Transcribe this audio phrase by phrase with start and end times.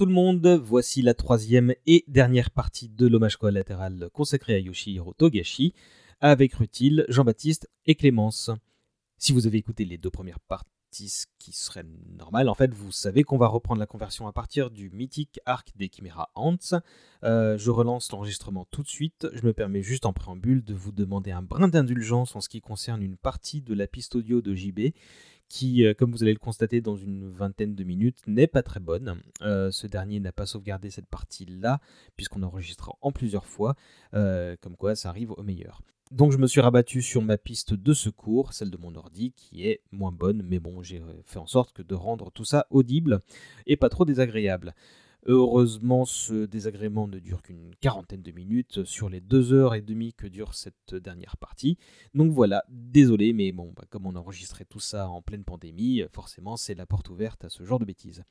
[0.00, 5.12] Tout le monde, voici la troisième et dernière partie de l'hommage collatéral consacré à Yoshihiro
[5.12, 5.74] Togashi,
[6.20, 8.50] avec Rutil, Jean-Baptiste et Clémence.
[9.18, 11.84] Si vous avez écouté les deux premières parties, ce qui serait
[12.16, 15.70] normal, en fait, vous savez qu'on va reprendre la conversion à partir du mythique arc
[15.76, 16.56] des Chimera Ants.
[17.22, 20.92] Euh, je relance l'enregistrement tout de suite, je me permets juste en préambule de vous
[20.92, 24.54] demander un brin d'indulgence en ce qui concerne une partie de la piste audio de
[24.54, 24.94] JB
[25.50, 28.80] qui, euh, comme vous allez le constater dans une vingtaine de minutes, n'est pas très
[28.80, 29.20] bonne.
[29.42, 31.80] Euh, ce dernier n'a pas sauvegardé cette partie-là,
[32.16, 33.74] puisqu'on enregistre en plusieurs fois,
[34.14, 35.82] euh, comme quoi ça arrive au meilleur.
[36.12, 39.66] Donc je me suis rabattu sur ma piste de secours, celle de mon ordi, qui
[39.66, 43.20] est moins bonne, mais bon, j'ai fait en sorte que de rendre tout ça audible
[43.66, 44.74] et pas trop désagréable.
[45.26, 50.14] Heureusement, ce désagrément ne dure qu'une quarantaine de minutes sur les deux heures et demie
[50.14, 51.76] que dure cette dernière partie.
[52.14, 56.56] Donc voilà, désolé, mais bon, bah, comme on enregistrait tout ça en pleine pandémie, forcément
[56.56, 58.22] c'est la porte ouverte à ce genre de bêtises.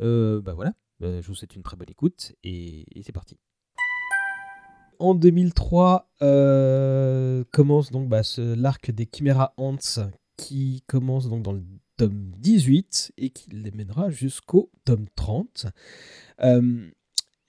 [0.00, 3.36] Euh, bah voilà, bah, je vous souhaite une très bonne écoute et, c'est parti.
[4.98, 9.76] En 2003 euh, commence donc bah, l'arc des Chimera Ants
[10.36, 11.62] qui commence donc dans le
[12.00, 15.66] tome 18 et qui les mènera jusqu'au tome 30.
[16.40, 16.90] Euh,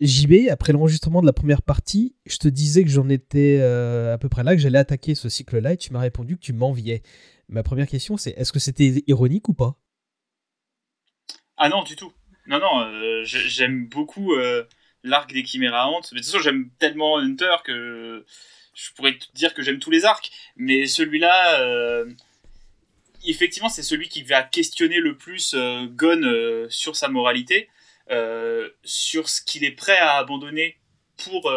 [0.02, 4.18] JB, après l'enregistrement de la première partie, je te disais que j'en étais euh, à
[4.18, 7.02] peu près là, que j'allais attaquer ce cycle-là, et tu m'as répondu que tu m'enviais.
[7.48, 9.78] Ma première question, c'est est-ce que c'était ironique ou pas?
[11.56, 12.12] Ah non, du tout.
[12.48, 14.34] Non, non, euh, j'aime beaucoup
[15.04, 16.02] l'arc des Chimera Ant.
[16.12, 18.26] Mais de toute façon, j'aime tellement Hunter que
[18.74, 20.30] je pourrais te dire que j'aime tous les arcs.
[20.58, 22.06] Mais celui-là
[23.26, 27.70] effectivement, c'est celui qui va questionner le plus euh, euh, sur sa moralité,
[28.10, 30.78] euh, sur ce qu'il est prêt à abandonner
[31.18, 31.52] pour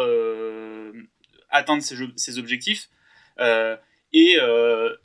[1.49, 2.89] atteindre ses, objectifs.
[4.13, 4.37] et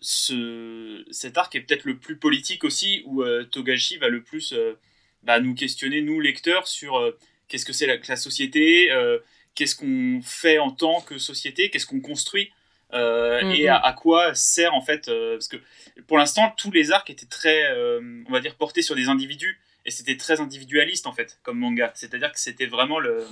[0.01, 4.55] ce, cet arc est peut-être le plus politique aussi, où Togashi va le plus
[5.23, 7.15] bah, nous questionner, nous lecteurs, sur
[7.49, 8.91] qu'est-ce que c'est la, société,
[9.55, 12.53] qu'est-ce qu'on fait en tant que société, qu'est-ce qu'on construit.
[12.93, 13.81] Euh, mm, et mm.
[13.83, 15.59] à, quoi sert en fait euh, parce que
[16.09, 19.61] pour l'instant tous les arcs étaient très euh, on va dire portés sur des individus
[19.85, 23.25] et c'était très individualiste en fait comme manga c'est à dire que c'était vraiment le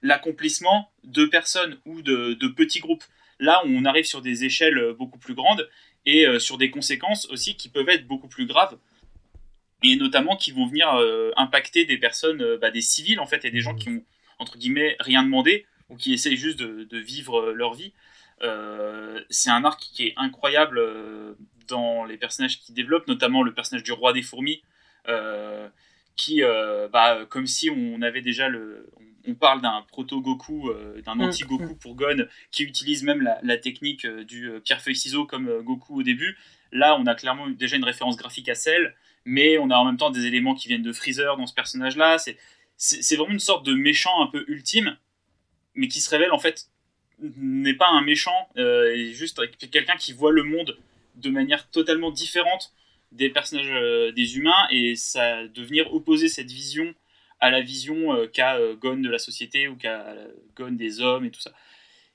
[0.00, 3.04] l'accomplissement de personnes ou de, de, petits groupes
[3.38, 5.68] là on arrive sur des échelles beaucoup plus grandes
[6.06, 8.78] et sur des conséquences aussi qui peuvent être beaucoup plus graves
[9.82, 10.88] et notamment qui vont venir
[11.36, 13.78] impacter des personnes bah, des civils en fait et des gens mm.
[13.78, 14.04] qui ont
[14.38, 17.92] entre guillemets rien demandé ou qui essayent juste de, de vivre leur vie
[18.40, 21.34] c'est un arc qui est incroyable euh,
[21.68, 24.62] dans les personnages qu'il développe, notamment le personnage du roi des fourmis,
[25.08, 25.68] euh,
[26.16, 26.42] qui,
[26.92, 28.90] bah, comme si on avait déjà le,
[29.26, 30.70] on parle d'un proto-Goku,
[31.04, 31.20] d'un mm.
[31.20, 36.38] anti-Goku pour Gon, qui utilise même la, technique du pierre-feuille-ciseau comme Goku au début.
[36.72, 38.94] Là, on a clairement déjà une référence graphique à celle,
[39.24, 42.16] mais on a en même temps des éléments qui viennent de Freezer dans ce personnage-là.
[42.76, 44.96] C'est vraiment une sorte de méchant un peu ultime,
[45.74, 46.70] mais qui se révèle en fait
[47.18, 49.40] n'est pas un méchant, euh, est juste
[49.70, 50.78] quelqu'un qui voit le monde
[51.16, 52.72] de manière totalement différente
[53.12, 56.94] des personnages euh, des humains et ça devenir opposer cette vision
[57.40, 60.14] à la vision euh, qu'a Gon de la société ou qu'a
[60.56, 61.52] Gon des hommes et tout ça.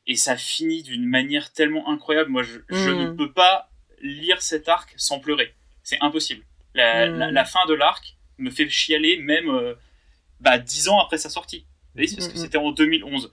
[0.08, 2.30] Et ça finit d'une manière tellement incroyable.
[2.30, 3.18] Moi, je, ne mm.
[3.18, 3.70] peux pas
[4.02, 5.54] lire cet arc sans pleurer.
[5.84, 6.44] C'est impossible.
[6.74, 7.46] La, mm.
[7.46, 9.76] fin de l'arc me fait chialer même
[10.40, 11.66] bah, dix ans après sa sortie.
[11.94, 13.32] Vous voyez, parce que mm, c'était en 2011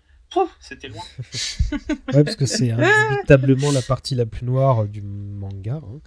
[0.61, 1.03] c'était loin.
[2.15, 5.81] ouais, parce que c'est indubitablement la partie la plus noire du manga.
[5.83, 6.01] Hein.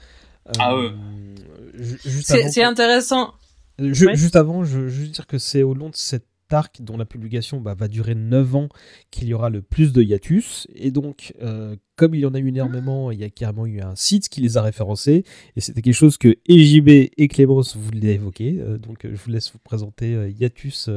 [0.60, 0.92] ah ouais.
[0.92, 3.34] Euh, c'est intéressant.
[3.80, 7.06] Juste avant, je veux juste dire que c'est au long de cet arc dont la
[7.06, 8.70] publication bah, va durer 9 ans
[9.10, 10.68] qu'il y aura le plus de hiatus.
[10.76, 13.80] Et donc, euh, comme il y en a eu énormément, il y a carrément eu
[13.80, 15.24] un site qui les a référencés.
[15.56, 18.58] Et c'était quelque chose que EJB et Clémence voulaient évoquer.
[18.60, 20.90] Euh, donc, je vous laisse vous présenter Hiatus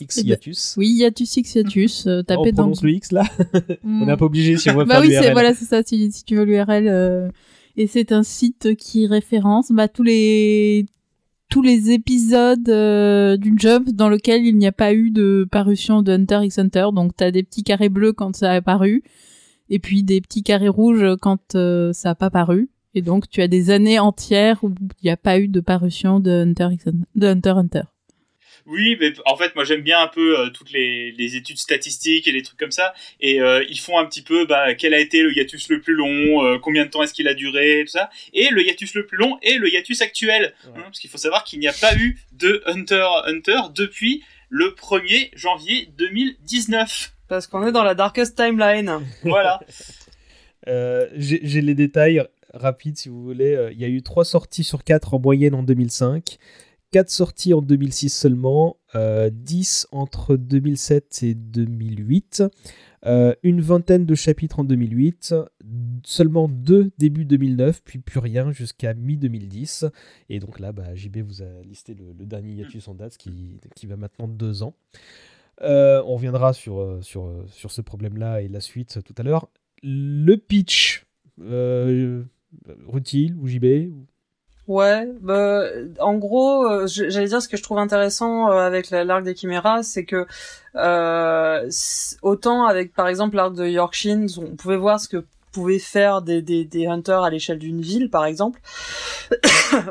[0.00, 0.74] X eh ben, hiatus.
[0.76, 2.06] oui, hiatus X hiatus.
[2.06, 3.24] Euh, oh, on prononce le X là
[3.84, 6.36] On n'est pas obligé si on veut bah faire oui, voilà, c'est ça, si, tu
[6.36, 6.88] veux l'URL.
[6.88, 7.28] Euh,
[7.76, 10.86] et c'est un site qui référence bah, tous les
[11.48, 16.02] tous les épisodes euh, d'une Jump dans lequel il n'y a pas eu de parution
[16.02, 16.86] de Hunter x Hunter.
[16.94, 19.02] Donc tu as des petits carrés bleus quand ça a paru,
[19.68, 21.52] et puis des petits carrés rouges quand
[21.92, 22.70] ça a pas paru.
[22.94, 26.20] Et donc tu as des années entières où il n'y a pas eu de parution
[26.20, 27.82] de Hunter x de Hunter Hunter.
[28.70, 32.28] Oui, mais en fait, moi j'aime bien un peu euh, toutes les, les, études statistiques
[32.28, 32.94] et les trucs comme ça.
[33.18, 35.94] Et euh, ils font un petit peu bah, quel a été le hiatus le plus
[35.94, 38.10] long, euh, combien de temps est-ce qu'il a duré, tout ça.
[38.32, 40.54] Et le hiatus le plus long est le hiatus actuel.
[40.64, 44.66] Hein, parce qu'il faut savoir qu'il n'y a pas eu de Hunter Hunter depuis le
[44.66, 47.12] 1er janvier 2019.
[47.26, 49.00] Parce qu'on est dans la darkest timeline.
[49.24, 49.58] Voilà.
[51.16, 52.22] J'ai les détails
[52.54, 53.70] rapides si vous voulez.
[53.72, 56.38] Il y a eu 3 sorties sur 4 en moyenne en 2005.
[56.92, 62.42] 4 sorties en 2006 seulement, 10 entre 2007 et 2008,
[63.42, 65.34] une vingtaine de chapitres en 2008,
[66.04, 69.90] seulement 2 début 2009, puis plus rien jusqu'à mi-2010.
[70.28, 73.86] Et donc là, bah, JB vous a listé le, dernier hiatus en date, qui, qui
[73.86, 74.74] va maintenant 2 ans.
[75.60, 79.48] on reviendra sur, sur, sur ce problème-là et la suite tout à l'heure.
[79.82, 81.06] Le pitch,
[81.40, 82.24] euh,
[82.86, 83.92] Rutil ou JB
[84.70, 85.64] Ouais, bah,
[85.98, 89.82] en gros, euh, j'allais dire ce que je trouve intéressant euh, avec l'arc des chiméras,
[89.82, 90.28] c'est que
[90.76, 91.68] euh,
[92.22, 96.42] autant avec par exemple l'arc de Yorkshire, on pouvait voir ce que pouvez faire des,
[96.42, 98.60] des, des hunters à l'échelle d'une ville, par exemple.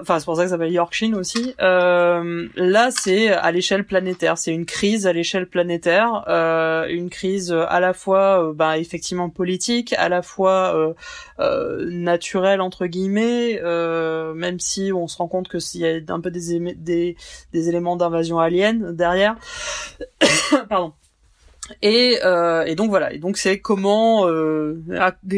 [0.02, 1.56] enfin, c'est pour ça que ça s'appelle Yorkshire aussi.
[1.62, 4.38] Euh, là, c'est à l'échelle planétaire.
[4.38, 9.30] C'est une crise à l'échelle planétaire, euh, une crise à la fois, euh, bah, effectivement
[9.30, 10.94] politique, à la fois euh,
[11.40, 13.62] euh, naturelle entre guillemets,
[14.36, 17.16] même si on se rend compte que s'il y a un peu des, des,
[17.54, 19.36] des éléments d'invasion alien derrière.
[20.70, 20.94] Pardon.
[21.82, 23.14] Et, euh, et donc voilà.
[23.14, 24.82] Et donc c'est comment, euh,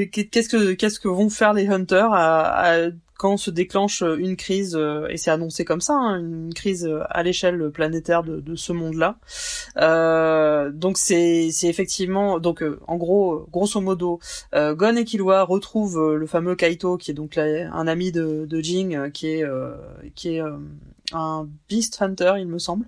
[0.01, 4.75] qu'est-ce que qu'est-ce que vont faire les hunters à, à, quand se déclenche une crise
[4.75, 8.73] euh, et c'est annoncé comme ça, hein, une crise à l'échelle planétaire de, de ce
[8.73, 9.17] monde-là.
[9.77, 14.19] Euh, donc c'est effectivement donc euh, en gros grosso modo,
[14.55, 18.59] euh, Gon et Killua retrouvent le fameux Kaito qui est donc un ami de, de
[18.59, 19.45] Jing qui est
[20.15, 20.41] qui est
[21.13, 22.85] un beast hunter, il me semble,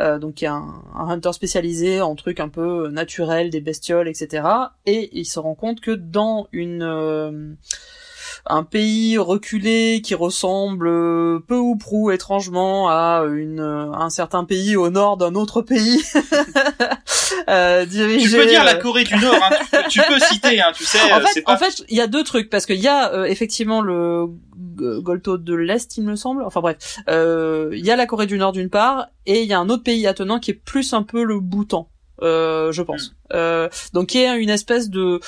[0.00, 4.46] euh, donc est un, un, hunter spécialisé en trucs un peu naturels, des bestioles, etc.
[4.86, 7.54] Et il se rend compte que dans une euh,
[8.46, 14.76] un pays reculé qui ressemble euh, peu ou prou étrangement à une un certain pays
[14.76, 16.02] au nord d'un autre pays
[17.48, 18.28] euh, dirigé.
[18.28, 20.98] Tu peux dire la Corée du Nord, hein, tu, peux, citer, hein, tu sais.
[21.12, 24.28] En fait, en fait, il y a deux trucs parce qu'il y a effectivement le
[24.76, 26.42] Golto de l'Est, il me semble.
[26.42, 29.52] Enfin bref, euh, il y a la Corée du Nord d'une part, et il y
[29.52, 31.88] a un autre pays attenant qui est plus un peu le Bhoutan.
[32.22, 33.08] Euh, je pense.
[33.08, 33.14] Hmm.
[33.32, 35.20] Euh, donc qui est une espèce de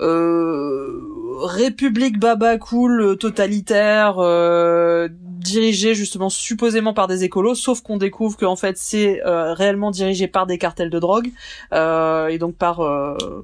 [0.00, 1.00] euh,
[1.42, 8.56] république baba cool totalitaire euh, dirigée justement supposément par des écolos, sauf qu'on découvre qu'en
[8.56, 11.30] fait c'est euh, réellement dirigé par des cartels de drogue
[11.72, 12.80] euh, et donc par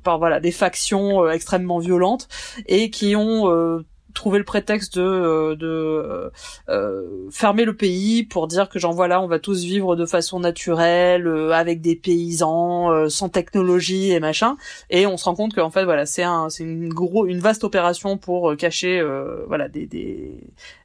[0.03, 2.29] par voilà des factions extrêmement violentes
[2.67, 3.85] et qui ont
[4.19, 6.31] trouver le prétexte de, euh, euh,
[6.69, 10.41] euh, fermer le pays pour dire que genre voilà on va tous vivre de façon
[10.41, 14.57] naturelle avec des paysans sans technologie et machin.
[14.91, 16.93] Et on se rend compte qu'en fait voilà c'est un c'est une
[17.29, 19.01] une vaste opération pour cacher
[19.47, 19.87] voilà des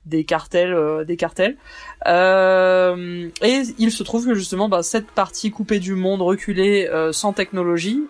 [0.06, 1.56] des cartels euh, des cartels
[2.08, 7.12] euh, et il se trouve que justement bah, cette partie coupée du monde reculée euh,
[7.14, 8.04] sans technologie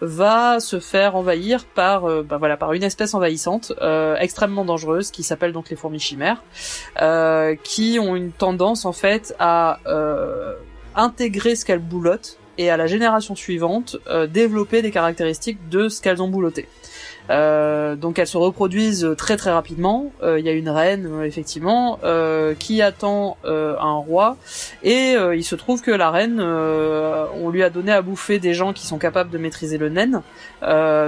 [0.00, 3.72] va se faire envahir par bah, voilà par une espèce envahissante
[4.18, 6.42] extrêmement dangereuse qui s'appelle donc les fourmis chimères
[7.62, 9.78] qui ont une tendance en fait à
[10.94, 13.96] intégrer ce qu'elles boulottent et à la génération suivante
[14.30, 16.68] développer des caractéristiques de ce qu'elles ont boulotté.
[17.30, 20.12] Euh, donc elles se reproduisent très très rapidement.
[20.22, 21.98] Euh, il y a une reine euh, effectivement
[22.58, 24.36] qui attend un roi
[24.82, 28.72] et il se trouve que la reine, on lui a donné à bouffer des gens
[28.72, 30.22] qui sont capables de maîtriser le naine.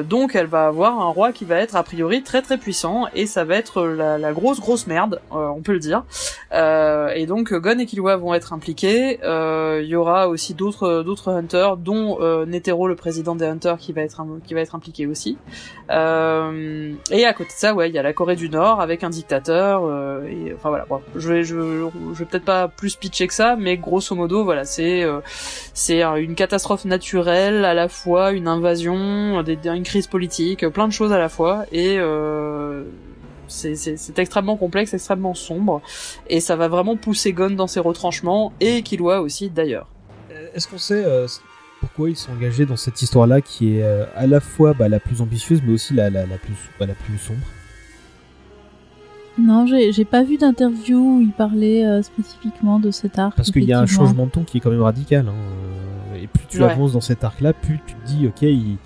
[0.08, 3.26] donc elle va avoir un roi qui va être a priori très très puissant et
[3.26, 6.04] ça va être la, grosse grosse merde, on peut le dire.
[6.52, 9.18] et donc Gon et Killua vont être impliqués.
[9.22, 14.02] Il y aura aussi d'autres d'autres hunters, dont Netero le président des hunters qui va
[14.02, 15.38] être qui va être impliqué aussi.
[15.90, 18.80] Euh, euh, et à côté de ça, ouais, il y a la Corée du Nord
[18.80, 19.82] avec un dictateur.
[19.84, 20.86] Euh, enfin voilà,
[21.16, 25.20] je vais, vais peut-être pas plus pitcher que ça, mais grosso modo, voilà, c'est euh,
[26.16, 31.18] une catastrophe naturelle à la fois, une invasion, une crise politique, plein de choses à
[31.18, 31.98] la fois, et
[33.48, 35.82] c'est extrêmement complexe, extrêmement sombre,
[36.28, 39.86] et ça va vraiment pousser Gon dans ses retranchements, et Killua aussi d'ailleurs.
[40.54, 41.04] Est-ce qu'on sait
[41.80, 45.00] pourquoi ils sont engagés dans cette histoire-là qui est euh, à la fois bah, la
[45.00, 47.40] plus ambitieuse mais aussi la, la, la plus, bah, la plus sombre
[49.38, 53.36] Non, j'ai pas vu d'interview où il parlait euh, spécifiquement de cet arc.
[53.36, 55.26] Parce qu'il y a un changement de ton qui est quand même radical.
[55.28, 55.34] Hein,
[56.12, 58.76] euh, et plus tu avances dans cet arc-là, plus tu te dis, ok, il,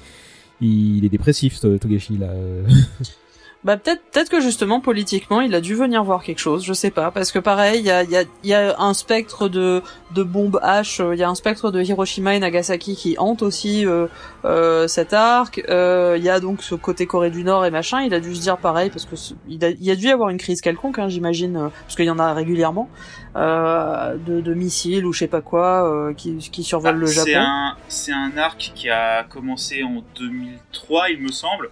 [0.60, 2.28] il est dépressif, Togashi, là.
[3.64, 6.90] Bah peut-être peut-être que justement politiquement il a dû venir voir quelque chose, je sais
[6.90, 9.82] pas, parce que pareil il y a, y, a, y a un spectre de
[10.14, 13.86] de bombes H, il y a un spectre de Hiroshima et Nagasaki qui hante aussi
[13.86, 14.06] euh,
[14.44, 15.62] euh, cet arc.
[15.68, 18.02] Euh, il y a donc ce côté Corée du Nord et machin.
[18.02, 19.16] Il a dû se dire pareil parce que
[19.48, 22.04] il a, il a dû y avoir une crise quelconque, hein, j'imagine, euh, parce qu'il
[22.04, 22.88] y en a régulièrement
[23.36, 27.26] euh, de, de, missiles ou je sais pas quoi euh, qui, qui survolent le Japon.
[27.26, 31.70] C'est un c'est un arc qui a commencé en 2003 il me semble.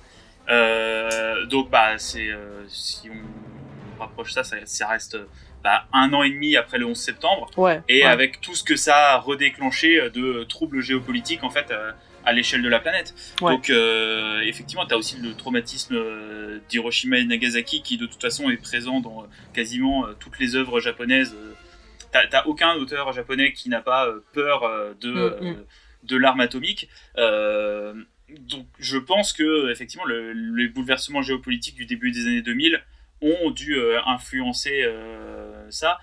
[0.49, 5.17] Euh, donc bah c'est euh, si on rapproche ça, ça, reste
[5.63, 7.81] bah, un an et demi après le 11 septembre, Ouais.
[7.89, 8.05] et ouais.
[8.05, 11.93] avec tout ce que ça a redéclenché de troubles géopolitiques en fait euh,
[12.25, 13.15] à l'échelle de la planète.
[13.41, 13.53] Ouais.
[13.53, 18.21] Donc euh, effectivement, tu as aussi le traumatisme euh, d'Hiroshima et Nagasaki qui de toute
[18.21, 21.35] façon est présent dans euh, quasiment euh, toutes les œuvres japonaises.
[21.39, 21.55] Euh,
[22.31, 25.55] T'as aucun auteur japonais qui n'a pas euh, peur euh, de, Mm, euh,
[26.03, 26.91] de l'arme atomique.
[28.31, 32.83] Euh, donc je pense que effectivement le, les bouleversements géopolitiques du début des années 2000
[33.21, 35.99] ont dû euh, influencer euh, ça.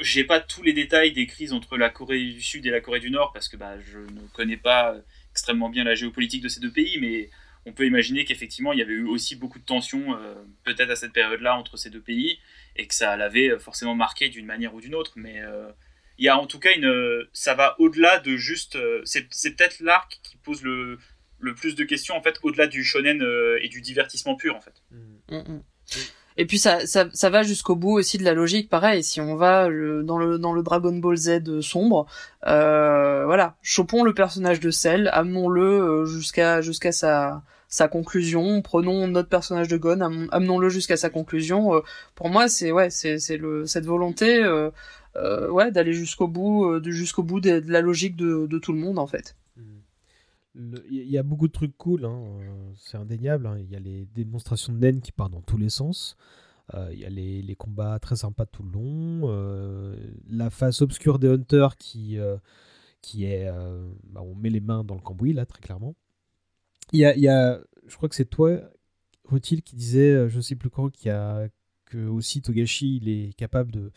[0.00, 3.00] J'ai pas tous les détails des crises entre la Corée du Sud et la Corée
[3.00, 4.96] du Nord parce que bah, je ne connais pas
[5.30, 7.30] extrêmement bien la géopolitique de ces deux pays, mais
[7.66, 10.34] on peut imaginer qu'effectivement il y avait eu aussi beaucoup de tensions euh,
[10.64, 12.38] peut-être à cette période-là entre ces deux pays
[12.76, 15.12] et que ça l'avait forcément marqué d'une manière ou d'une autre.
[15.16, 15.70] Mais euh,
[16.18, 19.80] il y a en tout cas une, ça va au-delà de juste, euh, c'est peut-être
[19.80, 20.98] l'arc qui pose le
[21.44, 24.60] le plus de questions en fait au-delà du shonen euh, et du divertissement pur en
[24.60, 24.74] fait.
[24.90, 25.62] Mm, mm.
[26.36, 28.68] Et puis ça, ça, ça va jusqu'au bout aussi de la logique.
[28.68, 32.06] Pareil, si on va le- dans le dans le Dragon Ball Z sombre,
[32.48, 38.62] euh, voilà, chopons le personnage de Cell, amenons-le euh, jusqu'à jusqu'à sa sa conclusion.
[38.62, 41.74] Prenons notre personnage de Gon, am- amenons-le jusqu'à sa conclusion.
[41.76, 41.80] Euh,
[42.16, 44.70] pour moi, c'est ouais, c'est c'est le cette volonté, euh,
[45.16, 48.58] euh, ouais, d'aller jusqu'au bout, euh, de jusqu'au bout de, de la logique de de
[48.58, 49.36] tout le monde en fait.
[50.56, 53.46] Il y a beaucoup de trucs cool, hein, euh, c'est indéniable.
[53.46, 53.58] hein.
[53.58, 56.16] Il y a les démonstrations de naines qui partent dans tous les sens.
[56.74, 59.22] Euh, Il y a les, les combats très sympas tout le long.
[59.30, 59.96] euh,
[60.28, 62.18] la face obscure des Hunters qui,
[63.02, 63.50] qui est.
[64.04, 65.94] bah, on met les mains dans le cambouis, là, très clairement.
[66.92, 68.58] Il y a, y a- je crois que c'est toi,
[69.24, 71.48] Rutil, qui disait, je sais plus quand, qu'il y a,
[71.86, 73.92] que aussi Togashi il est capable de,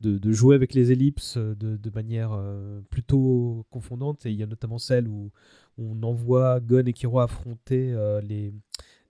[0.00, 4.26] de, de jouer avec les ellipses euh, de, de manière euh, plutôt confondante.
[4.26, 5.30] Et il y a notamment celle où
[5.78, 8.52] on envoie Gon et Kiro affronter euh, les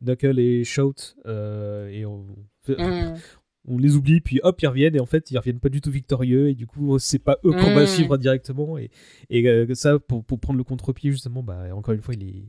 [0.00, 2.26] Knuckle et Shout euh, et on,
[2.68, 3.14] Mm.
[3.70, 5.90] on les oublie puis hop ils reviennent et en fait ils reviennent pas du tout
[5.90, 7.86] victorieux et du coup c'est pas eux qu'on va Mm.
[7.86, 8.90] suivre directement et,
[9.30, 12.44] et ça pour, pour prendre le contre-pied justement bah encore une fois il est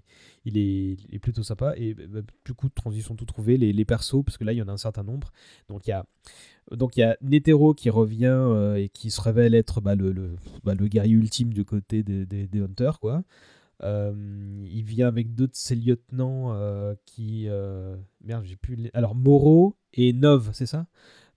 [0.46, 3.86] il est, il est plutôt sympa et bah, du coup transition tout trouvé les, les
[3.86, 5.32] persos parce que là il y en a un certain nombre
[5.70, 6.06] donc il y a
[6.72, 10.12] donc il y a Netero qui revient euh, et qui se révèle être bah, le,
[10.12, 13.24] le, bah, le guerrier ultime du côté des, des, des Hunters quoi
[13.84, 14.14] euh,
[14.72, 17.48] il vient avec deux de ses lieutenants euh, qui.
[18.24, 18.76] Merde, j'ai plus.
[18.76, 20.86] les- Alors, Moro et Nov, c'est ça?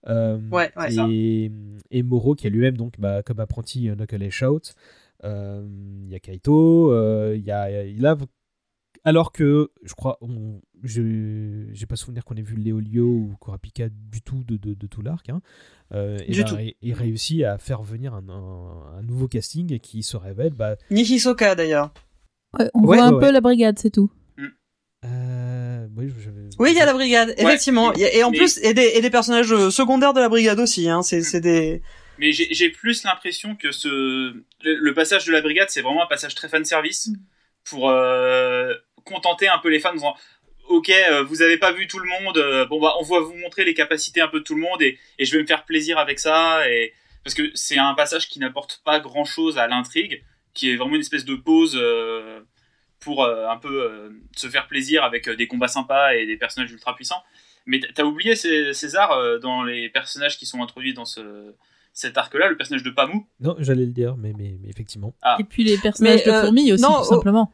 [0.05, 1.07] Ouais, ouais, ça.
[1.09, 1.49] et,
[1.89, 4.73] et Moro qui est lui-même donc bah, comme apprenti Knuckle et Shout.
[5.23, 6.93] Il y a Kaito,
[7.33, 8.17] il y a, il a-
[9.05, 13.89] alors que je crois, on, je j'ai pas souvenir qu'on ait vu Léolio ou Kurapika
[13.89, 15.29] du tout de, de, de tout l'arc.
[15.29, 15.41] Hein.
[15.93, 16.55] Euh, et Du ben, tout.
[16.59, 20.75] il- il réussit à faire venir un, un- un nouveau casting qui se révèle bah,
[20.91, 21.93] Ni Hisoka d'ailleurs.
[22.57, 23.31] Ouais, on Ouais, voit un peu ouais.
[23.31, 24.11] la brigade, c'est tout.
[25.05, 25.87] euh,
[26.59, 27.93] oui, il y a la brigade, effectivement.
[27.93, 30.89] et en mais- plus, et des, et des personnages euh, secondaires de la brigade aussi.
[30.89, 31.01] Hein.
[31.01, 31.81] C'est, c'est des.
[32.19, 33.87] Mais j'ai j'ai plus l'impression que ce
[34.63, 37.09] le, le passage de la brigade, c'est vraiment un passage très fan service
[37.65, 38.71] pour euh,
[39.03, 40.15] contenter un peu les fans en disant
[40.69, 43.35] Ok, euh, vous avez pas vu tout le monde, euh, bon bah on va vous
[43.35, 45.65] montrer les capacités un peu de tout le monde et, et je vais me faire
[45.65, 46.93] plaisir avec ça et
[47.23, 50.95] parce que c'est un passage qui n'apporte pas grand chose à l'intrigue, qui est vraiment
[50.95, 52.41] une espèce de pause euh,
[52.99, 56.37] pour euh, un peu euh, se faire plaisir avec euh, des combats sympas et des
[56.37, 57.23] personnages ultra puissants.
[57.65, 61.53] Mais t'as oublié Cé- César euh, dans les personnages qui sont introduits dans ce
[61.95, 63.27] cet arc-là, le personnage de Pamou?
[63.39, 65.13] Non, j'allais le dire, mais, mais, mais effectivement.
[65.21, 65.37] Ah.
[65.39, 67.03] Et puis les personnages Mais, de euh, fourmis aussi, non, tout oh.
[67.03, 67.51] simplement.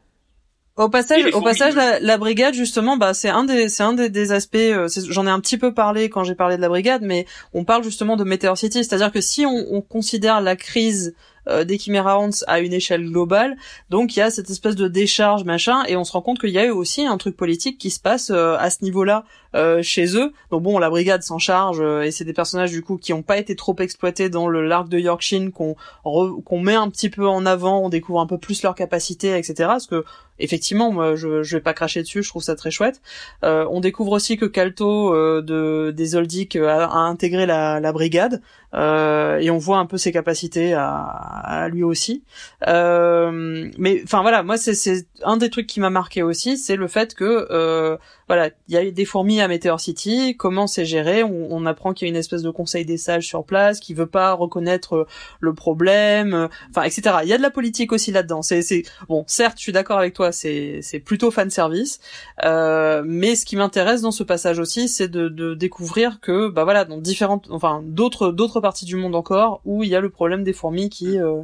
[0.80, 4.08] Au passage, au passage, la, la brigade justement, bah c'est un des, c'est un des,
[4.08, 4.56] des aspects.
[4.56, 7.64] euh, J'en ai un petit peu parlé quand j'ai parlé de la brigade, mais on
[7.64, 11.14] parle justement de Meteor City, c'est-à-dire que si on, on considère la crise
[11.48, 13.56] euh, des Chimera Ants à une échelle globale,
[13.90, 16.50] donc il y a cette espèce de décharge machin, et on se rend compte qu'il
[16.50, 19.82] y a eu aussi un truc politique qui se passe euh, à ce niveau-là euh,
[19.82, 20.32] chez eux.
[20.50, 23.22] Donc bon, la brigade s'en charge, euh, et c'est des personnages du coup qui ont
[23.22, 27.26] pas été trop exploités dans le l'arc de Yorkshire qu'on qu'on met un petit peu
[27.26, 29.54] en avant, on découvre un peu plus leurs capacités, etc.
[29.68, 30.04] Parce que
[30.40, 33.00] effectivement, moi, je, je vais pas cracher dessus, je trouve ça très chouette.
[33.44, 37.78] Euh, on découvre aussi que Kalto euh, de des Oldic euh, a, a intégré la,
[37.80, 38.40] la brigade
[38.74, 42.24] euh, et on voit un peu ses capacités à, à lui aussi.
[42.66, 46.88] Euh, mais enfin voilà, moi c'est un des trucs qui m'a marqué aussi, c'est le
[46.88, 47.98] fait que
[48.30, 51.92] voilà, il y a des fourmis à Meteor City, comment c'est géré, on, on apprend
[51.92, 54.94] qu'il y a une espèce de conseil des sages sur place qui veut pas reconnaître
[54.94, 55.06] euh,
[55.40, 57.16] le problème, euh, enfin etc.
[57.24, 58.42] Il y a de la politique aussi là-dedans.
[58.42, 61.98] C'est c'est bon, certes, je suis d'accord avec toi, c'est c'est plutôt fan service,
[62.44, 66.62] euh, mais ce qui m'intéresse dans ce passage aussi, c'est de, de découvrir que bah
[66.62, 70.10] voilà, dans différentes, enfin d'autres d'autres parties du monde encore où il y a le
[70.10, 71.42] problème des fourmis qui euh,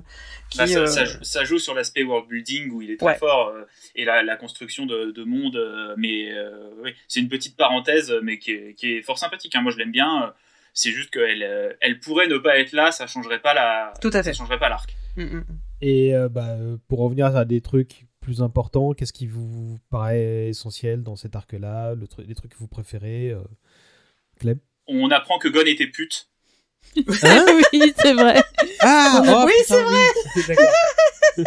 [0.50, 2.96] qui Bah, ça, euh, ça joue- ça joue sur l'aspect world building où il est
[2.96, 3.16] très Ouais.
[3.16, 3.62] fort euh,
[3.96, 5.58] et la, la construction de, de monde.
[5.96, 9.54] mais euh, oui, c'est une petite parenthèse, mais qui est, qui est fort sympathique.
[9.54, 9.62] hein.
[9.62, 10.24] Moi, je l'aime bien.
[10.24, 10.30] euh,
[10.74, 13.92] C'est juste qu'elle euh, elle pourrait ne pas être là, ça changerait pas la.
[14.00, 14.32] Tout à fait.
[14.32, 14.94] Ça changerait pas l'arc.
[15.16, 15.44] Mm, mm, mm.
[15.82, 20.48] Et euh, bah, euh, pour revenir à des trucs plus importants, qu'est-ce qui vous paraît
[20.48, 23.40] essentiel dans cet arc-là le tru- Les trucs que vous préférez euh,
[24.40, 24.58] Clem?
[24.88, 26.28] On apprend que Gon était pute.
[26.96, 28.40] oui, c'est vrai.
[28.80, 30.06] Ah Oui, c'est vrai.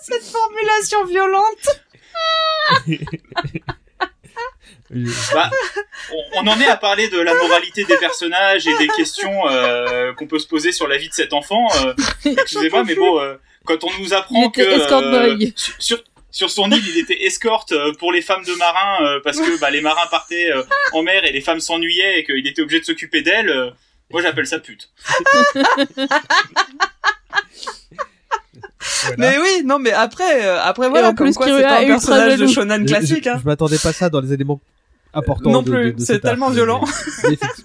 [0.00, 1.80] Cette formulation violente.
[5.34, 5.50] Bah,
[6.12, 10.12] on, on en est à parler de la moralité des personnages et des questions euh,
[10.14, 11.66] qu'on peut se poser sur la vie de cet enfant.
[11.86, 13.34] euh, Excusez-moi, mais bon, euh,
[13.64, 14.62] quand on nous apprend que
[15.36, 15.54] boy.
[15.78, 19.70] sur, sur- son île, il était escorte pour les femmes de marins parce que bah,
[19.70, 20.50] les marins partaient
[20.92, 23.72] en mer et les femmes s'ennuyaient et qu'il était obligé de s'occuper d'elles.
[24.10, 24.90] moi, j'appelle ça pute.
[29.06, 29.16] voilà.
[29.18, 31.86] Mais oui, non, mais après, euh, après voilà, en comme plus, quoi c'est pas un
[31.86, 33.24] personnage de shonen classique.
[33.24, 33.38] je, Hein.
[33.40, 34.60] je m'attendais pas ça dans les éléments
[35.14, 35.50] importants.
[35.50, 36.82] Non de- plus, de- de c'est tellement violent.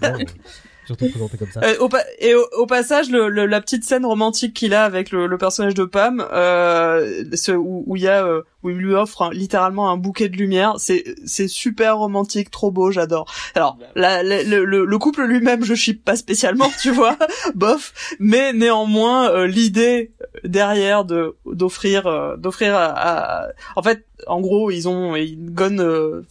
[1.62, 1.88] euh,
[2.20, 5.38] et au, au passage, le, le- la petite scène romantique qu'il a avec le, le
[5.38, 9.30] personnage de Pam, euh, ce- où où il y a, euh, où il lui offre
[9.32, 13.32] littéralement un bouquet de lumière, c'est c'est super romantique, trop beau, j'adore.
[13.54, 17.16] Alors, la, la- le, le, le couple lui-même, je chippe pas spécialement, tu vois,
[17.54, 20.12] bof, mais néanmoins euh, l'idée
[20.44, 26.22] derrière de d'offrir d'offrir à, à- en fait en gros ils ont Gon euh,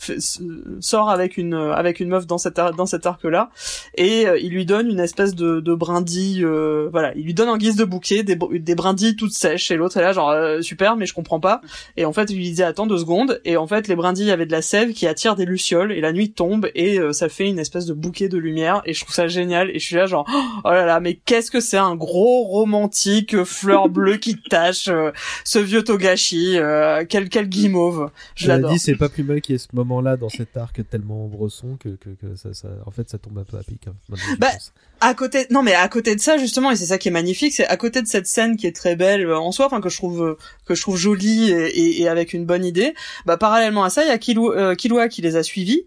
[0.80, 3.50] sort avec une avec une meuf dans cet ar- dans cet arc là
[3.96, 7.14] et euh, il lui donne une espèce de, de brindille euh, voilà.
[7.16, 9.72] Il lui donne en guise de bouquet des, des brindilles toutes sèches.
[9.72, 11.62] Et l'autre est là genre euh, super mais je comprends pas.
[11.96, 13.40] Et en fait il lui dit attends deux secondes.
[13.46, 15.92] Et en fait les brindilles avaient de la sève qui attire des lucioles.
[15.92, 18.82] Et la nuit tombe et euh, ça fait une espèce de bouquet de lumière.
[18.86, 19.70] Et je trouve ça génial.
[19.72, 20.26] Et je suis là genre
[20.66, 24.88] oh là là mais qu'est-ce que c'est un gros romantique euh, fleur bleue qui tache
[24.90, 25.12] euh,
[25.44, 29.54] ce vieux Togashi euh, quel quel guimauve je l'adore dit, c'est pas plus mal qu'il
[29.54, 32.92] y ait ce moment-là dans cet arc tellement bresson que, que, que ça, ça, en
[32.92, 33.88] fait, ça tombe un peu à pic.
[33.88, 33.96] hein,
[34.40, 34.48] Bah,
[35.00, 37.54] à côté non mais à côté de ça justement et c'est ça qui est magnifique
[37.54, 39.90] c'est à côté de cette scène qui est très belle euh, en soi enfin que
[39.90, 42.96] je trouve que je trouve jolie et, et- et avec une bonne idée
[43.28, 45.84] bah parallèlement à ça il y a Killua, euh, Killua qui les a suivis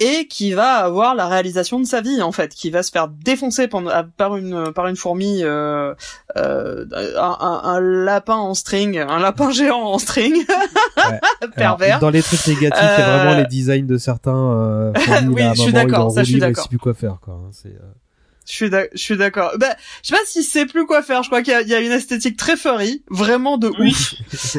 [0.00, 3.06] et qui va avoir la réalisation de sa vie en fait qui va se faire
[3.08, 5.94] défoncer par une par une fourmi euh,
[6.36, 6.84] euh,
[7.18, 10.34] un, un- lapin en string un lapin géant en string
[11.56, 14.34] pervers Alors, dans les trucs négatifs, il y a Euh, vraiment les designs de certains.
[14.34, 14.92] Euh,
[15.28, 16.68] Oui, là, je suis d'accord, ça, je suis d'accord.
[16.68, 17.34] plus quoi faire, quoi.
[17.34, 17.92] hein, c'est, euh,
[18.50, 19.52] Je suis d'ac- je suis d'accord.
[19.58, 21.22] Bah, je sais pas si c'est plus quoi faire.
[21.22, 23.90] Je crois qu'il y y a une esthétique très furry, vraiment de Oui.
[23.90, 24.14] ouf.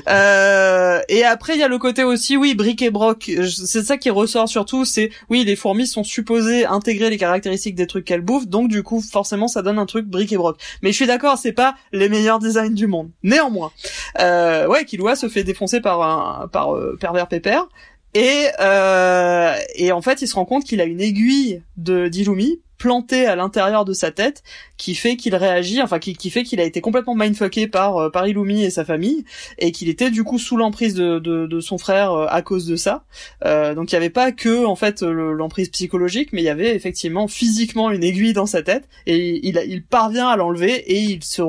[0.07, 3.29] Euh, et après, il y a le côté aussi, oui, bric et broc.
[3.49, 4.85] C'est ça qui ressort surtout.
[4.85, 8.81] C'est, oui, les fourmis sont supposées intégrer les caractéristiques des trucs qu'elles bouffent, donc du
[8.83, 10.57] coup, forcément, ça donne un truc bric et broc.
[10.83, 13.09] Mais je suis d'accord, c'est pas les meilleurs designs du monde.
[13.23, 13.71] Néanmoins,
[14.19, 17.67] euh, ouais, Killua se fait défoncer par un par euh, pervers pépère.
[18.13, 22.59] Et, euh, et en fait, il se rend compte qu'il a une aiguille de d'Illumi
[22.81, 24.41] plantée à l'intérieur de sa tête
[24.77, 28.09] qui fait qu'il réagit, enfin qui, qui fait qu'il a été complètement mindfucké par euh,
[28.09, 29.23] par Illumi et sa famille
[29.59, 32.65] et qu'il était du coup sous l'emprise de, de, de son frère euh, à cause
[32.65, 33.03] de ça.
[33.45, 36.49] Euh, donc il y avait pas que en fait le- l'emprise psychologique, mais il y
[36.49, 40.99] avait effectivement physiquement une aiguille dans sa tête et il, il parvient à l'enlever et
[41.01, 41.43] il se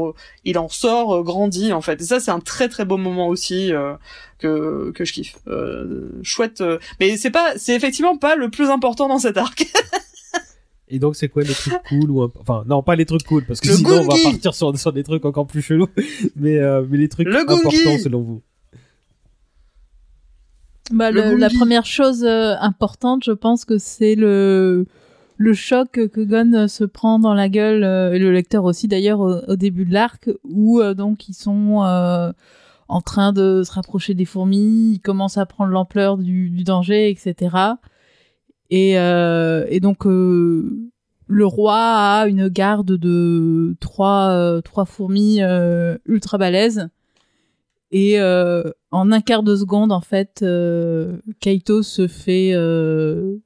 [0.45, 2.03] il en sort euh, grandi en fait.
[2.03, 3.73] Et ça c'est un très très beau moment aussi.
[3.73, 3.95] euh,
[4.39, 5.37] que, que je kiffe.
[5.47, 6.65] Euh, chouette.
[6.99, 9.65] Mais c'est pas, c'est effectivement pas le plus important dans cet arc.
[10.95, 13.45] Et donc, c'est quoi les trucs cool ou un- enfin non, pas les trucs cool
[13.47, 15.89] parce que Le sinon on va partir sur, sur des trucs encore plus chelous.
[16.37, 17.99] Mais euh, mais les trucs Le importants Gungi.
[18.01, 18.43] selon vous.
[20.93, 24.87] Bah, Le le- la première chose euh, importante, je pense que c'est le
[25.39, 28.87] le choc que Gon euh, se prend dans la gueule euh, et le lecteur aussi
[28.87, 32.31] d'ailleurs au, au début de l'arc où euh, donc ils sont euh,
[32.89, 37.09] en train de se rapprocher des fourmis, ils commencent à prendre l'ampleur du, du danger,
[37.11, 37.57] etc.
[38.75, 40.89] Et, euh, et donc euh,
[41.27, 45.41] le roi a une garde de trois euh, trois fourmis
[46.07, 46.89] ultra balèzes
[47.91, 53.37] et euh, en un quart de seconde, en fait, euh, Kaito se fait euh,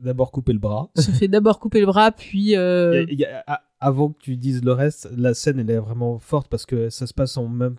[0.00, 0.88] D'abord couper le bras.
[0.96, 4.10] se fait d'abord couper le bras, puis Il y a- il y a- a- avant
[4.10, 7.14] que tu dises le reste, la scène elle est vraiment forte parce que ça se
[7.14, 7.74] passe en même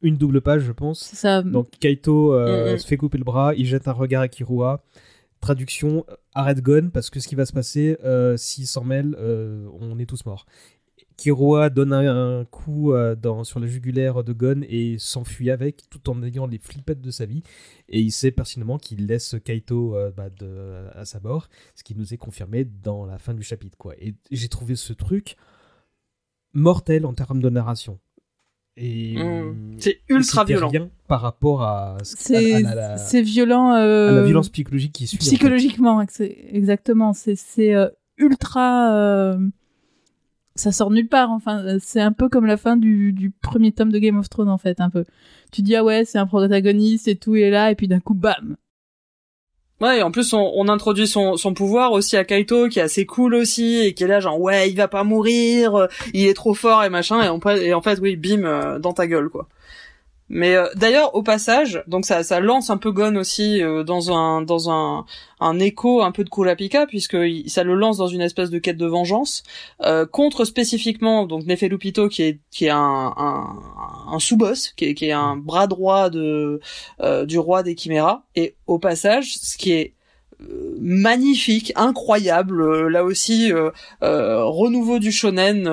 [0.00, 1.00] une double page, je pense.
[1.00, 1.42] ça.
[1.42, 2.78] Donc Kaito Mm, mm.
[2.78, 4.82] se fait couper le bras, il jette un regard à Kirua.
[5.40, 9.16] Traduction euh, arrête Gon parce que ce qui va se passer euh, s'il s'en mêle,
[9.18, 10.46] euh, on est tous morts.
[11.16, 16.08] Kirua donne un, un coup euh, sur la jugulaire de Gon et s'enfuit avec tout
[16.10, 17.42] en ayant les flippettes de sa vie.
[17.88, 20.28] Et il sait pertinemment qu'il laisse Kaito bah,
[20.94, 23.76] à sa mort, ce qui nous est confirmé dans la fin du chapitre.
[23.76, 23.94] Quoi.
[23.98, 25.36] Et j'ai trouvé ce truc
[26.52, 27.98] mortel en termes de narration.
[28.80, 29.76] Et Mm.
[29.78, 30.68] C'est ultra violent.
[30.68, 33.70] rien par rapport à, ce- à- C'est à c'est violent.
[33.72, 35.16] à euh, la violence psychologique qui suit.
[35.16, 35.26] en fait.
[35.30, 36.20] psychologiquement, ex-
[36.52, 37.12] exactement.
[37.12, 37.88] C'est c'est euh,
[38.18, 39.38] ultra euh,
[40.56, 43.92] ça sort nulle part enfin c'est un peu comme la fin du, du premier tome
[43.92, 45.04] de Game of Thrones en fait un peu
[45.52, 48.14] tu dis ah ouais c'est un protagoniste et tout est là et puis d'un coup
[48.14, 48.56] bam
[49.80, 53.06] Ouais, et en plus on, on introduit son, pouvoir aussi à Kaito qui est assez
[53.06, 56.54] cool aussi et qui est là genre ouais il va pas mourir, il est trop
[56.54, 59.46] fort et machin et en, et en fait oui bim euh, dans ta gueule quoi.
[60.30, 64.12] Mais euh, d'ailleurs au passage, donc ça, ça lance un peu Gon aussi euh, dans
[64.12, 65.06] un dans un,
[65.40, 68.76] un écho un peu de Kurapika puisque ça le lance dans une espèce de quête
[68.76, 69.42] de vengeance
[69.82, 73.56] euh, contre spécifiquement donc Nefelupito qui est qui est un un,
[74.12, 76.60] un sous-boss qui est qui est un bras droit de
[77.26, 79.94] du roi des Chiméras et au passage ce qui est
[80.80, 82.62] magnifique, incroyable.
[82.62, 83.70] Euh, là aussi, euh,
[84.02, 85.68] euh, renouveau du shonen.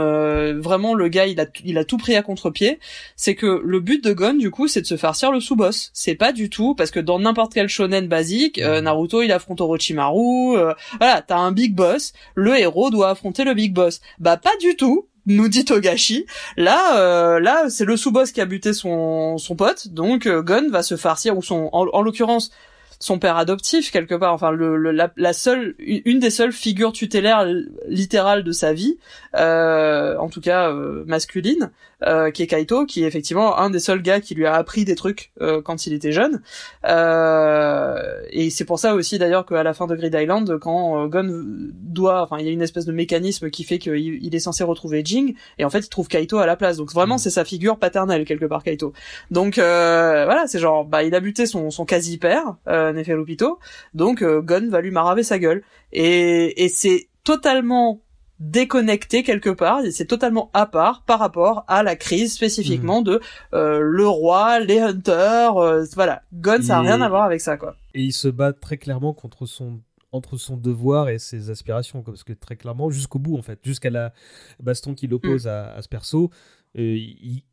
[0.60, 2.80] vraiment, le gars, il a, il a tout pris à contre-pied.
[3.15, 5.91] C'est que le but de Gon, du coup, c'est de se farcir le sous-boss.
[5.93, 10.58] C'est pas du tout parce que dans n'importe quel shonen basique, Naruto, il affronte Orochimaru.
[10.99, 12.13] voilà, t'as un big boss.
[12.36, 14.01] Le héros doit affronter le big boss.
[14.19, 16.28] Bah pas du tout nous dit Togashi.
[16.56, 20.97] Là, là, c'est le sous-boss qui a buté son son pote, donc Gon va se
[20.97, 22.51] farcir ou son, en l'occurrence,
[22.99, 27.45] son père adoptif quelque part, enfin le, la, seule, une des seules figures tutélaires
[27.88, 28.97] littérales de sa vie,
[29.36, 31.71] euh, en tout cas euh, masculine,
[32.03, 34.84] euh, qui est Kaito, qui est effectivement un des seuls gars qui lui a appris
[34.84, 36.41] des trucs euh, quand il était jeune.
[36.86, 41.43] Euh, et c'est pour ça aussi d'ailleurs qu'à la fin de Grid Island, quand Gon
[41.71, 44.63] doit, enfin il y a une espèce de mécanisme qui fait qu'il il est censé
[44.63, 46.77] retrouver Jing, et en fait il trouve Kaito à la place.
[46.77, 47.19] Donc vraiment mm.
[47.19, 48.93] c'est sa figure paternelle quelque part Kaito.
[49.31, 52.55] Donc voilà, c'est genre bah il a buté son, son quasi père
[52.93, 53.60] Neferupito,
[53.93, 55.63] donc Gon va lui maraver sa gueule.
[55.91, 58.02] Et, et c'est totalement
[58.39, 63.06] déconnecté quelque part, c'est totalement à part par rapport à la crise spécifiquement hmm.
[63.06, 63.21] de
[63.54, 66.24] euh, le roi, les hunters, euh, voilà.
[66.34, 67.76] Gon, ça a rien à voir avec ça, quoi.
[67.93, 72.24] Et il se bat très clairement contre son entre son devoir et ses aspirations, parce
[72.24, 74.13] que très clairement, jusqu'au bout, en fait, jusqu'à la
[74.62, 75.50] baston qui l'oppose hmm.
[75.50, 76.30] à, ce perso,
[76.78, 77.43] euh, il,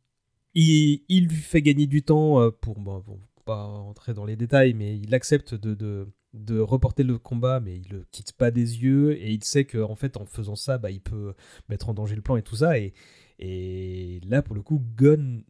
[0.55, 3.03] il, lui fait gagner du temps pour, bon,
[3.45, 7.77] pas entrer dans les détails, mais il accepte de, de de reporter le combat, mais
[7.77, 10.77] il le quitte pas des yeux et il sait qu'en en fait, en faisant ça,
[10.77, 11.33] bah, il peut
[11.69, 12.77] mettre en danger le plan et tout ça.
[12.79, 12.93] Et,
[13.39, 15.41] et là, pour le coup, Gun,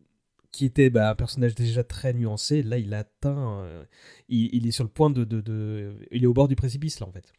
[0.52, 3.62] qui était bah, un personnage déjà très nuancé, là, il atteint.
[3.62, 3.86] Euh,
[4.28, 7.12] il, est sur le point de, de, Il est au bord du précipice, là, en
[7.12, 7.32] fait.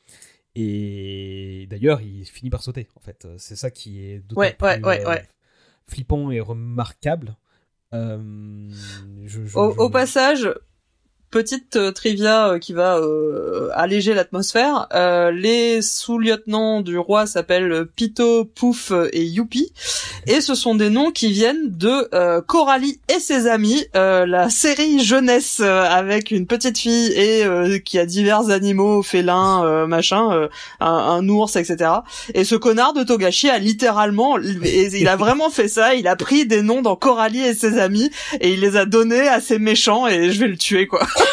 [0.55, 3.29] Et d'ailleurs, il finit par sauter, en fait.
[3.37, 5.17] C'est ça qui est d'autant ouais, ouais, euh,
[5.85, 7.37] flippant et remarquable.
[7.95, 8.19] Euh,
[9.55, 10.53] au, passage,
[11.35, 14.87] petite euh, trivia euh, qui va euh, alléger l'atmosphère.
[15.33, 19.73] les sous-lieutenants du roi s'appellent Pito, Pouf et Youpi,
[20.29, 25.61] et ce sont des noms qui viennent de Coralie et ses amis, la série jeunesse
[25.61, 27.44] avec une petite fille et
[27.85, 30.49] qui a divers animaux, félins, machin,
[30.81, 31.90] un, un, ours, etc.
[32.35, 35.94] Et ce connard de Togashi a littéralement, il a vraiment fait ça.
[35.94, 39.29] Il a pris des noms dans Coralie et ses amis et il les a donnés
[39.29, 41.07] à ses méchants et je vais le tuer quoi.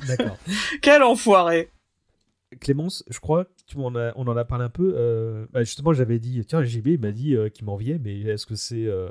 [0.08, 0.38] D'accord.
[0.82, 1.70] Quel enfoiré.
[2.60, 4.94] Clémence, je crois tu on en a parlé un peu.
[4.96, 8.46] Euh, bah, justement, j'avais dit, tiens, JB, il m'a dit euh, qu'il m'enviait, mais est-ce
[8.46, 8.86] que c'est.
[8.86, 9.08] Euh,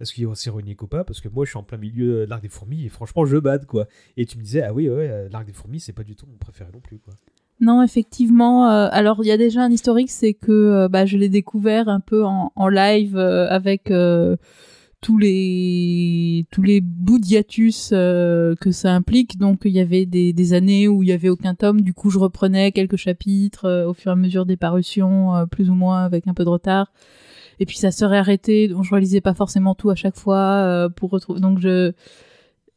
[0.00, 1.04] est-ce qu'il est ironique ou pas?
[1.04, 3.36] Parce que moi, je suis en plein milieu de l'arc des fourmis et franchement, je
[3.36, 3.86] bade, quoi.
[4.16, 6.38] Et tu me disais, ah oui, ouais, l'arc des fourmis, c'est pas du tout mon
[6.38, 7.12] préféré non plus, quoi.
[7.60, 8.66] Non, effectivement.
[8.66, 12.24] alors, il y a déjà un historique, c'est que bah, je l'ai découvert un peu
[12.24, 13.92] en, en live avec
[15.00, 19.38] tous les tous les bouts d'hiatus euh, que ça implique.
[19.38, 21.80] Donc il y avait des, années où il y avait aucun tome.
[21.80, 25.46] Du coup, je reprenais quelques chapitres euh, au fur et à mesure des parutions, euh,
[25.46, 26.92] plus ou moins avec un peu de retard.
[27.60, 31.10] Et puis ça serait arrêté, donc je relisais pas forcément tout à chaque fois pour
[31.10, 31.40] retrouver.
[31.40, 31.92] Donc je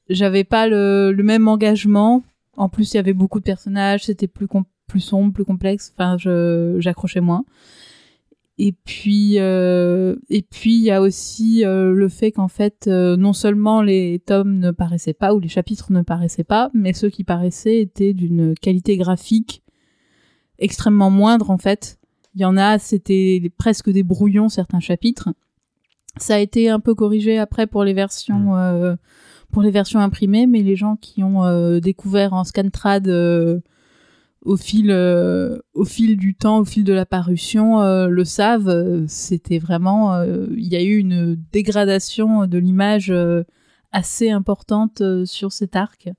[0.10, 2.24] j'avais pas le, le même engagement.
[2.58, 4.48] En plus, il y avait beaucoup de personnages, c'était plus
[4.88, 5.94] plus sombre, plus complexe.
[5.96, 7.46] Enfin, je j'accrochais moins.
[8.60, 13.18] Et puis, euh, et puis il y a aussi euh, le fait qu'en fait, euh,
[13.18, 17.10] non seulement les tomes ne paraissaient pas ou les chapitres ne paraissaient pas, mais ceux
[17.10, 19.64] qui paraissaient étaient d'une qualité graphique
[20.60, 22.00] extrêmement moindre en fait.
[22.36, 25.30] Il y en a, c'était presque des brouillons certains chapitres.
[26.18, 28.98] Ça a été un peu corrigé après pour les versions, mmh.
[29.52, 33.08] pour les versions imprimées, mais les gens qui ont découvert en scantrad
[34.44, 38.70] au fil euh, au fil du temps, au fil de la parution, euh, le savent.
[38.70, 43.14] Euh, c'était vraiment, il y a eu une dégradation de l'image
[43.92, 46.10] assez importante sur cet arc.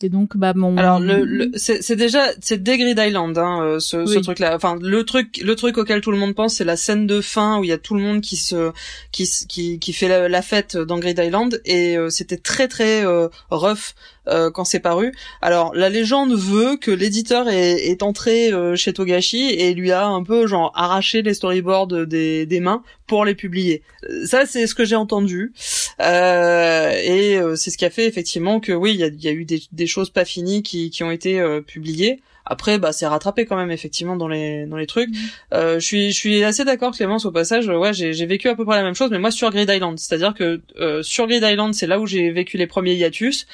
[0.00, 0.76] Et donc, bah mon.
[0.76, 4.54] Alors le, le c'est c'est déjà c'est dès Grid Island hein, euh, ce, ce truc-là.
[4.54, 7.58] Enfin le truc le truc auquel tout le monde pense c'est la scène de fin
[7.58, 8.70] où il y a tout le monde qui se
[9.10, 13.04] qui qui qui fait la, la fête dans Grid Island et euh, c'était très très
[13.04, 13.94] euh, rough
[14.28, 15.12] euh, quand c'est paru.
[15.42, 20.06] Alors la légende veut que l'éditeur est, est entré euh, chez Togashi et lui a
[20.06, 23.82] un peu genre arraché les storyboards des des mains pour les publier.
[24.04, 25.52] Euh, Ça c'est ce que j'ai entendu.
[26.00, 29.28] Euh, et euh, c'est ce qui a fait effectivement que oui, il y a, y
[29.28, 32.20] a eu des, des choses pas finies qui, qui ont été euh, publiées.
[32.50, 35.10] Après, bah, c'est rattrapé quand même effectivement dans les dans les trucs.
[35.52, 37.68] Euh, je suis je suis assez d'accord Clémence au passage.
[37.68, 39.98] Ouais, j'ai j'ai vécu à peu près la même chose, mais moi sur Grid Island,
[39.98, 43.46] c'est-à-dire que euh, sur Grid Island, c'est là où j'ai vécu les premiers hiatus.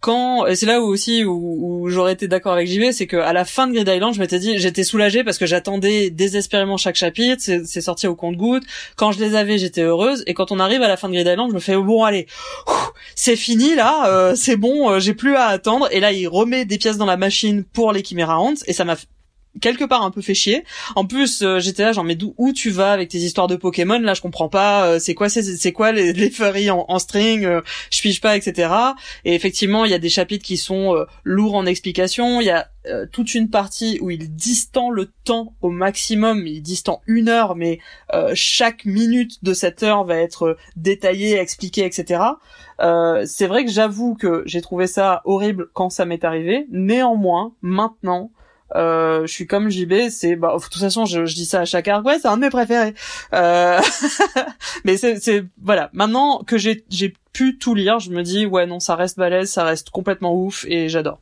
[0.00, 3.16] Quand et c'est là où aussi où, où j'aurais été d'accord avec JV, c'est que
[3.16, 6.76] à la fin de Grid Island, je m'étais dit j'étais soulagée parce que j'attendais désespérément
[6.76, 7.42] chaque chapitre.
[7.42, 8.64] C'est sorti au compte-gouttes.
[8.96, 10.22] Quand je les avais, j'étais heureuse.
[10.26, 12.26] Et quand on arrive à la fin de Grid Island, je me fais bon allez,
[13.14, 15.88] c'est fini là, euh, c'est bon, euh, j'ai plus à attendre.
[15.90, 18.84] Et là, il remet des pièces dans la machine pour les Chimera Ants et ça
[18.84, 18.96] m'a
[19.60, 20.64] quelque part un peu fait chier.
[20.96, 23.98] En plus, euh, j'étais là genre mais où tu vas avec tes histoires de Pokémon?
[23.98, 24.86] Là, je comprends pas.
[24.86, 28.36] euh, c'est quoi c'est quoi les, les furries en, en string, euh, je pige pas,
[28.36, 28.72] etc.
[29.24, 32.40] Et effectivement, il y a des chapitres qui sont euh, lourds en explications.
[32.40, 36.46] Il y a euh, toute une partie où il distend le temps au maximum.
[36.46, 37.80] Il distend une heure, mais
[38.14, 42.22] euh, chaque minute de cette heure va être détaillée, expliquée, etc.
[43.24, 46.66] C'est vrai que j'avoue que j'ai trouvé ça horrible quand ça m'est arrivé.
[46.70, 48.30] Néanmoins, maintenant,
[48.74, 51.88] je suis comme JB, c'est bah de toute façon je, je dis ça à chaque
[51.88, 52.94] arc, ouais c'est un de mes préférés.
[53.32, 53.80] Euh...
[54.84, 58.66] mais c'est c'est voilà, maintenant que j'ai j'ai pu tout lire, je me dis ouais
[58.66, 61.20] non ça reste balèze, ça reste complètement ouf et j'adore.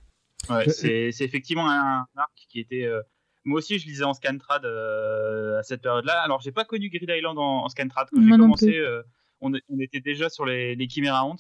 [0.49, 2.85] Ouais, Euh, c'est c'est effectivement un arc qui était.
[2.85, 3.01] euh,
[3.45, 6.21] Moi aussi, je lisais en Scantrad euh, à cette période-là.
[6.23, 8.09] Alors, j'ai pas connu Grid Island en, en Scantrad.
[8.13, 9.03] Quand j'ai commencé, euh,
[9.41, 11.37] on, on était déjà sur les, les Chimera Ants.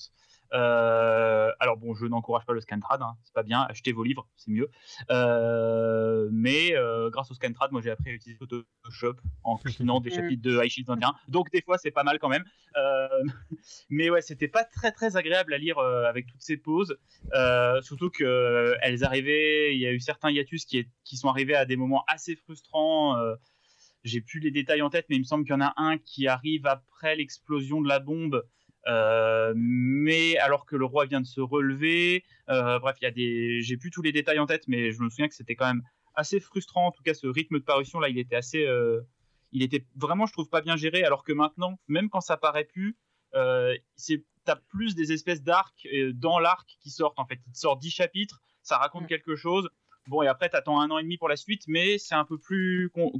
[0.52, 3.62] Euh, alors bon, je n'encourage pas le Scantrad, hein, c'est pas bien.
[3.62, 4.70] Achetez vos livres, c'est mieux.
[5.10, 10.10] Euh, mais euh, grâce au Scantrad, moi j'ai appris à utiliser Photoshop en cliquant des
[10.10, 11.14] chapitres de High Shield 21.
[11.28, 12.44] Donc des fois, c'est pas mal quand même.
[13.88, 16.98] Mais ouais, c'était pas très très agréable à lire avec toutes ces pauses.
[17.82, 21.54] Surtout que elles arrivaient, il y a eu certains hiatus qui, est- qui sont arrivés
[21.54, 23.16] à des moments assez frustrants.
[24.04, 25.98] j'ai plus les détails en tête, mais il me semble qu'il y en a un
[25.98, 28.44] qui arrive après l'explosion de la bombe,
[28.86, 32.24] euh, mais alors que le roi vient de se relever.
[32.48, 35.00] Euh, bref, il y a des, j'ai plus tous les détails en tête, mais je
[35.02, 35.82] me souviens que c'était quand même
[36.14, 36.86] assez frustrant.
[36.86, 39.00] En tout cas, ce rythme de parution là, il était assez, euh,
[39.52, 41.04] il était vraiment, je trouve, pas bien géré.
[41.04, 42.96] Alors que maintenant, même quand ça paraît plus,
[43.96, 47.40] c'est t'as plus des espèces d'arcs dans l'arc qui sortent en fait.
[47.46, 49.68] Il te sort 10 chapitres, ça raconte quelque chose.
[50.06, 52.38] Bon et après t'attends un an et demi pour la suite, mais c'est un peu
[52.38, 53.12] plus con-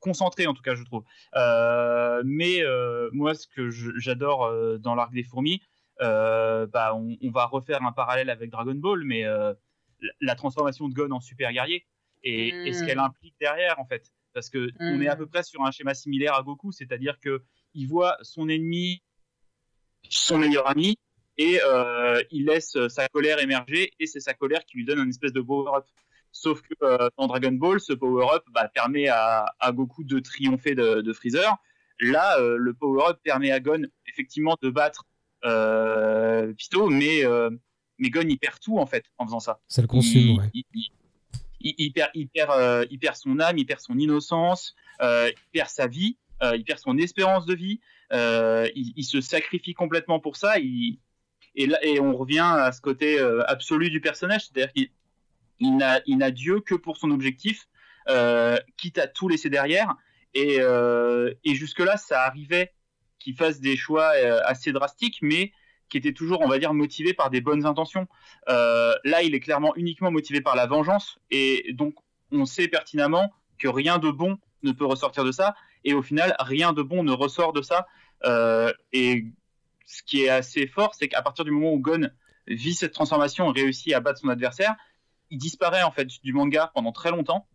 [0.00, 1.04] concentré en tout cas je trouve.
[1.36, 5.62] Euh, mais euh, moi ce que j'adore euh, dans l'arc des fourmis,
[6.00, 9.24] bah on, on va refaire un parallèle avec Dragon Ball, mais
[10.20, 11.84] la, transformation de Gon en super guerrier
[12.22, 12.86] et, et ce Mm.
[12.86, 15.18] qu'elle implique derrière en fait, parce que on est à Mm.
[15.18, 17.42] peu près sur un schéma similaire à Goku, c'est-à-dire que
[17.74, 19.02] il voit son ennemi
[20.08, 20.96] son meilleur ami
[21.36, 25.08] et euh, il laisse sa colère émerger et c'est sa colère qui lui donne un
[25.08, 25.84] espèce de power-up.
[26.40, 30.76] Sauf que euh, dans Dragon Ball, ce power-up bah, permet à, à Goku de triompher
[30.76, 31.56] de, de Freezer.
[32.00, 35.04] Là, euh, le power-up permet à Gon effectivement de battre
[35.44, 37.50] euh, Pisto, mais, euh,
[37.98, 39.58] mais Gon il perd tout en fait en faisant ça.
[39.66, 40.50] Ça le consume, il, ouais.
[40.54, 40.90] il- il-
[41.60, 45.68] il- il perd, il, perd, il perd son âme, il perd son innocence, il perd
[45.68, 46.16] sa vie,
[46.54, 47.80] il perd son espérance de vie,
[48.12, 50.54] il, se sacrifie complètement pour ça.
[50.60, 54.88] Et, là, et on revient à ce côté absolu du personnage, c'est-à-dire qu'il
[55.60, 57.68] il n'a, Dieu que pour son objectif,
[58.08, 59.94] euh, quitte à tout laisser derrière.
[60.34, 62.72] Et, euh, et jusque-là, ça arrivait
[63.18, 65.52] qu'il fasse des choix euh, assez drastiques, mais
[65.88, 68.06] qui étaient toujours, on va dire, motivés par des bonnes intentions.
[68.46, 71.94] Là, il est clairement uniquement motivé par la vengeance, et donc
[72.30, 76.36] on sait pertinemment que rien de bon ne peut ressortir de ça, et au final,
[76.40, 77.86] rien de bon ne ressort de ça.
[78.92, 79.24] Et
[79.86, 82.10] ce qui est assez fort, c'est qu'à partir du moment où Gon
[82.46, 84.76] vit cette transformation réussit à battre son adversaire,
[85.30, 87.46] il disparaît en fait du manga pendant très longtemps,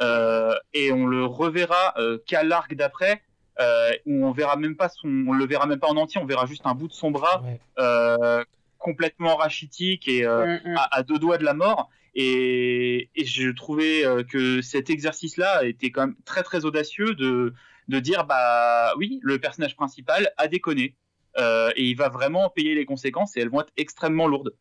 [0.00, 3.22] euh, et on le reverra euh, qu'à l'arc d'après,
[3.60, 6.26] euh, où on verra même pas son, on le verra même pas en entier, on
[6.26, 7.60] verra juste un bout de son bras Ouais.
[7.78, 8.42] euh,
[8.78, 10.76] complètement rachitique et euh, Mm, mm.
[10.76, 11.88] à, à deux doigts de la mort.
[12.14, 17.54] Et, et je trouvais euh, que cet exercice-là était quand même très très audacieux de,
[17.88, 20.94] de dire bah oui, le personnage principal a déconné
[21.38, 24.52] euh, et il va vraiment payer les conséquences et elles vont être extrêmement lourdes.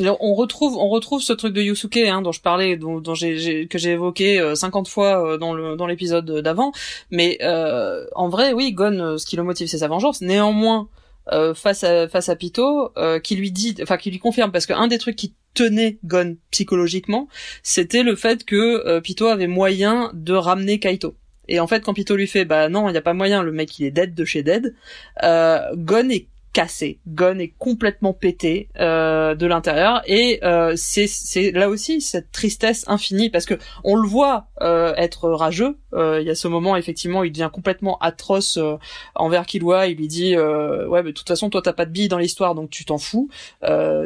[0.00, 3.78] On retrouve, on retrouve ce truc de Yusuke hein, dont je parlais, dont, dont que
[3.78, 6.72] j'ai évoqué euh, 50 fois euh, dans dans l'épisode d'avant.
[7.10, 10.20] Mais euh, en vrai, oui, Gon, euh, ce qui le motive, c'est sa vengeance.
[10.20, 10.88] Néanmoins,
[11.32, 14.66] euh, face à face à Pito, euh, qui lui dit, enfin qui lui confirme, parce
[14.66, 17.28] qu'un des trucs qui tenait Gon psychologiquement,
[17.62, 21.14] c'était le fait que euh, Pito avait moyen de ramener Kaito.
[21.46, 23.52] Et en fait, quand Pito lui fait, bah non, il y a pas moyen, le
[23.52, 24.74] mec il est dead de chez dead,
[25.22, 27.00] euh, Gon est cassé.
[27.08, 33.28] Gon est complètement pété euh, de l'intérieur et euh, c'est là aussi cette tristesse infinie
[33.28, 35.76] parce que on le voit euh, être rageux.
[35.94, 38.76] Euh, il y a ce moment effectivement, il devient complètement atroce euh,
[39.16, 39.88] envers Killua.
[39.88, 42.18] Il lui dit euh, ouais, mais de toute façon toi t'as pas de bille dans
[42.18, 43.28] l'histoire donc tu t'en fous.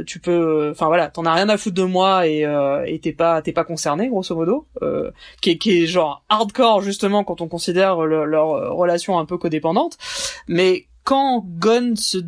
[0.06, 2.46] tu peux, enfin voilà, t'en as rien à foutre de moi et
[2.86, 4.66] et t'es pas t'es pas concerné grosso modo.
[5.42, 9.98] qui est qui est genre hardcore justement quand on considère leur relation un peu codépendante.
[10.46, 12.18] Mais quand Gon se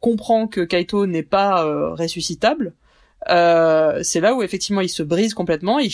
[0.00, 2.72] comprend que Kaito n'est pas euh, ressuscitable,
[3.28, 5.92] euh, c'est là où effectivement il se brise complètement, il,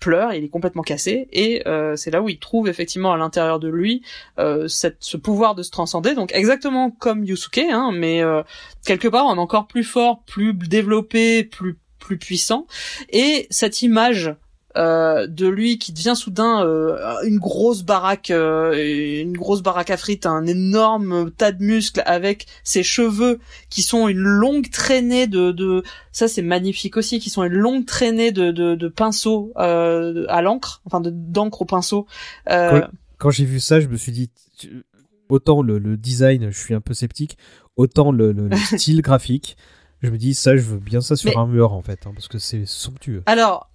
[0.00, 3.60] pleure, il est complètement cassé, et euh, c'est là où il trouve effectivement à l'intérieur
[3.60, 4.00] de lui
[4.66, 8.22] cette, ce pouvoir de se transcender, donc exactement comme Yusuke, hein, mais
[8.86, 12.66] quelque part en encore plus fort, plus développé, plus plus puissant,
[13.10, 14.34] et cette image
[14.76, 19.96] euh, de lui qui devient soudain euh, une grosse baraque, euh, une grosse baraque à
[19.96, 23.38] frites, un énorme tas de muscles avec ses cheveux
[23.70, 27.86] qui sont une longue traînée de, de ça c'est magnifique aussi, qui sont une longue
[27.86, 32.06] traînée de, de, de pinceaux à l'encre, enfin d'encre au pinceau.
[32.46, 34.28] Quand, j'ai vu ça, je me suis dit
[35.28, 37.38] autant le, le, design, je suis un peu sceptique,
[37.76, 39.56] autant le, le, style graphique.
[40.02, 42.26] Je me dis ça, je veux bien ça sur un mur en fait, hein, parce
[42.26, 43.22] que c'est somptueux.
[43.26, 43.70] Alors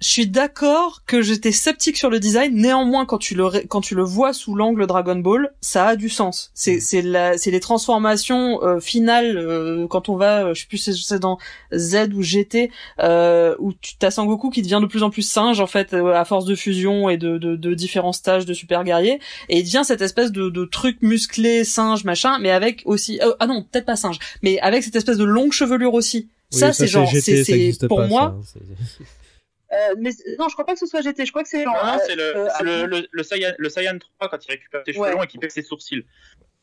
[0.00, 2.54] je suis d'accord que j'étais sceptique sur le design.
[2.54, 6.08] Néanmoins, quand tu le quand tu le vois sous l'angle Dragon Ball, ça a du
[6.08, 6.52] sens.
[6.54, 6.80] C'est mm.
[6.80, 10.78] c'est la c'est les transformations euh, finales euh, quand on va, euh, je sais plus
[10.78, 11.38] si c'est dans
[11.74, 12.70] Z ou GT
[13.58, 16.44] où tu as Sangoku qui devient de plus en plus singe en fait à force
[16.44, 20.00] de fusion et de, de, de différents stages de super guerrier et il devient cette
[20.00, 24.18] espèce de, de truc musclé singe machin, mais avec aussi ah non peut-être pas singe,
[24.42, 26.28] mais avec cette espèce de longue chevelure aussi.
[26.50, 28.38] ça, c'est genre c'est pour moi.
[29.72, 31.26] Euh, mais non, je crois pas que ce soit GT.
[31.26, 31.74] Je crois que c'est genre.
[31.74, 34.92] Non, c'est le, euh, le, le, le, Saiyan, le Saiyan 3 quand il récupère ses
[34.92, 36.04] cheveux longs et qu'il pèse ses sourcils.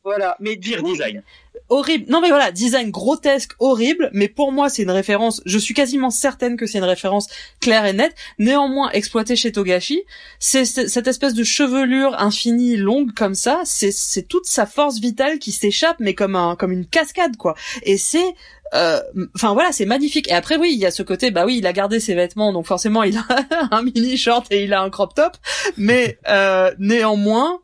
[0.06, 1.24] Voilà, mais pire design.
[1.68, 2.04] Horrible.
[2.08, 6.10] Non mais voilà, design grotesque, horrible, mais pour moi c'est une référence, je suis quasiment
[6.10, 7.26] certaine que c'est une référence
[7.58, 8.14] claire et nette.
[8.38, 10.04] Néanmoins, exploité chez Togashi,
[10.38, 15.40] c'est cette espèce de chevelure infinie longue comme ça, c'est c'est toute sa force vitale
[15.40, 17.56] qui s'échappe mais comme un comme une cascade quoi.
[17.82, 18.30] Et c'est euh,
[18.72, 20.28] enfin voilà, c'est magnifique.
[20.28, 22.52] Et après oui, il y a ce côté, bah oui, il a gardé ses vêtements,
[22.52, 23.24] donc forcément il a
[23.70, 25.36] un mini short et il a un crop top,
[25.76, 27.60] mais euh, néanmoins.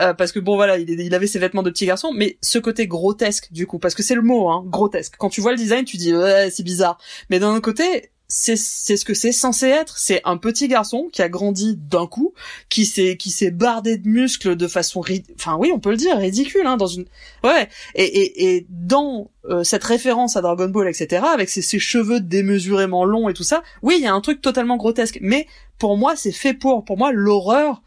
[0.00, 2.58] Euh, parce que bon voilà, il, il, avait ses vêtements de petit garçon, mais ce
[2.58, 5.14] côté grotesque du coup, parce que c'est le mot, hein, grotesque.
[5.18, 6.98] Quand tu vois le design, tu dis ouais, c'est bizarre.
[7.30, 9.96] Mais d'un autre côté, c'est c'est ce que c'est censé être.
[9.96, 12.34] C'est un petit garçon qui a grandi d'un coup,
[12.68, 15.04] qui s'est qui s'est bardé de muscles de façon
[15.36, 17.04] enfin oui, on peut le dire, ridicule hein, dans une
[17.44, 17.68] ouais.
[17.94, 22.18] Et et, et dans euh, cette référence à Dragon Ball, etc., avec ses, ses, cheveux
[22.18, 25.18] démesurément longs et tout ça, oui, il y a un truc totalement grotesque.
[25.20, 25.46] Mais
[25.78, 26.84] pour moi, c'est fait pour.
[26.84, 27.82] Pour moi, l'horreur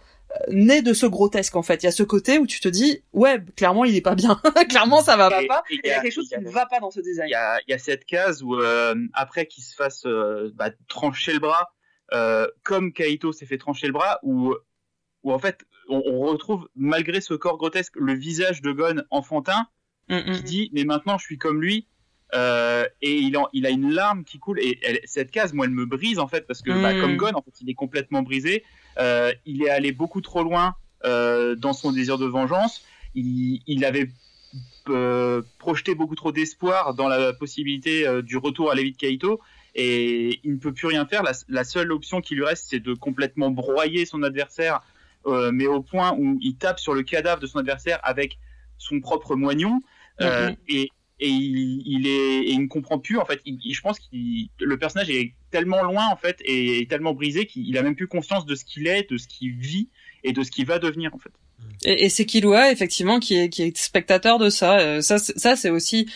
[0.50, 1.84] naît de ce grotesque en fait.
[1.84, 4.40] Il y a ce côté où tu te dis ouais clairement il est pas bien,
[4.70, 5.64] clairement ça va pas.
[5.70, 7.28] Il y, a quelque chose qui ne va pas dans ce design.
[7.28, 10.72] Il y a, y a cette case où euh, après qu'il se fasse euh, bah,
[10.88, 11.74] trancher le bras,
[12.14, 14.54] euh, comme Kaito s'est fait trancher le bras, où
[15.24, 19.68] où en fait on, on, retrouve malgré ce corps grotesque le visage de Gon enfantin
[20.10, 20.44] mm, mm, qui mm.
[20.44, 21.88] dit mais maintenant je suis comme lui.
[22.34, 25.86] Euh, et il, il, a une larme qui coule et cette case moi elle me
[25.86, 28.66] brise en fait parce que bah, comme Gon en fait il est complètement brisé
[29.46, 32.84] il est allé beaucoup trop loin euh, dans son désir de vengeance.
[33.16, 34.10] Il, avait
[34.90, 39.40] euh, projeté beaucoup trop d'espoir dans la possibilité du retour à Levi Kaito
[39.74, 41.24] et il ne peut plus rien faire.
[41.48, 44.82] La, seule option qui lui reste, c'est de complètement broyer son adversaire,
[45.26, 48.38] mais au point où il tape sur le cadavre de son adversaire avec
[48.78, 49.82] son propre moignon.
[50.68, 53.42] Et, et il, est et il ne comprend plus en fait.
[53.46, 54.06] Je pense que
[54.60, 58.46] le personnage est tellement loin en fait et tellement brisé qu'il a même plus conscience
[58.46, 59.90] de ce qu'il est de ce qu'il vit
[60.24, 61.32] et de ce qu'il va devenir en fait.
[61.84, 64.80] Et, c'est Killua effectivement qui est qui est spectateur de ça.
[64.80, 66.08] Euh, ça c'est aussi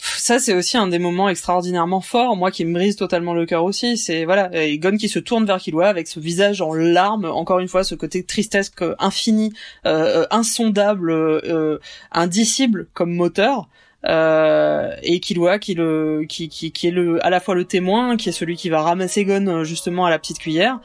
[0.00, 3.64] ça c'est aussi un des moments extraordinairement forts moi qui me brise totalement le cœur
[3.64, 3.96] aussi.
[3.96, 7.66] C'est voilà Gon qui se tourne vers Killua avec ce visage en larmes encore une
[7.66, 9.52] fois ce côté tristesse infini
[9.84, 11.78] euh, euh, insondable euh,
[12.12, 13.62] indicible comme moteur.
[13.62, 18.16] euh, et Killua qui le qui, qui, qui est le à la fois le témoin
[18.16, 20.78] qui est celui qui va ramasser Gon euh, justement à la petite cuillère.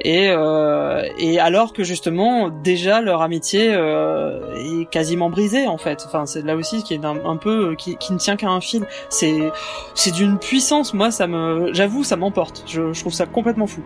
[0.00, 6.02] Et euh, et alors que justement déjà leur amitié euh, est quasiment brisée en fait.
[6.06, 8.48] Enfin c'est là aussi qui est un, un peu euh, qui, qui ne tient qu'à
[8.48, 8.86] un fil.
[9.08, 9.52] C'est
[9.94, 10.94] c'est d'une puissance.
[10.94, 12.64] Moi ça me j'avoue ça m'emporte.
[12.66, 13.82] Je, je trouve ça complètement fou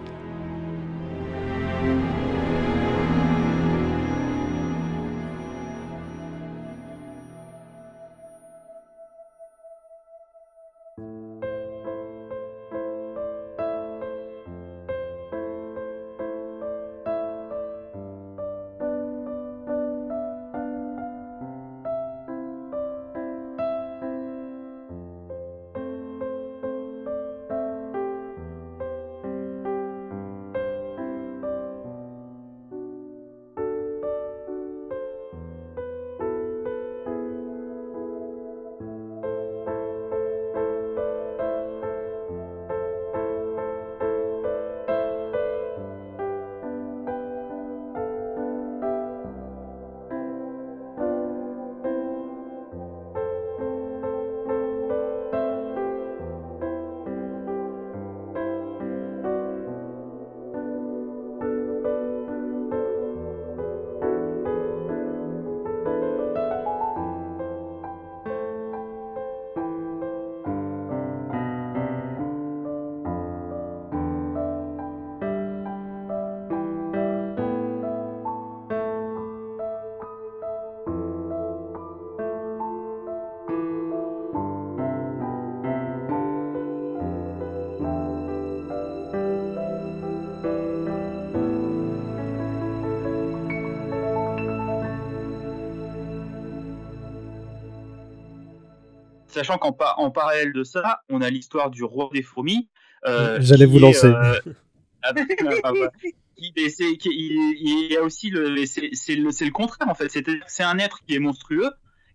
[99.28, 102.68] sachant qu'en en parallèle de ça, on a l'histoire du roi des fourmis.
[103.04, 104.12] J'allais vous lancer.
[106.40, 110.10] Il, y a aussi le, c'est le, le, contraire en fait.
[110.46, 111.70] C'est un être qui est monstrueux,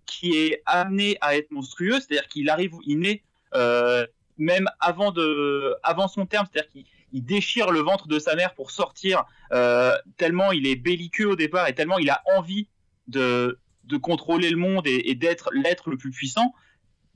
[0.06, 3.24] qui est amené à être monstrueux, c'est-à-dire qu'il arrive, il naît
[3.56, 4.06] euh,
[4.38, 8.72] même avant de, avant son terme, c'est-à-dire qu'il déchire le ventre de sa mère pour
[8.72, 12.68] sortir, euh, tellement il est belliqueux au départ et tellement il a envie
[13.08, 16.54] de, de contrôler le monde et, d'être l'être le plus puissant.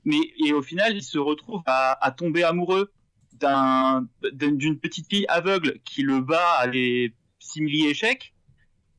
[0.08, 2.90] Mais et au final, il se retrouve à, tomber amoureux
[4.32, 8.32] d'une petite fille aveugle qui le bat à des simili échecs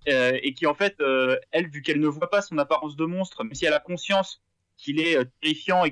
[0.07, 3.05] euh, et qui en fait, euh, elle, vu qu'elle ne voit pas son apparence de
[3.05, 4.43] monstre, mais si elle a conscience
[4.77, 5.91] qu'il est euh, terrifiant et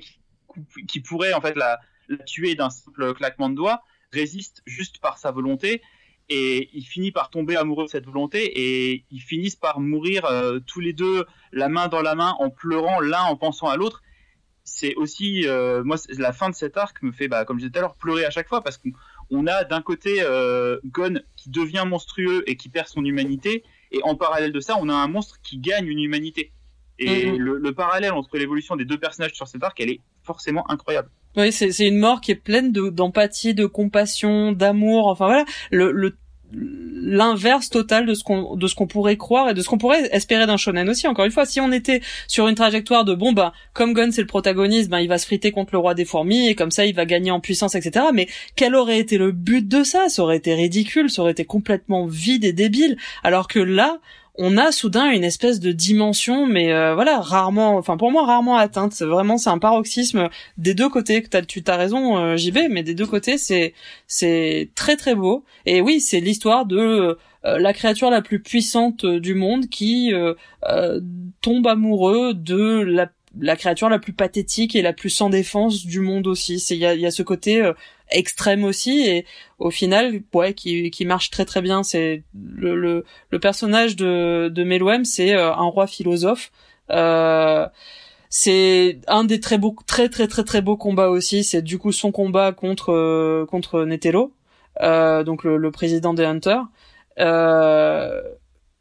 [0.88, 1.80] qui, pourrait en fait la,
[2.28, 3.82] tuer d'un simple claquement de doigts,
[4.14, 5.82] résiste juste par sa volonté
[6.30, 10.30] et il finit par tomber amoureux de cette volonté et ils finissent par mourir
[10.68, 14.04] tous les deux la main dans la main en pleurant l'un en pensant à l'autre
[14.68, 17.72] c'est aussi euh, moi la fin de cet arc me fait bah, comme je disais
[17.72, 21.50] tout à l'heure pleurer à chaque fois parce qu'on a d'un côté euh, Gon qui
[21.50, 25.08] devient monstrueux et qui perd son humanité et en parallèle de ça on a un
[25.08, 26.52] monstre qui gagne une humanité.
[27.00, 30.70] Et le, le, parallèle entre l'évolution des deux personnages sur cet arc elle est forcément
[30.70, 31.10] incroyable.
[31.38, 35.06] Oui, c'est une mort qui est pleine d'empathie, de, compassion, d'amour.
[35.06, 36.18] Enfin voilà, le,
[36.54, 40.08] l'inverse total de ce qu'on de ce qu'on pourrait croire et de ce qu'on pourrait
[40.12, 41.08] espérer d'un shonen aussi.
[41.08, 44.22] Encore une fois si on était sur une trajectoire de bon bah comme Gun c'est
[44.22, 46.86] le protagoniste ben il va se friter contre le roi des fourmis et comme ça
[46.86, 50.10] il va gagner en puissance etc mais quel aurait été le but de ça?
[50.10, 52.98] Ça aurait été ridicule ça aurait été complètement vide et débile.
[53.24, 54.00] Alors que là
[54.38, 58.58] on a soudain une espèce de dimension, mais euh, voilà, rarement, enfin pour moi rarement
[58.58, 58.94] atteinte.
[59.02, 61.24] Vraiment, c'est un paroxysme des deux côtés.
[61.48, 63.74] Tu as raison, euh, JB, mais des deux côtés, c'est
[64.08, 65.44] c'est très très beau.
[65.66, 66.78] Et oui, c'est l'histoire de
[67.46, 70.12] euh, la créature la plus puissante du monde qui
[71.42, 73.08] tombe amoureux de
[73.40, 76.58] la créature la plus pathétique et la plus sans défense du monde aussi.
[76.70, 77.72] Il y a, ce côté
[78.12, 79.26] extrême aussi et
[79.60, 81.84] au final ouais qui, qui marche très très bien.
[81.84, 86.52] C'est le, le, le personnage de de Meloem c'est euh, un roi philosophe.
[86.90, 87.68] Euh,
[88.30, 91.44] c'est un des très beaux très très très très beaux combats aussi.
[91.44, 94.34] C'est du coup son combat contre contre Netelo
[94.82, 96.66] euh, donc le, le, président des Hunters.
[97.20, 98.22] Euh,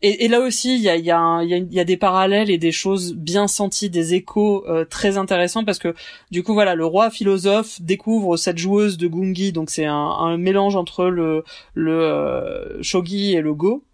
[0.02, 2.50] et, et, là aussi, il y a, y, a y, a y a, des parallèles
[2.50, 5.94] et des choses bien senties, des échos euh, très intéressants parce que
[6.30, 10.36] du coup, voilà, le roi philosophe découvre cette joueuse de gungi, donc c'est un, un,
[10.36, 11.44] mélange entre le,
[11.74, 13.84] le euh, shogi et le go.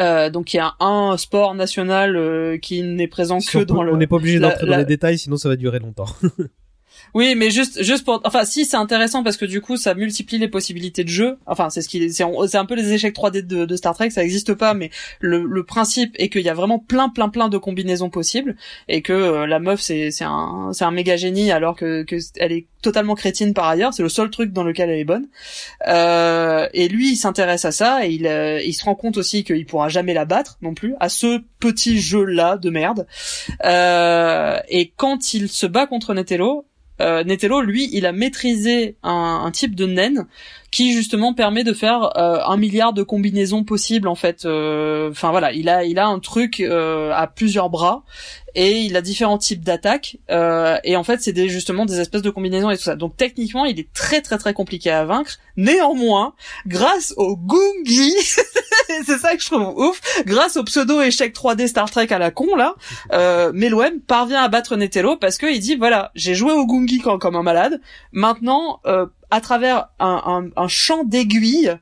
[0.00, 3.92] Euh, donc il y a un sport national euh, qui n'est présent que dans le.
[3.92, 6.08] On n'est pas obligé d'entrer dans les détails, sinon ça va durer longtemps.
[7.14, 10.38] Oui, mais juste, juste pour, enfin, si c'est intéressant parce que du coup, ça multiplie
[10.38, 11.38] les possibilités de jeu.
[11.46, 14.22] Enfin, c'est ce qui, c'est, c'est un peu les échecs 3D de, Star Trek, ça
[14.22, 14.90] n'existe pas, mais
[15.20, 18.56] le, principe est qu'il y a vraiment plein, plein, plein de combinaisons possibles
[18.88, 22.16] et que euh, la meuf, c'est, c'est un, c'est un méga génie alors que, que
[22.36, 23.92] elle est totalement crétine par ailleurs.
[23.92, 25.26] C'est le seul truc dans lequel elle est bonne.
[25.86, 29.44] Euh, et lui, il s'intéresse à ça et il, euh, il se rend compte aussi
[29.44, 33.06] qu'il pourra jamais la battre non plus à ce petit jeu-là de merde.
[33.64, 36.66] Euh, et quand il se bat contre Netelo,
[37.00, 40.26] euh, Netelo, lui, il a maîtrisé un, type de naine
[40.70, 44.44] qui justement permet de faire euh, un milliard de combinaisons possibles en fait.
[44.44, 48.04] Euh, enfin voilà, il a il a un truc euh, à plusieurs bras
[48.58, 52.30] et il a différents types d'attaques et en fait c'est des, justement des espèces de
[52.30, 52.96] combinaisons et tout ça.
[52.96, 55.38] Donc techniquement il est très très très compliqué à vaincre.
[55.56, 56.34] Néanmoins,
[56.66, 58.12] grâce au Gungi,
[59.06, 62.32] c'est ça que je trouve ouf, grâce au pseudo échec 3D Star Trek à la
[62.32, 62.74] con là,
[63.12, 67.36] euh, Meloem parvient à battre Netelo parce qu'il dit voilà j'ai joué au Gungi comme
[67.36, 67.80] un malade.
[68.10, 71.78] Maintenant euh, à travers un, un, un champ d'aiguilles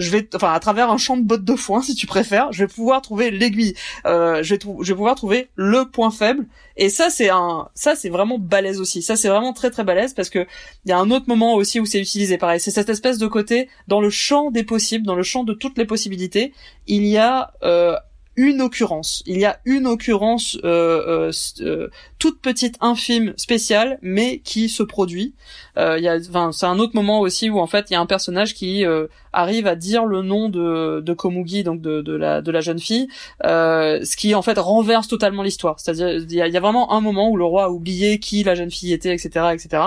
[0.00, 2.64] je vais enfin à travers un champ de bottes de foin si tu préfères je
[2.64, 3.74] vais pouvoir trouver l'aiguille.
[4.06, 6.46] Euh, je vais je vais pouvoir trouver le point faible.
[6.76, 9.02] Et ça c'est un ça c'est vraiment balèze aussi.
[9.02, 10.46] Ça c'est vraiment très très balèze parce que
[10.84, 12.38] il y a un autre moment aussi où c'est utilisé.
[12.38, 15.52] Pareil c'est cette espèce de côté dans le champ des possibles dans le champ de
[15.52, 16.52] toutes les possibilités
[16.86, 17.96] il y a euh,
[18.36, 19.22] une occurrence.
[19.26, 21.88] Il y a une occurrence euh, euh, euh,
[22.20, 25.34] toute petite, infime, spéciale, mais qui se produit.
[25.78, 28.00] Euh, y a, enfin, c'est un autre moment aussi où en fait il y a
[28.00, 32.12] un personnage qui euh, arrive à dire le nom de, de Komugi, donc de, de
[32.12, 33.08] la de la jeune fille,
[33.44, 35.80] euh, ce qui en fait renverse totalement l'histoire.
[35.80, 38.70] C'est-à-dire il y a, vraiment un moment où le roi a oublié qui la jeune
[38.70, 39.84] fille était, etc., etc.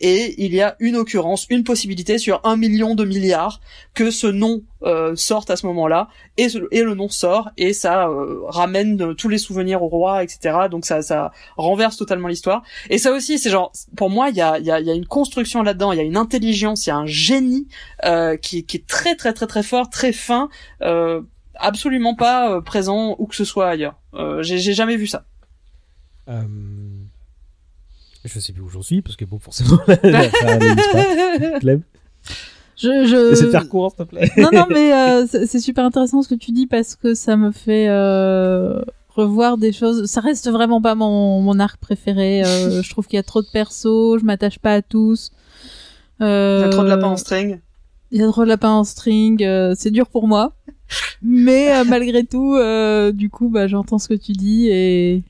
[0.00, 3.60] Et il y a une occurrence, une possibilité sur un million de milliards
[3.94, 8.08] que ce nom euh, sorte à ce moment-là et, et le nom sort et ça
[8.08, 12.98] euh, ramène tous les souvenirs au roi etc donc ça ça renverse totalement l'histoire et
[12.98, 15.06] ça aussi c'est genre pour moi il y a il y a, y a une
[15.06, 17.68] construction là-dedans, il y a une intelligence, il y a un génie
[18.04, 20.48] euh, qui, qui, est très très très très fort, très fin,
[20.82, 21.22] euh,
[21.54, 23.98] absolument pas euh, présent où que ce soit ailleurs.
[24.14, 25.24] Euh, j'ai jamais vu ça.
[28.24, 30.28] Je sais plus où j'en suis, parce que bon, forcément, la
[31.60, 31.82] Clem.
[32.76, 33.32] Je, je...
[33.32, 34.30] Essaie de faire court, s'il te plaît.
[34.36, 37.36] non, non, mais euh, c'est c'est super intéressant ce que tu dis parce que ça
[37.36, 38.82] me fait euh,
[39.16, 40.06] revoir des choses.
[40.06, 42.44] Ça reste vraiment pas mon, mon arc préféré.
[42.44, 45.32] Euh, je trouve qu'il y a trop de persos, je m'attache pas à tous.
[46.20, 47.58] Euh, Il y a trop de lapins en string.
[48.12, 49.42] Il y a trop de lapins en string.
[49.42, 50.52] euh, c'est dur pour moi.
[51.22, 55.22] Mais euh, malgré tout, euh, du coup, bah, j'entends ce que tu dis et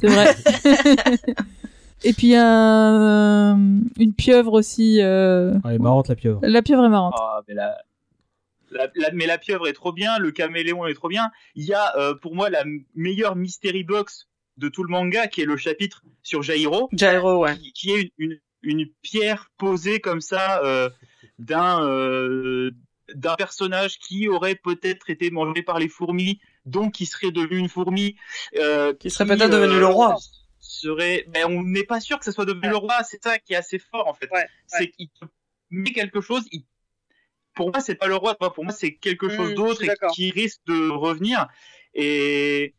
[0.00, 0.34] c'est vrai.
[2.04, 3.56] et puis il y a un-
[3.98, 4.98] une pieuvre aussi.
[5.00, 6.40] euh, Elle est marrante, la pieuvre.
[6.42, 7.14] La pieuvre est marrante.
[7.16, 7.76] Ah, mais la,
[8.70, 11.30] la, la- mais la pieuvre est trop bien, le caméléon est trop bien.
[11.54, 12.64] Il y a euh, pour moi la
[12.94, 17.56] meilleure mystery box de tout le manga, qui est le chapitre sur Jairo, Gyro, ouais.
[17.58, 20.88] qui, qui est une, une, une pierre posée comme ça euh,
[21.38, 22.70] d'un euh,
[23.14, 27.68] d'un personnage qui aurait peut-être été mangé par les fourmis, donc qui serait devenu une
[27.68, 28.16] fourmi,
[28.98, 30.16] Qui serait peut-être devenu le roi.
[30.58, 32.94] Serait, mais on n'est pas sûr que ça soit devenu le roi.
[33.04, 34.28] C'est ça qui est assez fort en fait.
[34.32, 35.08] Ouais, C'est qu'il
[35.70, 36.42] met quelque chose.
[36.50, 36.64] il-
[37.56, 38.36] Pour moi, c'est pas le roi.
[38.36, 41.48] Pour moi, c'est quelque chose Mm, d'autre qui risque de revenir.
[41.94, 42.74] Et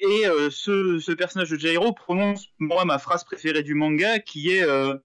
[0.00, 4.50] et euh, ce, ce personnage de Jairo prononce moi ma phrase préférée du manga, qui
[4.50, 4.96] est euh,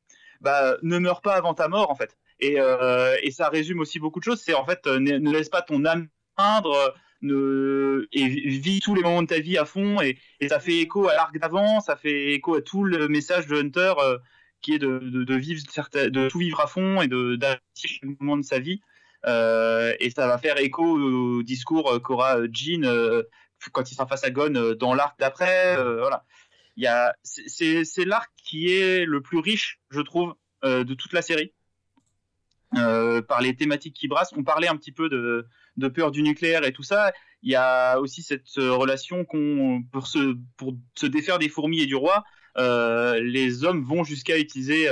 [0.41, 2.17] bah, ne meurs pas avant ta mort en fait.
[2.39, 4.41] Et, euh, et ça résume aussi beaucoup de choses.
[4.41, 8.95] C'est en fait ne, ne laisse pas ton âme peindre, ne et vi- vis tous
[8.95, 10.01] les moments de ta vie à fond.
[10.01, 13.47] Et, et ça fait écho à l'arc d'avant, ça fait écho à tout le message
[13.47, 13.93] de Hunter
[14.61, 15.61] qui est de, de, de vivre
[15.93, 18.81] de tout vivre à fond et de d'apprécier chaque moment de sa vie.
[19.27, 23.23] Euh, et ça va faire écho au discours qu'aura Jean euh,
[23.73, 25.75] quand il sera face à Gon euh, dans l'arc d'après.
[25.75, 26.23] voilà.
[26.77, 31.21] Il y a, c'est- l'arc qui est le plus riche, je trouve, de toute la
[31.21, 31.51] série.
[32.71, 34.33] Par les thématiques qui brassent.
[34.37, 37.13] On parlait un petit peu de, peur du nucléaire et tout ça.
[37.41, 41.87] Il y a aussi cette relation qu'on pour se pour se défaire des fourmis et
[41.87, 42.23] du roi,
[42.55, 44.87] les hommes vont jusqu'à utiliser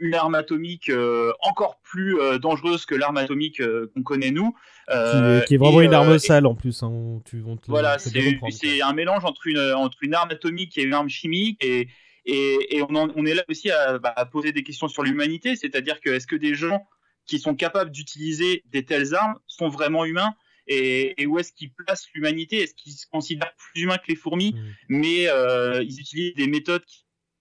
[0.00, 4.54] une arme atomique euh, encore plus euh, dangereuse que l'arme atomique euh, qu'on connaît nous.
[4.86, 6.82] Qui, qui est vraiment et, une arme sale en plus.
[6.82, 10.78] Hein, on- tu, on te- voilà, c'est un mélange entre une, entre une arme atomique
[10.78, 11.62] et une arme chimique.
[11.62, 11.88] Et,
[12.24, 15.02] et, et on, en- on est là aussi à, bah, à poser des questions sur
[15.02, 16.86] l'humanité, c'est-à-dire que est-ce que des gens
[17.26, 20.32] qui sont capables d'utiliser des telles armes sont vraiment humains
[20.66, 22.62] et, et où est-ce qu'ils placent l'humanité?
[22.62, 24.54] Est-ce qu'ils se considèrent plus humains que les fourmis?
[24.54, 24.74] Mm.
[24.88, 26.98] Mais euh, ils utilisent des méthodes qui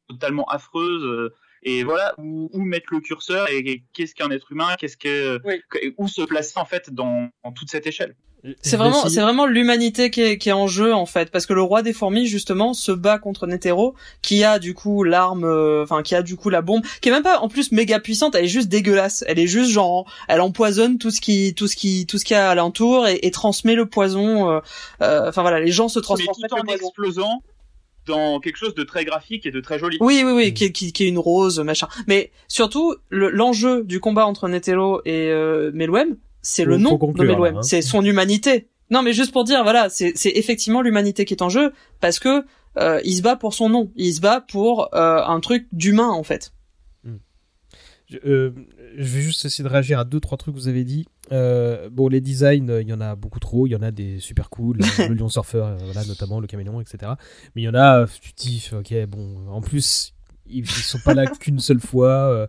[0.10, 1.32] sont totalement affreuses.
[1.66, 4.98] Euh, et voilà, où, où mettre le curseur et, et qu'est-ce qu'un être humain Qu'est-ce
[4.98, 5.62] que Oui.
[5.98, 8.16] où se placer en fait dans, dans toute cette échelle
[8.62, 11.54] C'est vraiment, c'est vraiment l'humanité qui est, qui est en jeu en fait, parce que
[11.54, 15.84] le roi des fourmis justement se bat contre Netero, qui a du coup l'arme, euh,
[15.84, 18.36] enfin qui a du coup la bombe, qui est même pas en plus méga puissante,
[18.36, 21.76] elle est juste dégueulasse, elle est juste genre, elle empoisonne tout ce qui, tout ce
[21.76, 24.50] qui, tout ce qu'il y a alentour et, et transmet le poison.
[24.52, 24.60] euh,
[25.02, 27.42] euh, Enfin voilà, les gens se mais transmettent tout en explosant
[28.08, 29.98] dans quelque chose de très graphique et de très joli.
[30.00, 30.54] Oui, oui, oui, Mm.
[30.54, 31.88] qui, est- qui, qui est une rose, machin.
[32.08, 37.24] Mais surtout, le- l'enjeu du combat entre Netero et euh, Meluem, c'est le nom de
[37.24, 37.62] Meluem, hein.
[37.62, 38.68] c'est son humanité.
[38.90, 42.20] Non, mais juste pour dire, voilà, c'est c'est effectivement l'humanité qui est en jeu, parce
[42.20, 42.44] que
[42.80, 46.10] euh, il se bat pour son nom, il se bat pour euh, un truc d'humain
[46.10, 46.54] en fait.
[48.10, 48.52] Je, euh,
[48.96, 51.06] je vais juste essayer de réagir à deux trois trucs que vous avez dit.
[51.32, 53.68] Euh, bon, les designs, euh, il y en a beaucoup trop.
[53.68, 54.78] Il y en a des super cool,
[55.10, 57.12] le lion surfeur, voilà, notamment le caméléon, etc.
[57.56, 60.14] Mais il y en a, tu dis, ok, bon, en plus,
[60.48, 62.48] ils, ils sont pas là qu'une seule fois.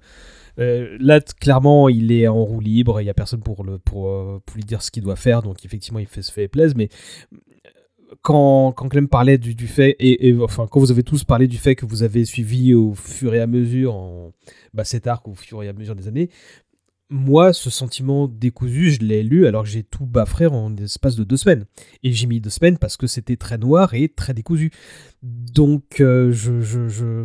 [0.61, 3.00] euh, là, clairement, il est en roue libre.
[3.00, 4.04] Il y a personne pour le pour,
[4.42, 5.42] pour lui dire ce qu'il doit faire.
[5.42, 6.76] Donc, effectivement, il fait se fait plaisir.
[6.76, 6.88] Mais
[8.23, 11.75] quand, quand Clem parlait du, fait, et, enfin, quand vous avez tous parlé du fait
[11.75, 14.33] que vous avez suivi au fur et à mesure en,
[14.75, 16.31] bah, cet arc au fur et à mesure des années,
[17.11, 21.25] moi, ce sentiment décousu, je l'ai lu alors que j'ai tout baffré en l'espace de
[21.25, 21.64] deux semaines.
[22.03, 24.71] Et j'ai mis deux semaines parce que c'était très noir et très décousu.
[25.23, 27.25] Donc, euh, je, je,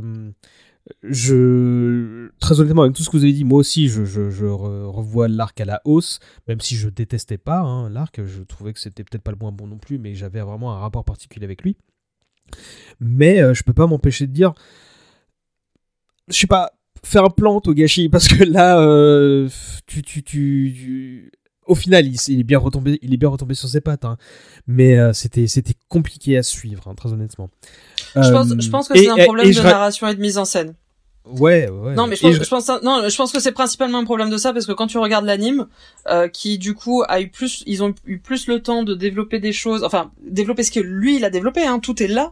[1.04, 4.46] je- très honnêtement, avec tout ce que vous avez dit, moi aussi, je, je, je
[4.46, 8.74] re- revois l'arc à la hausse, même si je détestais pas hein, l'arc, je trouvais
[8.74, 11.46] que c'était peut-être pas le moins bon non plus, mais j'avais vraiment un rapport particulier
[11.46, 11.78] avec lui.
[13.00, 14.54] Mais euh, je peux pas m'empêcher de dire,
[16.28, 16.72] je sais pas,
[17.04, 19.50] faire un plan Togashi, parce que là, euh,
[19.88, 21.32] tu, tu, tu-
[21.68, 24.18] au final, il, est bien retombé, il est bien retombé sur ses pattes, hein.
[24.68, 27.50] mais euh, c'était, c'était compliqué à suivre, hein, très honnêtement.
[28.16, 30.22] Je pense, Euh, je pense que c'est un problème et de ra- narration et de
[30.22, 30.76] mise en scène.
[31.26, 31.94] Ouais, ouais.
[31.96, 34.30] Non, mais je pense, je- je pense, non, je pense que c'est principalement un problème
[34.30, 35.68] de ça parce que quand tu regardes l'anime,
[36.10, 39.40] euh, qui du coup a eu plus, ils ont eu plus le temps de développer
[39.40, 42.32] des choses, enfin développer ce que lui il a développé, hein, tout est là.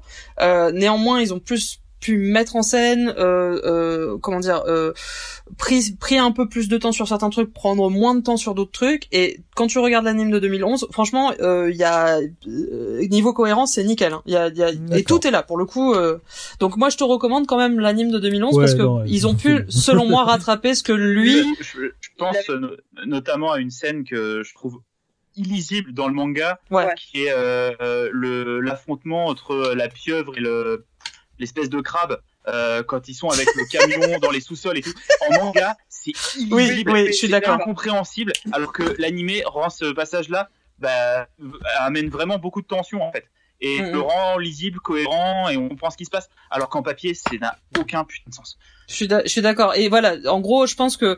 [0.74, 4.92] Néanmoins, ils ont plus pu mettre en scène, euh, euh, comment dire, euh,
[5.58, 8.56] pris pris un peu plus de temps sur certains trucs, prendre moins de temps sur
[8.56, 9.08] d'autres trucs.
[9.12, 14.14] Et quand tu regardes l'anime de 2011, franchement, il y a niveau cohérence, c'est nickel.
[14.14, 14.24] Hein.
[14.26, 15.94] Y a, y a, et tout est là pour le coup.
[16.60, 19.66] donc moi, je te recommande quand même l'anime de 2011 parce que ils ont pu,
[19.70, 21.46] selon moi, rattraper ce que lui.
[21.62, 22.36] Je, je pense
[23.06, 24.82] notamment à une scène que je trouve
[25.36, 26.60] illisible dans le manga,
[26.98, 30.86] qui est euh, le l'affrontement entre la pieuvre et le
[31.42, 34.94] l'espèce de crabe euh, quand ils sont avec le camion dans les sous-sols et tout.
[35.28, 36.14] En manga, c'est
[36.50, 41.28] oui, oui, je suis d'accord, incompréhensible, alors que l'animé rend ce passage-là bah,
[41.80, 43.26] amène vraiment beaucoup de tension en fait
[43.62, 44.02] et mm, le mm.
[44.02, 46.30] rend lisible, cohérent et on comprend ce qui se passe.
[46.50, 48.58] Alors qu'en papier, ça n'a aucun putain de sens.
[48.92, 49.74] Je suis d'accord.
[49.76, 51.18] Et voilà, en gros, je pense que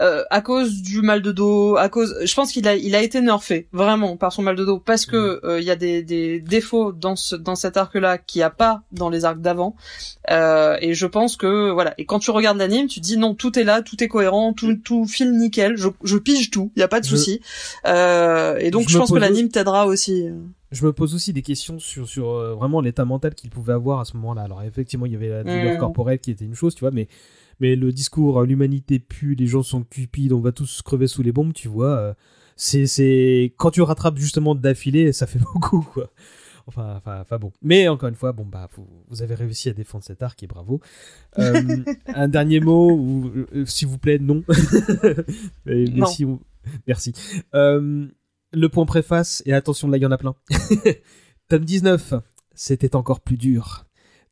[0.00, 3.02] euh, à cause du mal de dos, à cause, je pense qu'il a, il a
[3.02, 5.46] été nerfé vraiment par son mal de dos parce que mm.
[5.46, 8.50] euh, il y a des, des défauts dans ce, dans cet arc-là qu'il n'y a
[8.50, 9.76] pas dans les arcs d'avant.
[10.30, 11.94] Euh, et je pense que voilà.
[11.98, 14.74] Et quand tu regardes l'anime, tu dis non, tout est là, tout est cohérent, tout,
[14.74, 15.76] tout file nickel.
[15.76, 17.40] Je, je pige tout, il y a pas de souci.
[17.86, 20.28] Euh, et donc je, je pense que l'anime t'aidera aussi
[20.72, 24.00] je me pose aussi des questions sur, sur euh, vraiment l'état mental qu'il pouvait avoir
[24.00, 24.42] à ce moment-là.
[24.42, 27.08] Alors effectivement, il y avait la douleur corporelle qui était une chose, tu vois, mais,
[27.60, 31.22] mais le discours euh, l'humanité pue, les gens sont cupides, on va tous crever sous
[31.22, 31.96] les bombes, tu vois.
[31.98, 32.14] Euh,
[32.56, 36.10] c'est, c'est quand tu rattrapes justement d'affilée, ça fait beaucoup, quoi.
[36.66, 37.52] Enfin, enfin, enfin bon.
[37.60, 38.68] Mais encore une fois, bon bah
[39.08, 40.80] vous, avez réussi à défendre cet arc et bravo.
[41.36, 43.34] un dernier mot, ou,
[43.66, 44.44] s'il vous plaît, non.
[45.66, 46.06] mais, non.
[46.86, 47.12] Merci.
[47.54, 48.06] Euh,
[48.52, 50.34] le point préface, et attention là il y en a plein.
[51.48, 52.14] Tome 19,
[52.54, 53.86] c'était encore plus dur.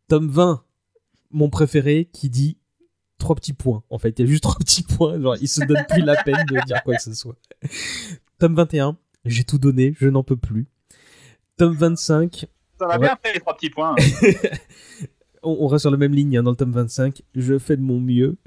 [0.08, 0.64] Tome 20,
[1.30, 2.58] mon préféré, qui dit
[3.18, 3.82] trois petits points.
[3.90, 5.20] En fait, il y a juste trois petits points.
[5.20, 7.36] Genre, il se donne plus la peine de dire quoi que ce soit.
[8.38, 10.66] Tome 21, j'ai tout donné, je n'en peux plus.
[11.56, 12.46] Tome 25.
[12.78, 13.94] Ça va bien fait les trois petits points.
[15.42, 17.22] on, reste sur la même ligne hein, dans le tome 25.
[17.34, 18.38] Je fais de mon mieux.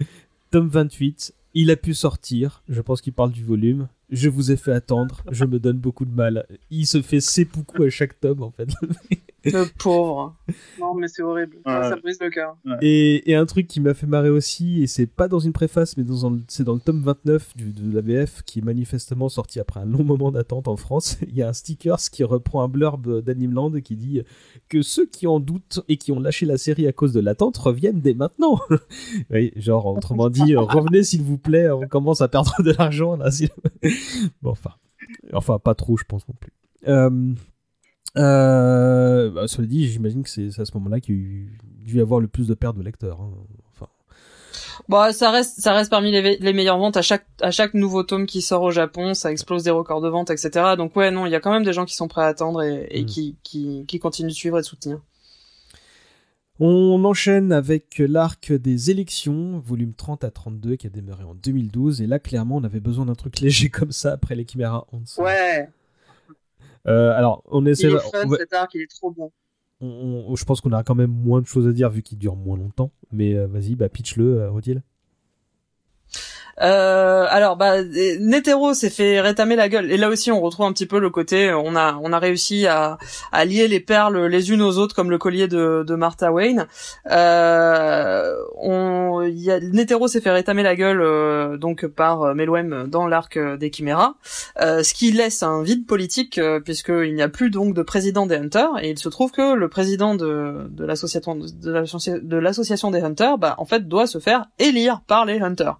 [0.49, 2.63] Tome 28, il a pu sortir.
[2.67, 3.87] Je pense qu'il parle du volume.
[4.13, 5.23] Je vous ai fait attendre.
[5.31, 6.45] Je me donne beaucoup de mal.
[6.69, 8.69] Il se fait seppuku à chaque tome, en fait.
[9.45, 10.35] Le pauvre.
[10.79, 11.57] Non, mais c'est horrible.
[11.65, 12.55] Ça, brise le cœur.
[12.81, 16.05] Et, un truc qui m'a fait marrer aussi, et c'est pas dans une préface, mais
[16.47, 19.85] c'est dans le tome 29 du, de la VF, qui est manifestement sorti après un
[19.85, 21.17] long moment d'attente en France.
[21.27, 24.21] Il y a un sticker qui reprend un blurb d'Animeland qui dit
[24.69, 27.57] que ceux qui en doutent et qui ont lâché la série à cause de l'attente
[27.57, 28.59] reviennent dès maintenant.
[29.31, 33.29] oui, genre, autrement dit, revenez s'il vous plaît, on commence à perdre de l'argent là.
[34.41, 34.71] bon, enfin,
[35.33, 36.51] enfin, pas trop, je pense non plus.
[36.87, 37.33] Euh,
[38.17, 42.01] euh, bah, cela dit, j'imagine que c'est à ce moment-là qu'il y a dû y
[42.01, 43.21] avoir le plus de pertes de lecteurs.
[43.21, 43.31] Hein.
[43.73, 43.87] Enfin.
[44.87, 48.03] Bon, ça reste, ça reste parmi les, les, meilleures ventes à chaque, à chaque nouveau
[48.03, 50.75] tome qui sort au Japon, ça explose des records de vente, etc.
[50.77, 52.61] Donc ouais, non, il y a quand même des gens qui sont prêts à attendre
[52.61, 53.05] et, et mm.
[53.05, 54.99] qui, qui, qui continuent de suivre et de soutenir.
[56.59, 62.01] On enchaîne avec l'arc des élections, volume 30 à 32, qui a démarré en 2012.
[62.01, 64.87] Et là, clairement, on avait besoin d'un truc léger comme ça après les Chimera
[65.17, 65.67] Ouais.
[66.87, 67.87] Euh, alors, on essaie.
[67.87, 69.31] Il est fun, cet arc, il est trop bon.
[69.81, 72.57] je pense qu'on a quand même moins de choses à dire vu qu'il dure moins
[72.57, 72.91] longtemps.
[73.11, 74.83] Mais euh, vas-y, bah pitch-le, euh, Odile.
[76.61, 79.91] Euh, alors, bah, Netero s'est fait rétamer la gueule.
[79.91, 82.67] Et là aussi, on retrouve un petit peu le côté, on a, on a réussi
[82.67, 82.97] à,
[83.45, 86.67] lier les perles les unes aux autres, comme le collier de, Martha Wayne.
[87.11, 88.35] Euh,
[89.71, 94.15] Netero s'est fait rétamer la gueule euh, donc par euh, Meloem dans l'arc des Chiméras,
[94.61, 98.35] euh, ce qui laisse un vide politique puisqu'il n'y a plus donc de président des
[98.35, 98.71] Hunters.
[98.81, 103.55] Et il se trouve que le président de, de l'association de l'association des Hunters, bah,
[103.57, 105.77] en fait, doit se faire élire par les Hunters.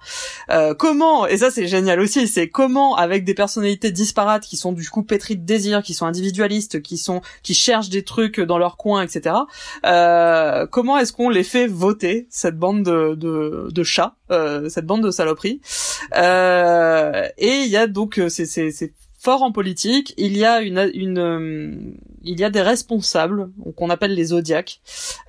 [0.50, 4.72] Euh, comment et ça c'est génial aussi, c'est comment avec des personnalités disparates qui sont
[4.72, 8.58] du coup pétries de désir, qui sont individualistes, qui sont qui cherchent des trucs dans
[8.58, 9.36] leur coin, etc.
[9.86, 14.86] Euh, comment est-ce qu'on les fait voter cette bande de de, de chats, euh, cette
[14.86, 15.62] bande de saloperies?
[16.14, 18.94] Et il y a donc c'est c'est
[19.24, 20.14] fort en politique.
[20.18, 21.72] Il y a une, une euh,
[22.24, 24.82] il y a des responsables qu'on appelle les zodiacs,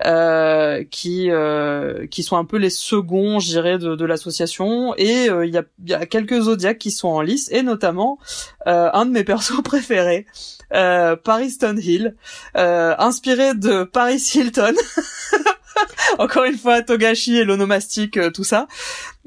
[0.05, 4.93] euh, qui euh, qui sont un peu les seconds, je dirais, de, de l'association.
[4.97, 8.17] Et il, y a, il y a quelques zodiacs qui sont en lice, et notamment
[8.65, 10.25] un de mes persos préférés,
[10.71, 12.15] Paris Stonehill,
[12.55, 14.73] inspiré de Paris Hilton.
[16.19, 18.67] encore une fois Togashi et l'onomastique euh, tout ça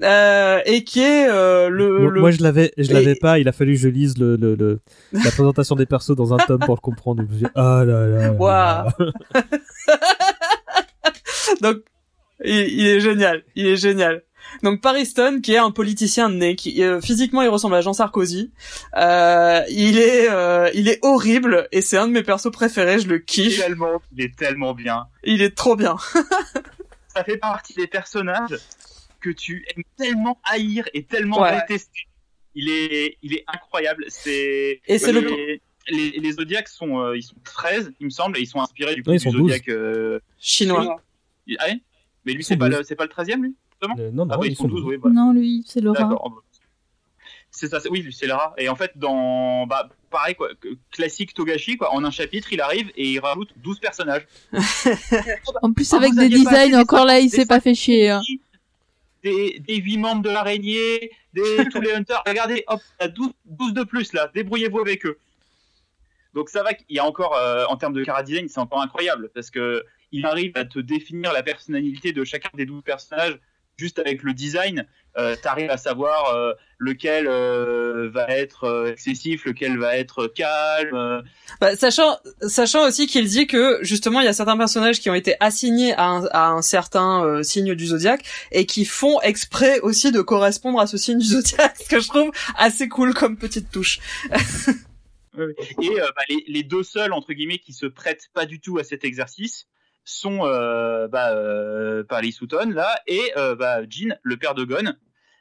[0.02, 3.74] euh, et qui est euh, le, Moi je l'avais je l'avais pas, il a fallu
[3.74, 4.80] que je lise le, le, le
[5.12, 7.22] la présentation des persos dans un tome pour le comprendre.
[7.60, 8.32] Ah là là.
[8.32, 8.86] là.
[11.60, 11.78] Donc
[12.44, 14.22] il, il, est génial, il est génial.
[14.62, 17.92] Donc Paris Stone, qui est un politicien né, qui euh, physiquement il ressemble à Jean
[17.92, 18.52] Sarkozy.
[18.96, 23.00] Euh, il est, euh, il est horrible et c'est un de mes persos préférés.
[23.00, 23.58] Je le kiffe.
[23.60, 25.06] Tellement, il est tellement bien.
[25.24, 25.96] Il est trop bien.
[27.14, 28.56] ça fait partie des personnages
[29.20, 31.58] que tu aimes tellement haïr et tellement Ouais.
[31.60, 32.02] détester.
[32.54, 34.04] Il est, il est incroyable.
[34.08, 35.58] C'est Et c'est le-
[35.90, 38.94] les, les zodiacs sont, euh, ils sont 13, il me semble, et ils sont inspirés
[38.94, 39.68] du coup Ouais, ils du sont zodiac.
[39.68, 41.00] euh, Chinois.
[41.46, 41.80] il- ah ouais
[42.24, 42.86] Mais lui, Ils c'est pas, 12.
[42.90, 44.90] le, pas le 13e, lui Euh, non, non, Ah bah, ils, sont 12, 12.
[44.90, 44.96] oui.
[45.02, 46.10] bah, Non, lui, c'est Laura.
[47.50, 48.52] C'est ça, oui, c'est Lara.
[48.58, 52.60] Et en fait, dans, bah, pareil, quoi, que- classique Togashi, quoi, en un chapitre, il
[52.60, 54.26] arrive et il rajoute 12 personnages.
[55.62, 58.10] En plus, Ah, avec vous des designs, encore là, il s'est pas fait chier.
[58.10, 58.20] hein.
[59.24, 62.22] Des, des 8 membres de l'araignée, des, tous les hunters.
[62.26, 65.18] Regardez, hop, il y a 12, 12 de plus là, débrouillez-vous avec eux.
[66.34, 68.80] Donc ça va qu'il y a encore, euh, en termes de cara design, c'est encore
[68.82, 73.38] incroyable parce que il arrive à te définir la personnalité de chacun des 12 personnages
[73.76, 74.86] juste avec le design.
[75.16, 80.94] Euh, T'arrives à savoir euh, lequel euh, va être euh, excessif, lequel va être calme.
[80.94, 81.22] euh,
[81.60, 85.14] Bah, sachant, sachant aussi qu'il dit que justement il y a certains personnages qui ont
[85.14, 90.10] été assignés à un, à un certain signe du zodiaque et qui font exprès aussi
[90.12, 93.70] de correspondre à ce signe du zodiaque, ce que je trouve assez cool comme petite
[93.70, 93.98] touche.
[95.82, 98.78] Et euh, bah, les, les deux seuls entre guillemets qui se prêtent pas du tout
[98.78, 99.66] à cet exercice
[100.04, 104.94] sont euh, bah, euh, Paris Sutton là et euh, bah, Jean, le père de Gon,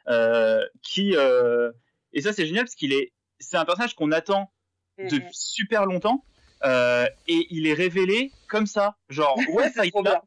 [0.09, 1.71] euh, qui euh,
[2.13, 4.51] et ça c'est génial parce qu'il est c'est un personnage qu'on attend
[4.97, 6.23] depuis super longtemps
[6.65, 10.23] euh, et il est révélé comme ça, genre ouais ça il Trop est là,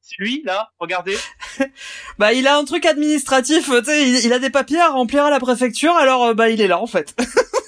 [0.00, 1.16] c'est lui là, regardez.
[2.18, 5.24] Bah il a un truc administratif, tu sais, il, il a des papiers à remplir
[5.24, 7.16] à la préfecture, alors bah il est là en fait.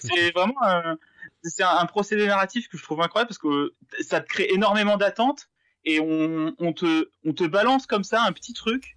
[0.00, 0.96] c'est vraiment un,
[1.42, 4.96] c'est un, un procédé narratif que je trouve incroyable parce que ça te crée énormément
[4.96, 5.48] d'attentes
[5.84, 8.96] et on, on te on te balance comme ça un petit truc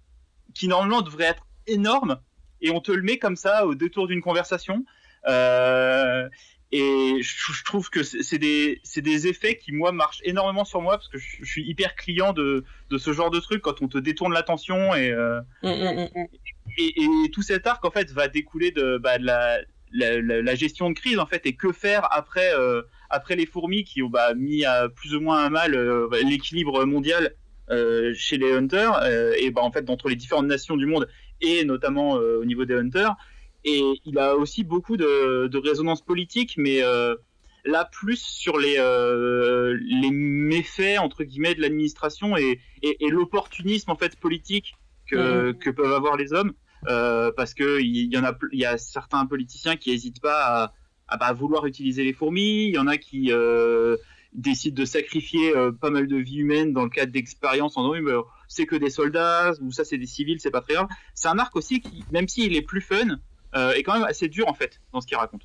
[0.54, 2.20] qui normalement devrait être énorme
[2.60, 4.84] et on te le met comme ça au détour d'une conversation
[5.28, 6.28] euh,
[6.72, 10.80] et je, je trouve que c'est des c'est des effets qui moi marchent énormément sur
[10.80, 13.82] moi parce que je, je suis hyper client de de ce genre de truc quand
[13.82, 16.26] on te détourne l'attention et euh, Mm, mm, mm.
[16.78, 19.58] et, et tout cet arc en fait va découler de, bah, de la,
[19.92, 23.46] la, la- la gestion de crise en fait et que faire après euh, après les
[23.46, 27.34] fourmis qui ont bah, mis à plus ou moins à mal euh, l'équilibre mondial
[27.70, 31.08] euh, chez les hunters euh, et bah en fait entre les différentes nations du monde
[31.40, 33.14] et notamment euh, au niveau des hunters.
[33.64, 37.14] Et il a aussi beaucoup de, de résonance politique mais euh,
[37.64, 43.90] là plus sur les euh, les méfaits entre guillemets de l'administration et, et, et l'opportunisme
[43.90, 44.74] en fait politique
[45.10, 46.52] que, que peuvent avoir les hommes
[46.88, 50.72] euh, parce que il y, en a il y a certains politiciens qui hésitent pas
[51.08, 52.66] à, bah, vouloir utiliser les fourmis.
[52.66, 53.96] Il y en a qui euh,
[54.32, 58.24] décident de sacrifier euh, pas mal de vies humaines dans le cadre d'expériences en disant
[58.48, 60.88] c'est que des soldats ou ça c'est des civils c'est pas très grave.
[61.14, 63.18] C'est un arc aussi qui même s'il est plus fun
[63.54, 65.42] est quand même assez dur en fait dans ce qu'il raconte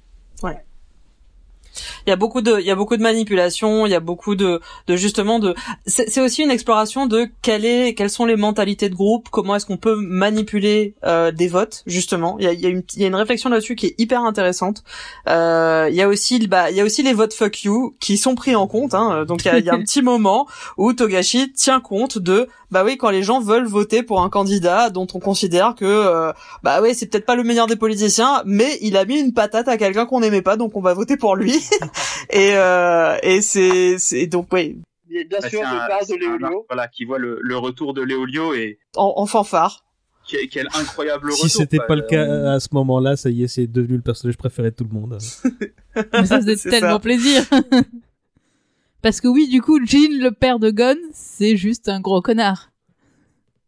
[2.06, 4.36] Il y a beaucoup de, il y a beaucoup de manipulation, il y a beaucoup
[4.36, 5.56] de, de justement de.
[5.86, 9.66] C'est aussi une exploration de quelle est, quelles sont les mentalités de groupe, comment est-ce
[9.66, 12.38] qu'on peut manipuler euh, des votes justement.
[12.40, 13.96] Il y a, il y a une, il y a une réflexion là-dessus qui est
[13.98, 14.84] hyper intéressante.
[15.28, 18.18] Euh, il y a aussi, bah, il y a aussi les votes fuck you qui
[18.18, 18.94] sont pris en compte.
[18.94, 19.26] Hein.
[19.26, 20.48] Donc il y, a, il y a un petit moment
[20.78, 24.90] où Togashi tient compte de, bah oui, quand les gens veulent voter pour un candidat
[24.90, 26.34] dont on considère que, euh,
[26.64, 29.68] bah oui, c'est peut-être pas le meilleur des politiciens, mais il a mis une patate
[29.68, 31.54] à quelqu'un qu'on n'aimait pas, donc on va voter pour lui.
[32.30, 34.78] et euh, et c'est c'est donc oui
[35.08, 36.66] Bien bien Bah, sûr, parle de Léolio.
[36.70, 39.84] voilà qui voit le, le retour de Léolio et en, en fanfare
[40.28, 41.86] quel, quel incroyable Si retour c'était quoi.
[41.88, 44.76] pas le cas à ce moment-là, ça y est, c'est devenu le personnage préféré de
[44.76, 45.18] tout le monde.
[46.14, 47.00] Mais ça faisait C'est tellement ça.
[47.00, 47.44] plaisir.
[49.04, 52.72] Parce que oui, du coup, Jean, le père de Gon, c'est juste un gros connard.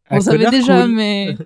[0.10, 0.92] On savait déjà, cool.
[0.96, 1.38] mais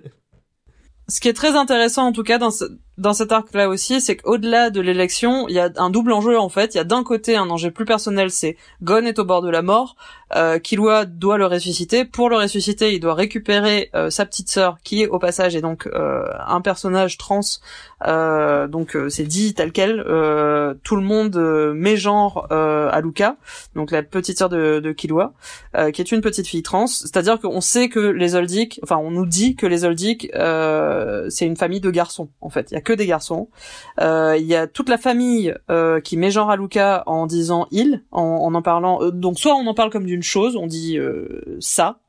[1.08, 2.64] ce qui est très intéressant en tout cas dans ce,
[3.02, 6.38] dans cet arc là aussi c'est qu'au-delà de l'élection il y a un double enjeu
[6.38, 6.74] en fait.
[6.74, 9.50] Il y a d'un côté un enjeu plus personnel c'est Gon est au bord de
[9.50, 9.96] la mort
[10.34, 12.04] euh, Killua doit le ressusciter.
[12.04, 15.60] Pour le ressusciter il doit récupérer euh, sa petite sœur qui est au passage et
[15.60, 17.40] donc euh, un personnage trans.
[18.06, 20.00] Euh, donc euh, c'est dit tel quel.
[20.00, 21.36] Euh, tout le monde
[21.74, 23.36] met genre euh, à Luca
[23.76, 25.34] donc la petite sœur de, de Killua
[25.92, 26.86] qui est une petite fille trans.
[26.86, 31.56] C'est-à-dire qu'on sait que les Oldic enfin on nous dit que les Oldic c'est une
[31.56, 32.70] famille de garçons en fait.
[32.70, 33.48] Il y a que des garçons.
[34.00, 35.54] Il y a toute la famille
[36.04, 39.54] qui met genre à Luca en disant il en en, en parlant euh, donc soit
[39.54, 42.00] on en parle comme d'une chose on dit euh, ça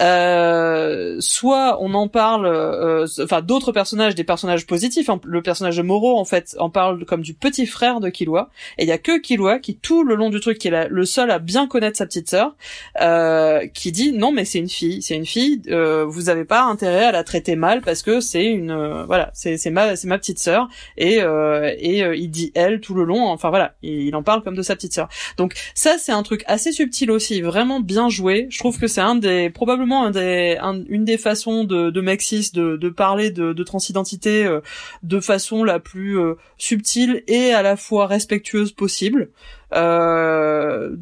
[0.00, 5.08] euh, soit on en parle, euh, enfin d'autres personnages, des personnages positifs.
[5.08, 5.20] hein.
[5.24, 8.50] Le personnage de Moro en fait en parle comme du petit frère de Killua.
[8.78, 11.04] Et il y a que Killua qui tout le long du truc, qui est le
[11.04, 12.54] seul à bien connaître sa petite sœur,
[13.00, 15.62] euh, qui dit non mais c'est une fille, c'est une fille.
[15.70, 19.70] euh, vous avez pas intérêt à la traiter mal parce que c'est une, voilà, c'est
[19.70, 23.26] ma c'est ma petite sœur et et il dit elle tout le long.
[23.28, 25.08] Enfin voilà, il, il en parle comme de sa petite sœur.
[25.36, 28.46] Donc ça c'est un truc assez subtil aussi, vraiment bien joué.
[28.50, 32.00] Je trouve que c'est un des c'est probablement des, un- une des façons de, de
[32.00, 34.60] Maxis de, de parler de, de transidentité euh,
[35.02, 39.28] de façon la plus euh, subtile et à la fois respectueuse possible.
[39.74, 40.96] Euh,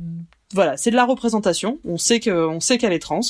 [0.53, 1.79] voilà, c'est de la représentation.
[1.85, 3.21] On sait que, sait qu'elle est trans,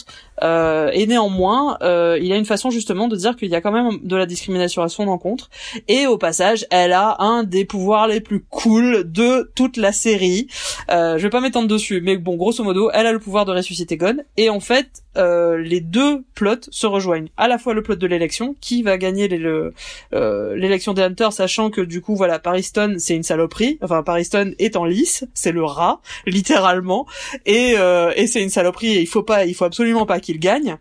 [0.43, 3.73] euh, et néanmoins, euh, il a une façon justement de dire qu'il y a quand
[3.73, 5.51] même de la discrimination à son encontre.
[5.89, 10.49] Et au passage, elle a un des pouvoirs les plus cool de toute la série.
[10.91, 13.53] Euh, je vais pas m'étendre dessus, mais bon, grosso modo, elle a le pouvoir de
[13.53, 14.17] ressusciter Gon.
[14.37, 17.29] Et en fait, euh, les deux plots se rejoignent.
[17.37, 21.71] À la fois le plot de l'élection, qui va gagner euh, l'élection des Hunters, sachant
[21.71, 23.79] que du coup, voilà, Pariston, c'est une saloperie.
[23.83, 27.07] Enfin, Pariston est en lice, c'est le rat, littéralement.
[27.47, 28.93] Et, euh, et c'est une saloperie.
[28.95, 30.77] Et il faut pas, il faut absolument pas qu'il gagne.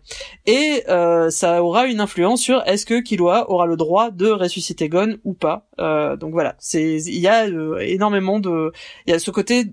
[0.46, 4.88] Et euh, ça aura une influence sur est-ce que Killua aura le droit de ressusciter
[4.88, 5.68] Gon ou pas.
[5.78, 8.72] Euh, donc voilà, c'est il y a euh, énormément de,
[9.06, 9.66] il y a ce côté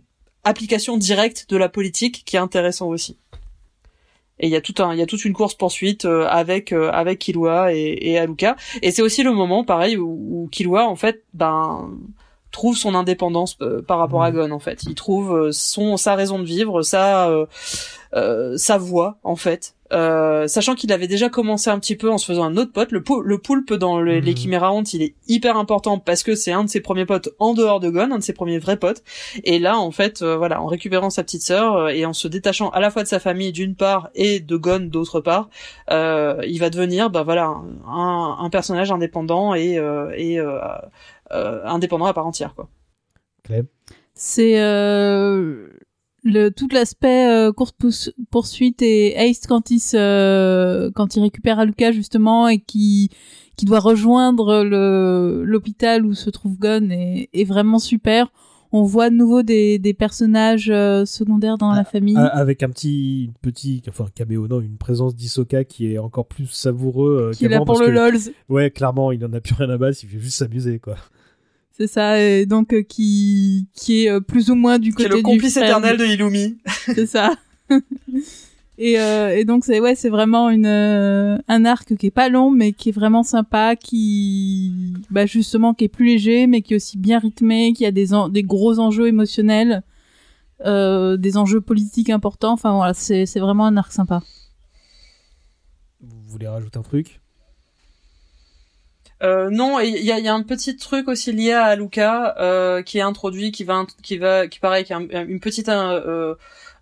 [0.43, 3.17] application directe de la politique qui est intéressant aussi.
[4.39, 6.71] Et il y a tout un, il y a toute une course poursuite euh, avec
[6.71, 8.55] euh, avec Killua et, et Aluka.
[8.81, 11.89] Et c'est aussi le moment, pareil, où, où Killua en fait, ben
[12.51, 14.83] trouve son indépendance euh, par rapport à Gon en fait.
[14.83, 17.45] Il trouve euh, son sa raison de vivre, sa euh,
[18.13, 19.75] euh, sa voix en fait.
[19.91, 22.91] Euh, sachant qu'il avait déjà commencé un petit peu en se faisant un autre pote,
[22.91, 24.25] le, pou- le poulpe dans le- Mhm.
[24.25, 27.29] les Chimera Hunt, il est hyper important parce que c'est un de ses premiers potes
[27.39, 29.01] en dehors de Gon, un de ses premiers vrais potes.
[29.43, 32.27] Et là, en fait, euh, voilà, en récupérant sa petite sœur euh, et en se
[32.27, 35.49] détachant à la fois de sa famille d'une part et de Gon d'autre part,
[35.91, 37.45] euh, il va devenir, bah voilà,
[37.87, 40.59] un, un personnage indépendant et, euh, et euh,
[41.31, 42.69] euh, indépendant à part entière, quoi.
[44.13, 45.67] C'est euh,
[46.23, 51.91] le tout l'aspect euh, course poursuite et Ace quand il se quand il récupère Aluka
[51.91, 53.09] justement et qui
[53.55, 58.31] qui doit rejoindre le l'hôpital où se trouve Gon est, est vraiment super.
[58.71, 62.15] On voit de nouveau des, des personnages euh, secondaires dans la famille.
[62.15, 66.45] A- Avec un petit, petit, enfin caméo, non, une présence d'Isoka qui est encore plus
[66.45, 68.19] savoureux euh, qui est là pour le lols.
[68.47, 70.97] Ouais, clairement, il en a plus rien à battre, il fait juste s'amuser, quoi.
[71.79, 75.09] C'est ça, et donc euh, qui qui est euh, plus ou moins du C'est côté
[75.09, 76.57] le du complice frère éternel de Illumi.
[76.93, 77.35] c'est ça.
[78.77, 82.27] et, euh, et donc c'est ouais, c'est vraiment une euh, un arc qui est pas
[82.27, 84.73] long mais qui est vraiment sympa, qui
[85.09, 88.13] bah justement qui est plus léger mais qui est aussi bien rythmé, qui a des
[88.13, 89.81] en- des gros enjeux émotionnels,
[90.65, 92.51] euh, des enjeux politiques importants.
[92.51, 94.21] Enfin voilà, c'est c'est vraiment un arc sympa.
[96.01, 97.21] Vous voulez rajouter un truc?
[99.21, 102.81] Euh, non, il y a, y a un petit truc aussi lié à Aluka euh,
[102.81, 106.35] qui est introduit, qui va, qui va, qui paraît, qui a un- une petite, euh,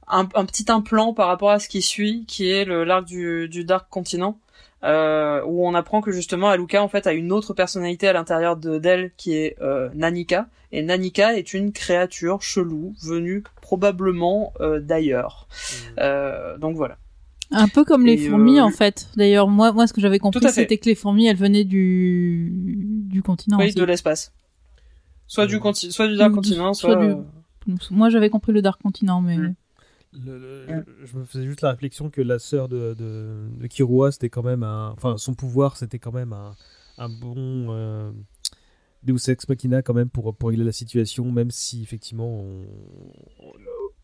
[0.07, 3.49] un, un petit implant par rapport à ce qui suit, qui est le l'arc du,
[3.49, 4.37] du Dark Continent,
[4.83, 8.55] euh, où on apprend que justement Aluka en fait a une autre personnalité à l'intérieur
[8.55, 14.79] de d'elle qui est euh, Nanika, et Nanika est une créature chelou venue probablement euh,
[14.79, 15.47] d'ailleurs.
[15.99, 16.97] Euh, donc voilà.
[17.51, 19.07] Un peu comme les Et, fourmis euh, en fait.
[19.15, 22.51] D'ailleurs moi moi ce que j'avais compris c'était que les fourmis elles venaient du
[23.09, 23.57] du continent.
[23.57, 23.75] oui, aussi.
[23.75, 24.33] de l'espace.
[25.27, 27.05] Soit du conti- soit du Dark Continent, soit soit.
[27.05, 29.55] du- euh, Moi j'avais compris le Dark Continent mais Mm.
[30.25, 30.65] Le- le-
[31.01, 34.29] je, je me faisais juste la réflexion que la sœur de, de, de Kirua, c'était
[34.29, 34.91] quand même un.
[34.95, 36.55] Enfin, son pouvoir, c'était quand même un,
[36.97, 37.35] un bon.
[37.37, 38.09] Euh,
[39.03, 42.65] Deus Ex Machina, quand même, pour, pour régler la situation, même si, effectivement, on.
[43.41, 43.51] on-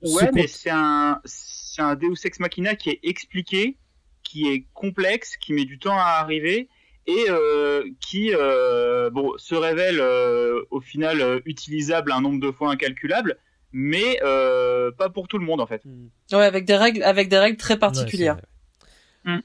[0.04, 3.78] Ouais, ce mais c'est un, c'est un Deus Ex Machina qui est expliqué,
[4.24, 6.68] qui est complexe, qui met du temps à arriver
[7.06, 12.52] et euh, qui euh, bon se révèle euh, au final euh, utilisable un nombre de
[12.52, 13.38] fois incalculable,
[13.74, 15.82] mais euh, pas pour tout le monde en fait.
[16.32, 18.38] Ouais, avec des règles, avec des règles très particulières.
[19.26, 19.40] Hmm.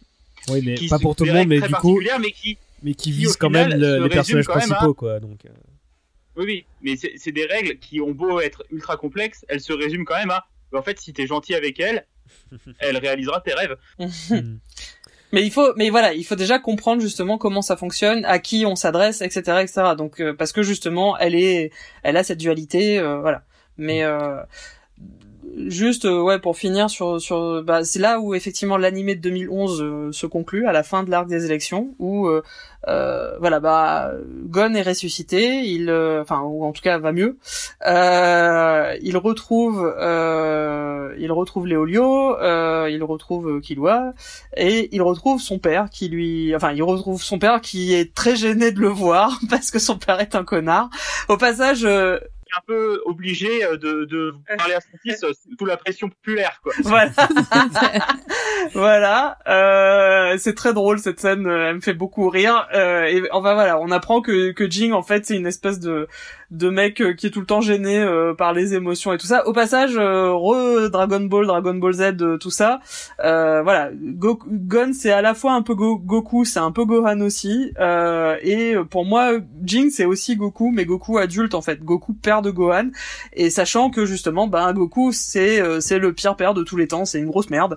[0.51, 3.11] Oui, mais Qui pas pour tout le monde, mais du coup, mais qui mais qui
[3.11, 5.19] qui, vise quand même le- les personnages à- principaux, quoi.
[5.21, 5.49] Donc, euh,
[6.39, 9.73] Oui, oui, mais c'est c'est des règles qui ont beau être ultra complexes, elles se
[9.73, 10.47] résument quand même à.
[10.73, 12.07] En fait, si t'es gentil avec elle,
[12.79, 13.77] elle réalisera tes rêves.
[13.99, 14.59] hmm.
[15.33, 18.65] Mais il faut, mais voilà, il faut déjà comprendre justement comment ça fonctionne, à qui
[18.65, 19.83] on s'adresse, etc., etc.
[19.97, 21.71] Donc euh, parce que justement, elle est,
[22.03, 23.43] elle a cette dualité, euh, voilà.
[23.77, 24.41] Mais euh,
[25.57, 29.83] juste, euh, ouais, pour finir sur, sur, bah, c'est là où effectivement l'animé de 2011
[29.83, 32.43] euh, se conclut à la fin de l'arc des élections, où euh,
[32.89, 34.13] euh, voilà, bah,
[34.45, 37.39] Gon est ressuscité, il, enfin, ou en tout cas va mieux.
[37.85, 39.95] Il retrouve,
[41.19, 42.37] il retrouve Léolio,
[42.89, 44.13] il retrouve Killua,
[44.57, 48.37] et il retrouve son père qui lui, enfin, il retrouve son père qui est très
[48.37, 50.91] gêné de le voir parce que son père est un connard.
[51.29, 51.87] Au passage,
[52.57, 56.61] un peu obligé euh, de, de parler à son fils euh, sous la pression populaire,
[56.63, 56.73] quoi.
[56.83, 57.11] Voilà.
[58.75, 59.39] voilà.
[59.47, 61.47] Euh, c'est très drôle cette scène.
[61.47, 62.69] Elle me fait beaucoup rire.
[62.75, 66.09] Euh, et enfin voilà, on apprend que que Jing en fait c'est une espèce de
[66.51, 69.27] de mec euh, qui est tout le temps gêné euh, par les émotions et tout
[69.27, 69.47] ça.
[69.47, 72.81] Au passage, euh, re Dragon Ball, Dragon Ball Z, euh, tout ça.
[73.23, 76.87] Euh, voilà, Go Gon c'est à la fois un peu Go Goku, c'est un peu
[76.87, 77.73] Gohan aussi.
[78.43, 79.33] et pour moi,
[79.63, 81.83] Jing c'est aussi Goku, mais Goku adulte en fait.
[81.85, 82.91] Goku père de Gohan.
[83.35, 87.05] Et sachant que justement, ben Goku c'est c'est le pire père de tous les temps,
[87.05, 87.77] c'est une grosse merde.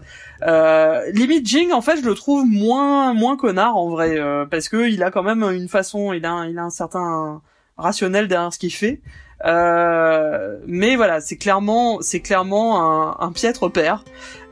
[1.14, 4.18] limite Jing en fait je le trouve moins moins connard en vrai
[4.50, 7.42] parce que il a quand même une façon, il a il a un certain
[7.82, 9.02] rationnel derrière ce qu'il fait.
[9.46, 14.04] Euh, mais voilà, c'est clairement, c'est clairement un, piètre père.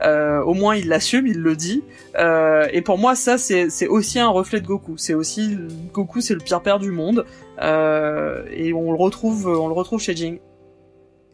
[0.02, 1.84] Euh, au moins, il l'assume, il le dit.
[2.16, 4.96] Euh, et pour moi, ça, c'est, aussi un reflet de Goku.
[4.96, 5.56] C'est aussi
[5.92, 7.24] Goku, c'est le pire père du monde.
[7.58, 10.40] Et on le retrouve, on le retrouve chez Jing.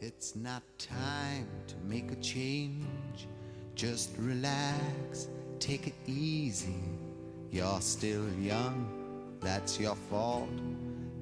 [0.03, 3.29] It's not time to make a change.
[3.75, 5.29] Just relax,
[5.59, 6.77] take it easy.
[7.51, 8.87] You're still young,
[9.41, 10.49] that's your fault.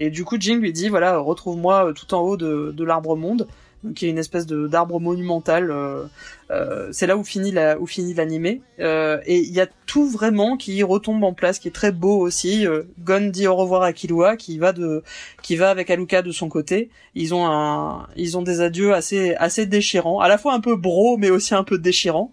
[0.00, 3.16] Et du coup, Jing lui dit voilà, retrouve-moi euh, tout en haut de, de l'arbre
[3.16, 3.46] monde,
[3.94, 5.70] qui est une espèce de d'arbre monumental.
[5.70, 6.04] euh,
[6.50, 8.60] euh, c'est là où finit la où finit l'animé.
[8.78, 12.18] Euh, et il y a tout vraiment qui retombe en place, qui est très beau
[12.18, 12.66] aussi.
[12.66, 15.02] Euh, Gon dit au revoir à Killua, qui va de
[15.42, 16.90] qui va avec Aluka de son côté.
[17.14, 20.76] Ils ont un ils ont des adieux assez assez déchirants, à la fois un peu
[20.76, 22.32] bro mais aussi un peu déchirants.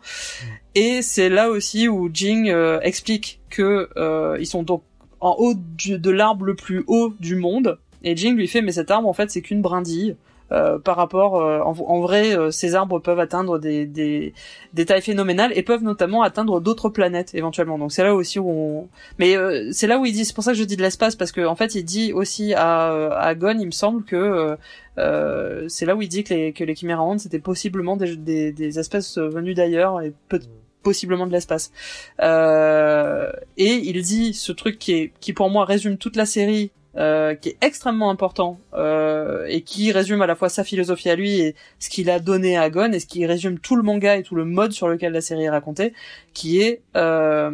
[0.76, 3.88] Et c'est là aussi où Jing euh, explique que
[4.40, 4.84] ils sont donc
[5.20, 7.78] en haut du- de l'arbre le plus haut du monde.
[8.04, 10.16] Et Jing lui fait mais cet arbre en fait c'est qu'une brindille.
[10.54, 14.34] Euh, par rapport, euh, en, en vrai, euh, ces arbres peuvent atteindre des, des,
[14.74, 17.78] des tailles phénoménales et peuvent notamment atteindre d'autres planètes éventuellement.
[17.78, 18.88] Donc c'est là aussi où on,
[19.20, 21.18] mais euh, c'est là où il dit, c'est pour ça que je dis de l'espace
[21.18, 24.56] parce que en fait il dit aussi à, à Gon, il me semble que euh,
[25.00, 26.76] euh, c'est là où il dit que les, que les
[27.18, 30.40] c'était possiblement des, des, des espèces venues d'ailleurs et peut
[30.88, 31.74] possiblement de l'espace.
[32.22, 36.72] Euh, et il dit ce truc qui est qui pour moi résume toute la série,
[36.96, 41.18] euh, qui est extrêmement important euh, et qui résume à la fois sa philosophie à
[41.18, 44.16] lui et ce qu'il a donné à Gon et ce qui résume tout le manga
[44.16, 45.92] et tout le mode sur lequel la série est racontée,
[46.34, 47.52] qui est euh,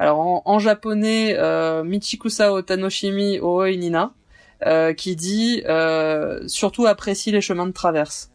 [0.00, 4.14] alors en, en japonais euh, Michikusa o Tanoshimi o Inina,
[4.66, 5.62] euh, qui dit
[6.48, 8.33] surtout apprécie les chemins de traverse.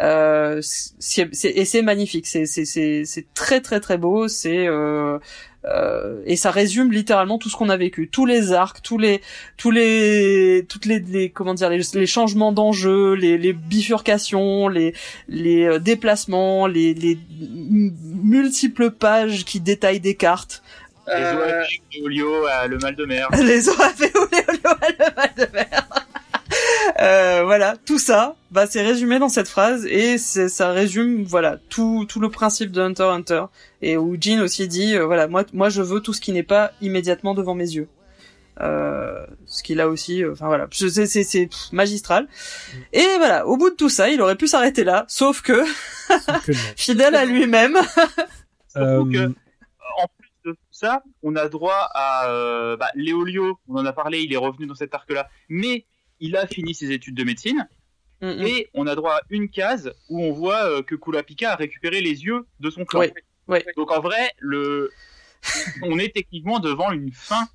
[0.00, 4.66] Euh, c'est, c'est- et c'est magnifique, c'est, c'est, c'est, c'est très très très beau, c'est
[4.68, 5.18] euh,
[5.64, 9.20] euh, et ça résume littéralement tout ce qu'on a vécu, tous les arcs, tous les,
[9.56, 14.94] tous les, toutes les, les comment dire, les, les changements d'enjeux, les, les bifurcations, les,
[15.28, 17.18] les euh, déplacements, les, les
[18.02, 20.62] multiples pages qui détaillent des cartes.
[21.08, 23.28] Les Euh, OAP, les Olio, euh, le mal de mer.
[23.42, 25.88] les OAV Olio le mal de mer.
[27.00, 31.56] Euh, voilà, tout ça, bah, c'est résumé dans cette phrase et c'est, ça résume, voilà,
[31.68, 33.44] tout, tout le principe de Hunter x Hunter.
[33.82, 36.42] Et où Jean aussi dit, euh, voilà, moi, moi, je veux tout ce qui n'est
[36.42, 37.88] pas immédiatement devant mes yeux.
[38.60, 42.26] Euh, ce qu'il a aussi, euh, enfin voilà, c'est, magistral.
[42.92, 45.64] Et voilà, au bout de tout ça, il aurait pu s'arrêter là, sauf que,
[46.08, 46.58] Sauf que non.
[46.76, 47.76] fidèle à lui-même,
[48.74, 53.92] en plus de tout ça, on a droit à euh, bah, Léolio, on en a
[53.92, 55.84] parlé, il est revenu dans cet arc-là, mais
[56.20, 57.66] il a fini ses études de médecine,
[58.20, 58.46] Mm, mm.
[58.46, 62.00] et on a droit à une case où on voit euh, que Kulapika a récupéré
[62.00, 63.02] les yeux de son clan.
[63.76, 64.90] Donc en vrai, le...
[65.82, 67.48] on est techniquement devant une fin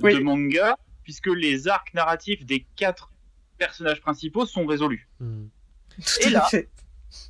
[0.00, 0.14] Oui.
[0.14, 3.10] de manga, puisque les arcs narratifs des quatre
[3.58, 5.08] personnages principaux sont résolus.
[5.18, 5.46] hmm.
[5.96, 6.68] Tout Et là, fait.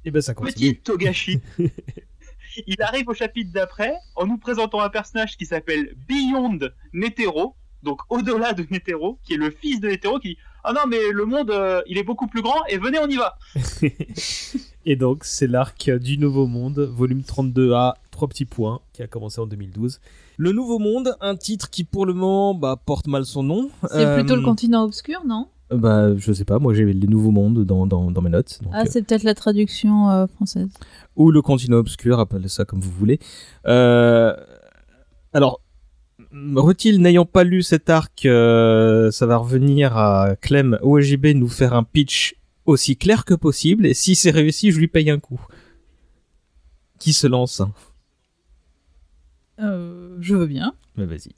[0.04, 0.74] Et ben ça continue.
[0.74, 1.40] Petit Togashi.
[2.66, 6.58] il arrive au chapitre d'après en nous présentant un personnage qui s'appelle Beyond
[6.92, 7.56] Netero.
[7.82, 10.38] donc au-delà de Netero, qui est le fils de Netero, qui dit
[10.68, 13.16] Ah non, mais le monde, euh, il est beaucoup plus grand, et venez, on y
[13.16, 13.38] va
[14.84, 19.40] Et donc, c'est l'arc du Nouveau Monde, volume 32A, trois petits points, qui a commencé
[19.40, 20.00] en 2012.
[20.38, 23.70] Le Nouveau Monde, un titre qui pour le moment bah, porte mal son nom.
[23.90, 25.48] C'est plutôt Euh, le continent obscur, non?
[25.70, 28.60] Bah, je sais pas, moi j'ai les Nouveaux Mondes dans, dans, dans mes notes.
[28.62, 30.68] donc, Ah, euh, c'est peut-être la traduction euh, française.
[31.16, 33.18] ou le continent obscur, appelez ça comme vous voulez.
[33.66, 34.32] Euh,
[35.32, 35.60] alors,
[36.32, 41.74] Rutil n'ayant pas lu cet arc, euh, ça va revenir à Clem OGB nous faire
[41.74, 45.40] un pitch aussi clair que possible, et si c'est réussi, je lui paye un coup.
[46.98, 47.72] Qui se lance hein
[49.60, 50.74] Euh, je veux bien.
[50.96, 51.32] Mais vas-y.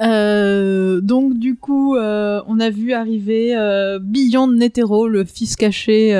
[0.00, 3.54] Euh, donc du coup, euh, on a vu arriver
[4.00, 6.12] Beyond Netero, le fils caché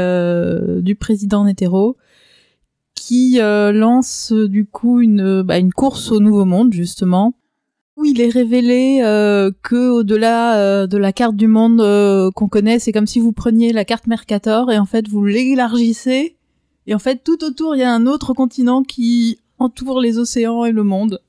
[0.82, 1.96] du président Netero,
[2.98, 7.34] qui euh, lance euh, du coup une, bah, une course au Nouveau Monde justement,
[7.96, 12.48] où il est révélé euh, que au-delà euh, de la carte du monde euh, qu'on
[12.48, 16.36] connaît, c'est comme si vous preniez la carte Mercator et en fait vous l'élargissez
[16.86, 20.64] et en fait tout autour il y a un autre continent qui entoure les océans
[20.64, 21.20] et le monde.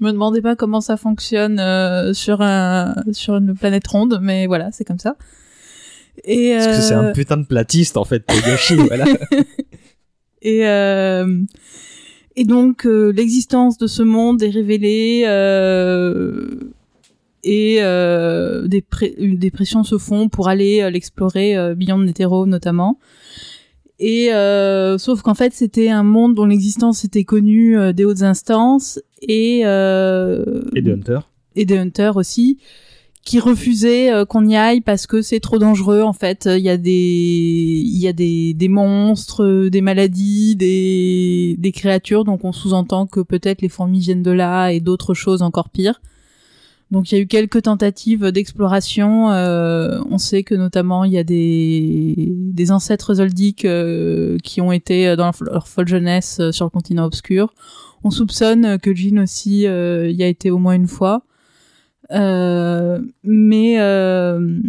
[0.00, 4.70] Me demandez pas comment ça fonctionne euh, sur un sur une planète ronde, mais voilà,
[4.72, 5.16] c'est comme ça.
[6.24, 9.04] Et Parce que c'est un euh, putain de platiste en fait, Togashi, voilà.
[10.42, 11.42] et euh,
[12.36, 16.46] et donc euh, l'existence de ce monde est révélée euh,
[17.44, 22.98] et euh, des, pré- des pressions se font pour aller l'explorer euh, Beyond Netero notamment.
[24.00, 29.00] Et euh, sauf qu'en fait c'était un monde dont l'existence était connue des hautes instances
[29.22, 31.18] et euh, Et de Hunter.
[31.56, 32.58] et des hunters aussi
[33.24, 36.48] qui refusaient euh, qu'on y aille parce que c'est trop dangereux en fait.
[36.50, 41.72] Il y a des il y a des des monstres euh, des maladies des des
[41.72, 42.24] créatures.
[42.24, 46.00] Donc on sous-entend que peut-être les fourmis viennent de là et d'autres choses encore pires.
[46.90, 49.30] Donc il y a eu quelques tentatives d'exploration.
[49.30, 54.72] Euh, on sait que notamment il y a des des ancêtres zoldiques euh, qui ont
[54.72, 57.52] été dans leur folle jeunesse sur le continent obscur.
[58.04, 61.24] On soupçonne que Jean aussi y a été au moins une fois.
[62.10, 64.60] Euh, mais euh,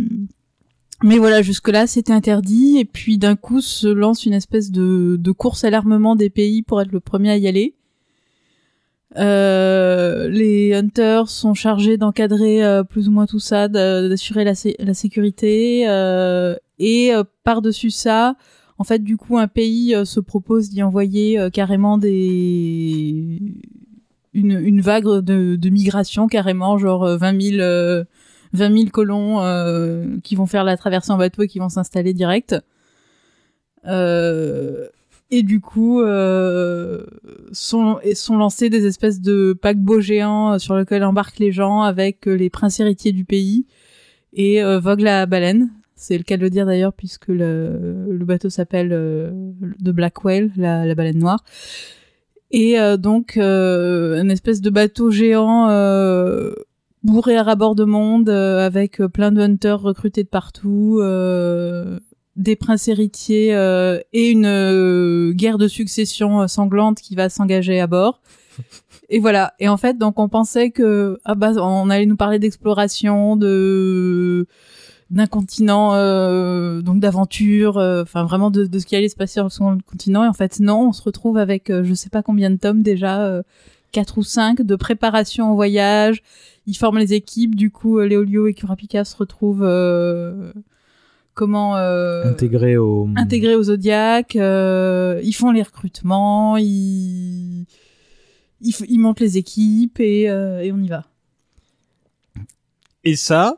[1.04, 2.78] mais voilà, jusque-là, c'était interdit.
[2.80, 6.62] Et puis d'un coup, se lance une espèce de, de course à l'armement des pays
[6.62, 7.76] pour être le premier à y aller.
[9.18, 14.94] Euh, les hunters sont chargés d'encadrer euh, plus ou moins tout ça, d'assurer la, la
[14.94, 15.90] sécurité.
[15.90, 17.12] euh, et
[17.44, 18.36] par-dessus ça,
[18.78, 23.38] en fait, du coup, un pays se propose d'y envoyer carrément des
[24.34, 28.04] une, vague de, migration carrément, genre euh, 20 000 euh,
[28.54, 32.14] 20 000 colons euh, qui vont faire la traversée en bateau et qui vont s'installer
[32.14, 32.56] direct.
[33.86, 34.88] Euh,
[35.32, 37.06] et du coup, euh,
[37.52, 42.28] sont, sont lancés des espèces de paquebots géants euh, sur lesquels embarquent les gens avec
[42.28, 43.68] euh, les princes héritiers du pays
[44.34, 45.70] et euh, Vogue la baleine.
[45.96, 49.32] C'est le cas de le dire d'ailleurs puisque le, bateau s'appelle euh,
[49.84, 51.44] The Black Whale, la baleine noire.
[52.52, 56.52] Et euh, donc, euh, une espèce de bateau géant euh,
[57.04, 62.00] bourré à rabord de monde euh, avec euh, plein de hunters recrutés de partout, euh,
[62.36, 67.88] des princes héritiers euh, et une euh, guerre de succession sanglante qui va s'engager à
[67.88, 68.22] bord.
[69.12, 69.54] Et voilà.
[69.60, 74.46] Et en fait, donc on pensait que ah bah on allait nous parler d'exploration, de
[75.12, 79.34] d'un continent euh, donc d'aventure, euh, enfin vraiment de, de ce qui allait se passer
[79.40, 80.24] sur son continent.
[80.24, 82.84] Et en fait non, on se retrouve avec euh, je sais pas combien de tomes
[82.84, 83.42] déjà, euh,
[83.92, 86.22] quatre ou cinq de préparation au voyage.
[86.68, 87.56] Ils forment les équipes.
[87.56, 90.54] Du coup, euh, Léolio et Kurapika se retrouvent euh,
[91.34, 93.10] comment euh, Intégré au.
[93.16, 94.36] intégrés au Zodiac.
[94.36, 97.66] euh, ils font les recrutements, ils
[98.62, 101.06] ils, ils montent les équipes et, euh, et on y va.
[103.04, 103.58] Et ça,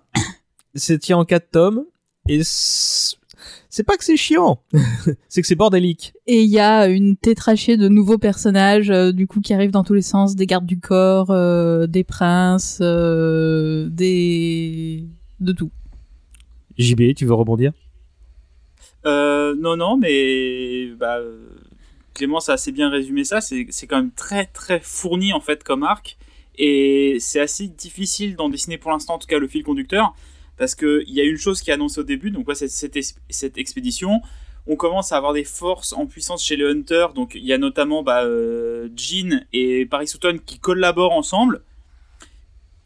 [0.76, 1.86] c'est tient en 4 tomes.
[2.28, 4.62] Et c'est pas que c'est chiant,
[5.30, 6.14] c'est que c'est bordélique.
[6.28, 9.84] Et il y a une tétrachée de nouveaux personnages, euh, du coup, qui arrivent dans
[9.84, 15.06] tous les sens, des gardes du corps, euh, des princes, euh, des...
[15.40, 15.72] de tout.
[16.78, 17.74] JB, tu veux rebondir?
[19.06, 21.20] Euh, non, non, mais bah,
[22.14, 23.42] Clémence a assez bien résumé ça.
[23.42, 26.18] C'est c'est quand même très très fourni en fait comme arc.
[26.58, 30.14] Et c'est assez difficile d'en dessiner pour l'instant, en tout cas le fil conducteur.
[30.62, 34.22] Parce qu'il y a une chose qui est annoncée au début, donc c'est cette, expédition.
[34.68, 37.14] On commence à avoir des forces en puissance chez les Hunters.
[37.14, 41.64] Donc il y a notamment bah, euh, Jean et Paris Sutton qui collaborent ensemble.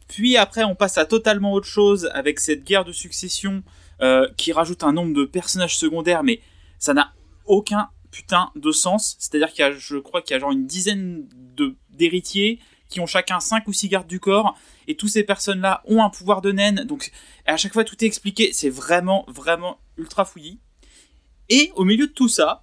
[0.08, 3.62] Puis après, on passe à totalement autre chose avec cette guerre de succession
[4.00, 6.40] euh, qui rajoute un nombre de personnages secondaires, mais
[6.78, 7.12] ça n'a
[7.44, 9.16] aucun putain de sens.
[9.18, 11.28] C'est-à-dire qu'il y a, je crois qu'il y a genre une dizaine
[11.90, 14.56] d'héritiers qui ont chacun 5 ou 6 gardes du corps,
[14.88, 17.10] et toutes ces personnes-là ont un pouvoir de naine, donc
[17.46, 20.58] à chaque fois tout est expliqué, c'est vraiment, vraiment ultra fouillis.
[21.48, 22.62] Et au milieu de tout ça,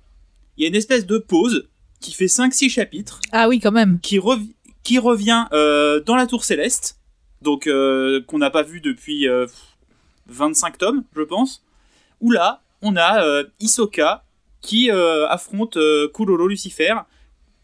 [0.58, 1.68] il y a une espèce de pause
[2.00, 4.00] qui fait 5-6 chapitres, Ah oui, quand même.
[4.02, 4.48] qui, rev-
[4.84, 7.00] qui revient euh, dans la Tour Céleste,
[7.42, 9.46] donc euh, qu'on n'a pas vu depuis euh,
[10.28, 11.64] 25 tomes, je pense,
[12.22, 14.24] où là, on a euh, Hisoka
[14.62, 16.96] qui euh, affronte euh, Kuroro Lucifer,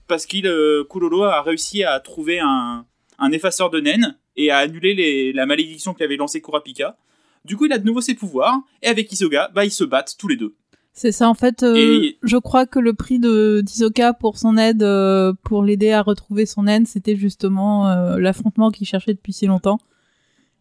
[0.09, 2.85] parce qu'il euh, Kuroro a réussi à trouver un,
[3.19, 6.97] un effaceur de naine et à annuler les- la malédiction qu'avait lancée Kurapika.
[7.45, 10.15] Du coup, il a de nouveau ses pouvoirs, et avec Hisoka, bah, ils se battent
[10.19, 10.55] tous les deux.
[10.91, 14.57] C'est ça, en fait, euh, Et- je crois que le prix de d'Isoka pour son
[14.57, 19.31] aide, euh, pour l'aider à retrouver son aide, c'était justement euh, l'affrontement qu'il cherchait depuis
[19.31, 19.79] si longtemps.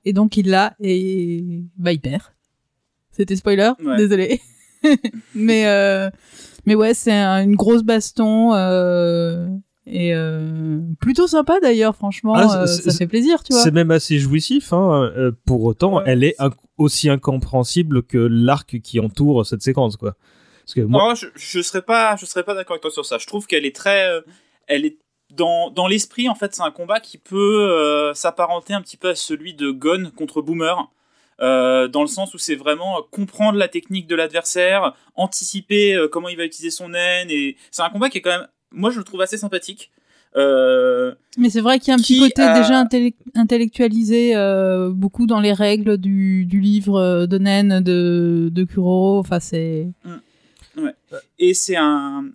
[0.05, 2.23] Et donc il l'a, et bah il perd.
[3.11, 3.97] C'était spoiler, Ouais.
[3.97, 4.41] désolé.
[5.35, 6.09] mais, euh,
[6.69, 9.49] mais ouais, c'est un- une grosse baston, euh,
[9.87, 13.63] et euh, plutôt sympa d'ailleurs, franchement, Ah, euh, ça fait plaisir, tu vois.
[13.63, 14.73] C'est même assez jouissif.
[14.73, 15.11] Hein.
[15.47, 16.03] pour autant, Ouais.
[16.07, 20.15] elle est inc- aussi incompréhensible que l'arc qui entoure cette séquence, quoi.
[20.65, 23.17] Parce que moi, je, je serais pas, je serais pas d'accord avec toi sur ça.
[23.19, 24.21] Je trouve qu'elle est très, euh,
[24.67, 24.99] elle est
[25.35, 27.37] dans, dans l'esprit en fait, c'est un combat qui peut
[27.71, 30.91] euh, s'apparenter un petit peu à celui de Gon contre Boomer.
[31.41, 36.09] Euh, dans le sens où c'est vraiment euh, comprendre la technique de l'adversaire, anticiper euh,
[36.09, 38.91] comment il va utiliser son naine, et c'est un combat qui est quand même, moi
[38.91, 39.91] je le trouve assez sympathique.
[40.37, 44.35] Euh, Mais c'est vrai qu'il y a un petit côté a- déjà intellec- intellectualisé
[44.93, 49.19] beaucoup dans les règles du, du livre de Nen de, de Kuroro.
[49.19, 49.89] Enfin, c'est.
[51.39, 52.27] Et c'est un,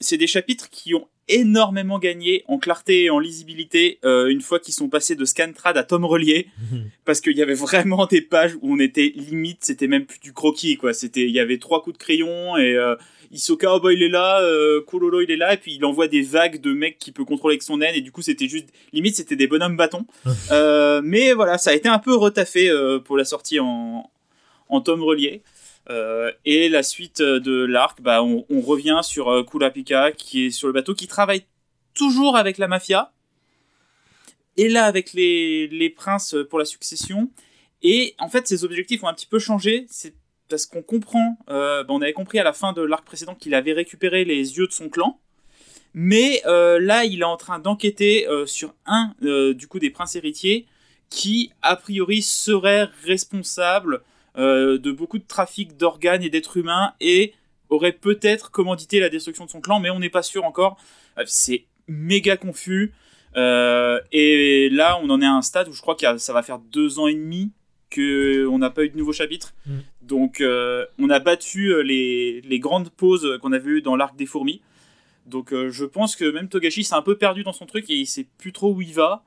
[0.00, 4.58] c'est des chapitres qui ont énormément gagné en clarté et en lisibilité euh, une fois
[4.58, 6.48] qu'ils sont passés de Scantrad à tome relié,
[7.04, 10.32] parce qu'il y avait vraiment des pages où on était limite, c'était même plus du
[10.32, 10.92] croquis quoi.
[10.92, 12.96] C'était, il y avait trois coups de crayon et euh,
[13.32, 16.06] Hisoka, oh bah il est là, euh, Kuroro il est là, et puis il envoie
[16.06, 18.68] des vagues de mecs qu'il peut contrôler avec son naine, et du coup c'était juste,
[18.92, 20.06] limite c'était des bonhommes bâtons.
[20.50, 24.10] Euh, mais voilà, ça a été un peu retaffé euh, pour la sortie en,
[24.68, 25.42] en tome relié.
[25.90, 30.68] Euh, et la suite de l'arc, bah, on, revient sur euh, Kurapika qui est sur
[30.68, 31.44] le bateau, qui travaille
[31.94, 33.12] toujours avec la mafia,
[34.56, 37.30] et là avec les, princes pour la succession.
[37.82, 39.86] Et en fait, ses objectifs ont un petit peu changé.
[39.88, 40.14] C'est
[40.48, 43.54] parce qu'on comprend, euh, bah, on avait compris à la fin de l'arc précédent qu'il
[43.54, 45.18] avait récupéré les yeux de son clan.
[45.94, 49.90] Mais euh, là, il est en train d'enquêter euh, sur un euh, du coup des
[49.90, 50.66] princes héritiers
[51.10, 54.02] qui, a priori, serait responsable
[54.36, 57.34] euh, de beaucoup de trafic d'organes et d'êtres humains et
[57.68, 60.78] aurait peut-être commandité la destruction de son clan, mais on n'est pas sûr encore.
[61.18, 62.92] Euh, C'est méga confus.
[63.36, 66.42] Euh, et là, on en est à un stade où je crois que ça va
[66.42, 67.50] faire deux ans et demi
[67.90, 69.54] que on n'a pas eu de nouveau chapitre.
[69.66, 69.78] Mm.
[70.02, 74.26] Donc, euh, on a battu les, les grandes pauses qu'on avait eues dans l'arc des
[74.26, 74.60] fourmis.
[75.26, 77.94] Donc, euh, je pense que même Togashi s'est un peu perdu dans son truc et
[77.94, 79.22] il sait plus trop où il va.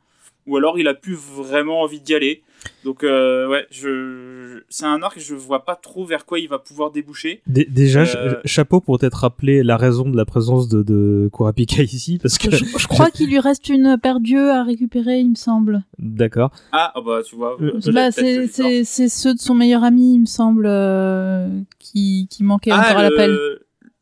[0.47, 2.43] Ou alors il a plus vraiment envie d'y aller.
[2.83, 6.57] Donc euh, ouais, je, c'est un arc, je vois pas trop vers quoi il va
[6.59, 7.41] pouvoir déboucher.
[7.47, 11.29] dé- déjà, Euh, ch- chapeau pour t'être rappelé la raison de la présence de, de
[11.33, 15.19] Kurapika ici, parce que Je, je crois qu'il lui reste une paire d'yeux à récupérer,
[15.19, 15.83] il me semble.
[15.99, 16.51] d'accord.
[16.71, 17.57] Ah, ah bah tu vois.
[17.61, 21.47] Euh, Bah, c'est ceux de son meilleur ami, il me semble, euh,
[21.79, 23.37] qui, qui manquaient Ah, encore à l'appel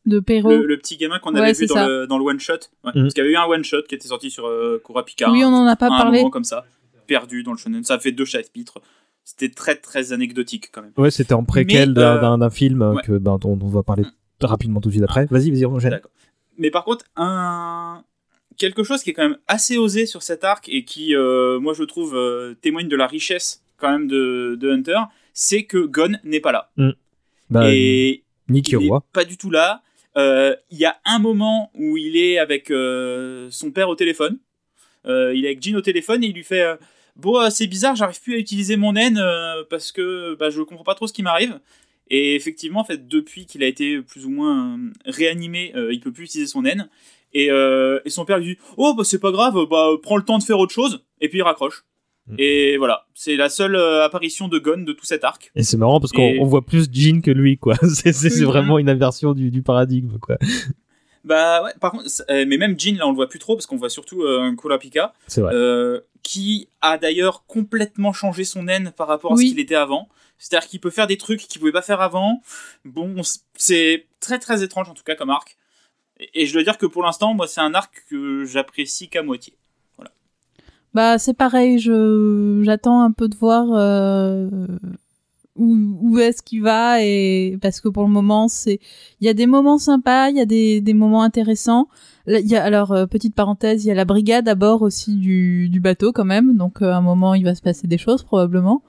[0.06, 0.50] de Perrault.
[0.50, 2.54] le, le petit gamin qu'on avait vu dans le, dans le one shot.
[2.84, 3.02] Ouais, Mm.
[3.02, 5.30] Parce qu'il y avait eu un one shot qui était sorti sur euh, Kurapika.
[5.30, 6.18] Oui, on n'en a pas un parlé.
[6.18, 6.64] moment comme ça,
[7.06, 7.82] perdu dans le shonen.
[7.84, 8.80] Ça a fait deux chapitres.
[9.24, 10.92] C'était très très anecdotique quand même.
[10.98, 13.02] Ouais, c'était en préquel Mais, d'un euh, film euh, ouais.
[13.02, 14.04] que, ben, dont on va parler
[14.42, 15.26] rapidement tout de suite après.
[15.30, 15.78] Vas-y, vas-y, on.
[16.58, 18.04] Mais par contre, un
[18.56, 21.72] quelque chose qui est quand même assez osé sur cet arc et qui, euh, moi,
[21.74, 24.98] je trouve euh, témoigne de la richesse quand même de, de Hunter,
[25.32, 26.70] c'est que Gon n'est pas là.
[27.50, 29.04] Bah, et Nick il est Roi.
[29.12, 29.82] pas du tout là.
[30.16, 34.38] Euh, Il y a un moment où il est avec euh, son père au téléphone.
[35.06, 36.64] Euh, il est avec Jean au téléphone et il lui fait
[37.16, 40.94] Bon, c'est bizarre, j'arrive plus à utiliser mon euh, parce que bah, je comprends pas
[40.94, 41.60] trop ce qui m'arrive.
[42.10, 46.24] Et effectivement, en fait, depuis qu'il a été plus ou moins réanimé, il peut plus
[46.24, 46.88] utiliser son naine.
[47.32, 50.38] Et, et son père lui dit Oh, bah c'est pas grave, bah prends le temps
[50.38, 51.04] de faire autre chose.
[51.20, 51.84] Et puis il raccroche.
[52.26, 52.34] Mm.
[52.38, 55.50] Et voilà, c'est la seule euh, apparition de Gon de tout cet arc.
[55.54, 57.74] Et c'est marrant parce qu'on Et- voit plus Jean que lui, quoi.
[57.82, 60.36] C'est vraiment une inversion du, du paradigme, quoi.
[61.24, 63.64] Bah ouais, par contre, euh, mais même Jean, là on le voit plus trop parce
[63.66, 65.14] qu'on voit surtout euh, Kurapika.
[65.26, 65.54] C'est vrai.
[65.54, 69.46] euh, qui a d'ailleurs complètement changé son naine par rapport à Oui.
[69.48, 70.08] ce qu'il était avant.
[70.38, 72.42] C'est-à-dire qu'il peut faire des trucs qu'il pouvait pas faire avant.
[72.84, 73.14] Bon,
[73.56, 75.56] c'est très très étrange en tout cas comme arc.
[76.20, 79.22] Et, et je dois dire que pour l'instant, moi, c'est un arc que j'apprécie qu'à
[79.22, 79.54] moitié.
[80.94, 84.48] Bah, c'est pareil, je j'attends un peu de voir euh,
[85.56, 88.78] où, où est-ce qu'il va et parce que pour le moment, c'est
[89.20, 91.88] il y a des moments sympas, il y a des, des moments intéressants.
[92.28, 95.16] Il y a alors euh, petite parenthèse, il y a la brigade à bord aussi
[95.16, 97.98] du, du bateau quand même, donc euh, à un moment il va se passer des
[97.98, 98.82] choses probablement.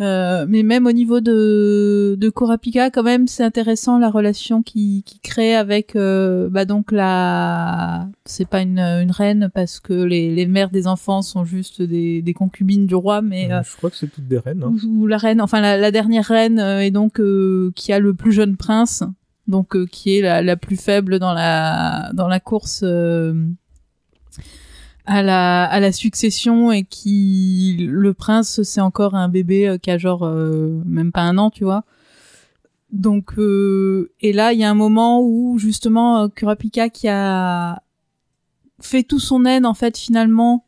[0.00, 5.02] Euh, mais même au niveau de de Kurapika, quand même, c'est intéressant la relation qui
[5.04, 10.34] qui crée avec euh, bah donc la c'est pas une une reine parce que les
[10.34, 13.90] les mères des enfants sont juste des des concubines du roi, mais euh, Je crois
[13.90, 14.62] que c'est toutes des reines.
[14.64, 14.72] hein.
[14.86, 17.98] ou, ou la reine, enfin la, la dernière reine euh, est donc euh, qui a
[17.98, 19.04] le plus jeune prince,
[19.46, 23.34] donc euh, qui est la, la plus faible dans la dans la course euh,
[25.04, 29.90] à la à la succession et qui le prince c'est encore un bébé euh, qui
[29.90, 31.84] a genre euh, même pas un an, tu vois.
[32.92, 37.82] Donc euh, et là il y a un moment où justement euh, Kurapika qui a
[38.80, 40.64] fait tout son aide en fait finalement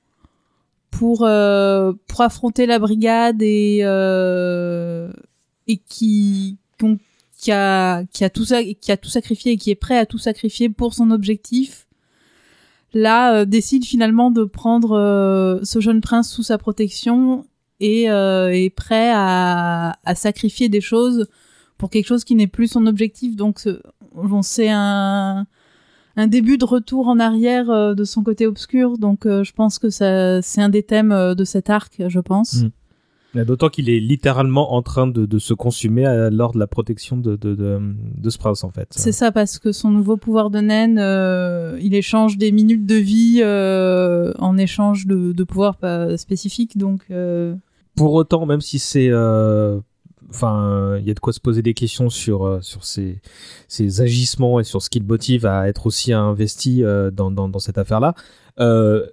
[0.90, 5.12] pour euh, pour affronter la brigade et euh,
[5.66, 6.98] et qui qu'on-
[7.38, 8.46] qui a qui a tout
[8.80, 11.83] qui a tout sacrifié et qui est prêt à tout sacrifier pour son objectif
[12.94, 17.46] là euh, décide finalement de prendre euh, ce jeune prince sous sa protection
[17.80, 21.26] et euh, est prêt à, à sacrifier des choses
[21.76, 23.36] pour quelque chose qui n'est plus son objectif.
[23.36, 23.68] Donc
[24.14, 25.46] on sait un
[26.16, 28.98] un début de retour en arrière euh, de son côté obscur.
[28.98, 32.62] Donc euh, je pense que c'est un des thèmes euh, de cet arc je pense.
[32.62, 32.70] Mm.
[33.34, 37.16] D'autant qu'il est littéralement en train de, de se consumer à- lors de la protection
[37.16, 37.80] de, de, de,
[38.16, 38.88] de ce prince, en fait.
[38.90, 42.94] C'est ça parce que son nouveau pouvoir de naine, euh, il échange des minutes de
[42.94, 46.78] vie euh, en échange de, de pouvoirs pas spécifiques.
[46.78, 47.54] Donc, euh,
[47.96, 49.08] Pour autant, même si c'est...
[49.10, 49.80] euh,
[50.30, 53.20] Enfin, il y a de quoi se poser des questions sur, euh, sur ses,
[53.68, 57.48] ses agissements et sur ce qui le motive à être aussi investi euh, dans, dans,
[57.48, 58.14] dans cette affaire-là.
[58.58, 59.06] Euh,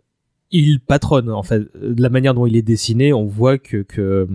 [0.52, 1.61] il patronne, en fait.
[1.82, 4.28] De la manière dont il est dessiné, on voit que, que,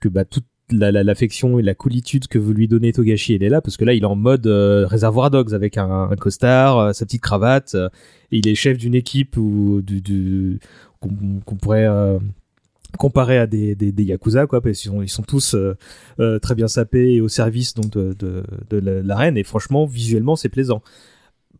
[0.00, 3.42] que bah, toute la- la- l'affection et la coolitude que veut lui donner Togashi, elle
[3.42, 6.78] est là, parce que là, il est en mode euh, réservoir dogs avec un, costard,
[6.78, 7.88] euh, sa petite cravate, euh,
[8.32, 10.58] et il est chef d'une équipe ou du, du
[11.00, 12.18] qu'on pourrait euh,
[12.98, 15.74] comparer à des, des, des yakuza, quoi, parce qu'ils sont, ils sont tous euh,
[16.20, 19.86] euh, très bien sapés et au service donc de, de, de la, reine, et franchement,
[19.86, 20.82] visuellement, c'est plaisant.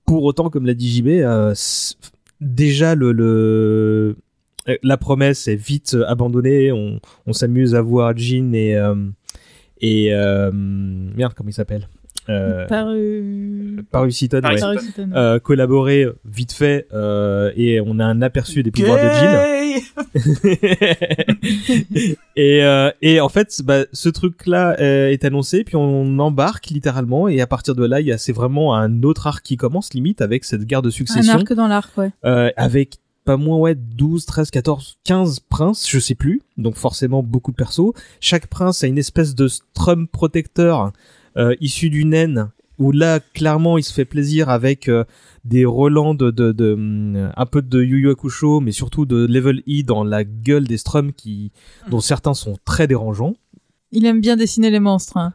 [0.05, 1.55] Pour autant, comme l'a dit JB, euh,
[2.40, 4.16] déjà le,
[4.69, 6.73] euh, la promesse est vite euh, abandonnée.
[6.73, 8.94] On, s'amuse à voir Jin et euh,
[9.81, 11.89] et merde comment il s'appelle?
[12.28, 13.84] Euh, paru.
[13.90, 15.06] Paru Paru ouais.
[15.14, 19.32] Euh, collaborer vite fait euh, et on a un aperçu des pouvoirs de Jin.
[19.32, 19.82] Gay
[22.36, 27.28] et, euh, et en fait, bah, ce truc-là euh, est annoncé, puis on embarque littéralement,
[27.28, 29.92] et à partir de là, il y a c'est vraiment un autre arc qui commence
[29.94, 32.10] limite avec cette guerre de Un succession, arc dans l'arc, ouais.
[32.24, 37.22] euh, avec pas moins ouais 12, 13, 14, 15 princes, je sais plus, donc forcément
[37.22, 37.92] beaucoup de persos.
[38.20, 40.92] Chaque prince a une espèce de strum protecteur
[41.60, 42.50] issu d'une naine.
[42.78, 45.02] Où là, clairement, il se fait plaisir avec euh,
[45.44, 49.26] des relents de, de, de, hum, un peu de Yu Yu Hakusho, mais surtout de
[49.26, 51.50] Level E dans la gueule des strums qui,
[51.90, 53.34] dont certains sont très dérangeants.
[53.90, 55.16] Il aime bien dessiner les monstres.
[55.16, 55.34] hein.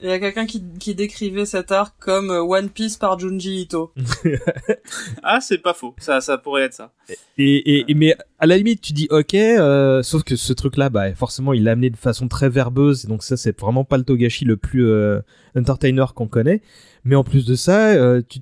[0.00, 3.62] Il y a quelqu'un qui, qui décrivait cet arc comme euh, One Piece par Junji
[3.62, 3.92] Ito.
[5.22, 5.94] Ah, c'est pas faux.
[5.98, 6.92] Ça, ça pourrait être ça.
[7.36, 10.88] Et, et, et- mais à la limite, tu dis ok, euh, sauf que ce truc-là,
[10.90, 13.98] bah forcément, il l'a amené de façon très verbeuse, et donc ça, c'est vraiment pas
[13.98, 15.20] le Togashi le plus euh,
[15.56, 16.62] entertainer qu'on connaît.
[17.04, 18.40] Mais en plus de ça, euh, tu-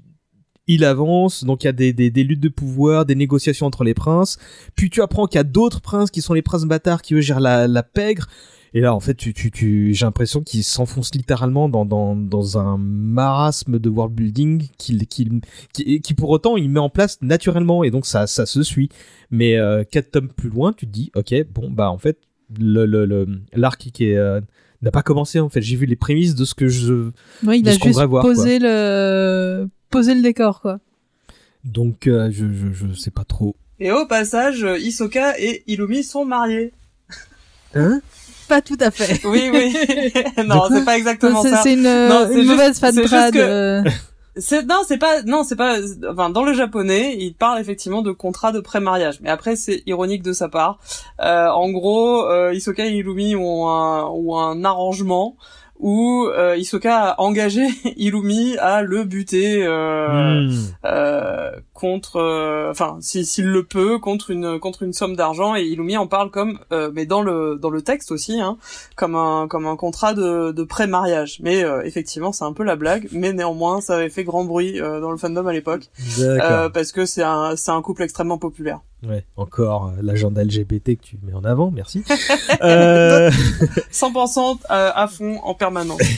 [0.68, 3.84] il avance, donc il y a des, des, des luttes de pouvoir, des négociations entre
[3.84, 4.36] les princes.
[4.74, 7.20] Puis tu apprends qu'il y a d'autres princes qui sont les princes bâtards qui eux
[7.20, 8.26] gèrent la, la pègre.
[8.76, 12.58] Et là, en fait, tu, tu, tu, j'ai l'impression qu'il s'enfonce littéralement dans, dans, dans
[12.58, 15.40] un marasme de world building qu'il, qu'il,
[15.72, 18.90] qui, qui pour autant il met en place naturellement et donc ça, ça se suit.
[19.30, 22.18] Mais euh, quatre tomes plus loin, tu te dis, ok, bon bah en fait
[22.60, 24.42] le, le, le- l'arc qui est euh,
[24.82, 25.62] n'a pas commencé en fait.
[25.62, 27.12] J'ai vu les prémices de ce que je
[27.46, 30.80] Ouais, il a juste voir, posé le posé le décor, quoi.
[31.64, 33.56] donc euh, je, je je sais pas trop.
[33.80, 36.72] Et au passage, Hisoka et Illumi sont mariés.
[37.74, 38.02] Hein?
[38.48, 39.20] Pas tout à fait.
[39.24, 39.74] Oui, oui.
[40.46, 41.62] non, c'est pas exactement ça.
[41.62, 43.34] c'est une, Non, c'est une juste- mauvaise fan trad.
[43.34, 43.82] que- euh.
[44.68, 45.78] Non, c'est pas non, c'est pas
[46.10, 49.18] enfin dans le japonais, il parle effectivement de contrat de pré-mariage.
[49.22, 50.78] Mais après c'est ironique de sa part.
[51.22, 55.36] Euh, en gros, euh, Hisoka et Illumi ont un ont un arrangement
[55.80, 57.66] où euh, Hisoka a engagé
[57.96, 60.50] Illumi à le buter euh, Hmm.
[60.84, 65.62] euh, contre euh, enfin si s'il le peut contre une contre une somme d'argent et
[65.62, 68.56] Illumi en parle comme euh, mais dans le dans le texte aussi hein,
[68.96, 71.38] comme un comme un contrat de de pré-mariage.
[71.42, 74.80] Mais euh, effectivement c'est un peu la blague mais néanmoins ça avait fait grand bruit
[74.80, 75.82] euh, dans le fandom à l'époque
[76.18, 78.80] euh, parce que c'est un c'est un couple extrêmement populaire.
[79.06, 82.02] Ouais, encore euh, l'agenda LGBT que tu mets en avant, merci.
[82.62, 83.30] euh,
[83.92, 86.00] 100% à, à fond en permanence.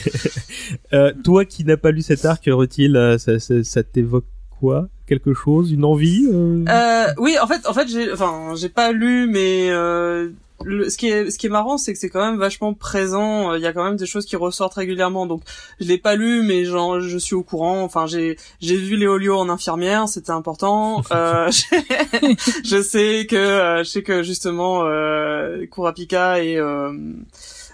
[0.93, 4.25] Euh, toi qui n'as pas lu cet arc, Rutil, ça, ça, ça t'évoque
[4.59, 4.87] quoi?
[5.09, 6.63] Quelque chose, une envie euh?
[6.69, 10.29] Euh, oui, en fait, en fait, j'ai, enfin, j'ai pas lu, mais euh,
[10.63, 13.53] le, ce qui est, ce qui est marrant, c'est que c'est quand même vachement présent.
[13.55, 15.25] Il y a quand même des choses qui ressortent régulièrement.
[15.25, 15.41] Donc,
[15.79, 17.81] je l'ai pas lu, mais genre, je suis au courant.
[17.83, 21.01] Enfin, j'ai, j'ai vu Léolio en infirmière, c'était important.
[21.11, 21.49] Euh,
[22.63, 26.91] je sais que, euh, je sais que justement, euh, Kurapika et euh,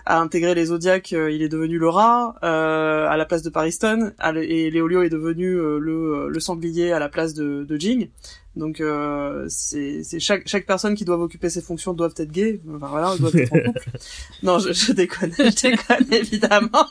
[0.06, 3.50] a intégré les Zodiacs, euh, il est devenu le rat euh, à la place de
[3.50, 8.10] Pariston, et Léolio est devenu euh, le, le sanglier à la place de, de Jing.
[8.56, 12.62] Donc euh, c'est c'est chaque chaque personne qui doit occuper ces fonctions doivent être gays.
[12.74, 13.82] Enfin voilà, doivent être en couple.
[14.44, 16.88] non, je, je déconne, je déconne évidemment.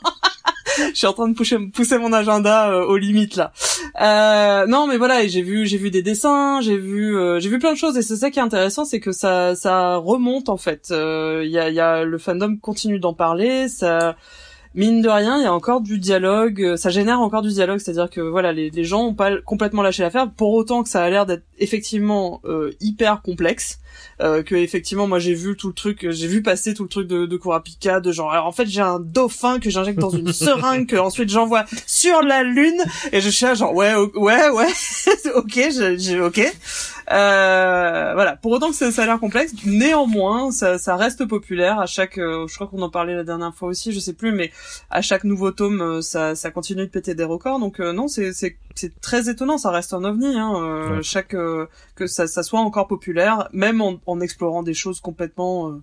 [0.77, 3.51] Je suis en train de pousser, mon agenda euh, aux limites là.
[4.01, 7.59] Euh, non, mais voilà, j'ai vu j'ai vu des dessins, j'ai vu euh, j'ai vu
[7.59, 10.57] plein de choses et c'est ça qui est intéressant, c'est que ça ça remonte en
[10.57, 10.89] fait.
[10.91, 14.15] Euh, Il y a y a le fandom continue d'en parler, ça
[14.75, 17.79] mine de rien, il y a encore du dialogue, euh, ça génère encore du dialogue,
[17.79, 21.01] c'est-à-dire que voilà, les, les gens ont pas complètement lâché l'affaire, pour autant que ça
[21.01, 23.79] a l'air d'être effectivement euh, hyper complexe,
[24.21, 27.07] euh, que effectivement moi j'ai vu tout le truc, j'ai vu passer tout le truc
[27.07, 30.31] de, de Kurapika, de genre alors en fait j'ai un dauphin que j'injecte dans une
[30.33, 32.81] seringue que ensuite j'envoie sur la lune
[33.11, 34.67] et je suis là genre ouais ouais ouais
[35.35, 36.41] ok j'ai j'ai- ok.
[37.11, 38.35] Euh, voilà.
[38.35, 41.79] Pour autant que ça, ça a l'air complexe néanmoins ça, ça reste populaire.
[41.79, 44.31] À chaque euh, je crois qu'on en parlait la dernière fois aussi je sais plus
[44.31, 44.51] mais
[44.89, 47.59] à chaque nouveau tome euh, ça, ça continue de péter des records.
[47.59, 49.57] Donc euh, non c'est c'est c'est très étonnant.
[49.57, 51.03] Ça reste un ovni hein, euh, Ouais.
[51.03, 51.29] chaque
[51.95, 55.81] que ça, ça soit encore populaire même en, en explorant des choses complètement euh,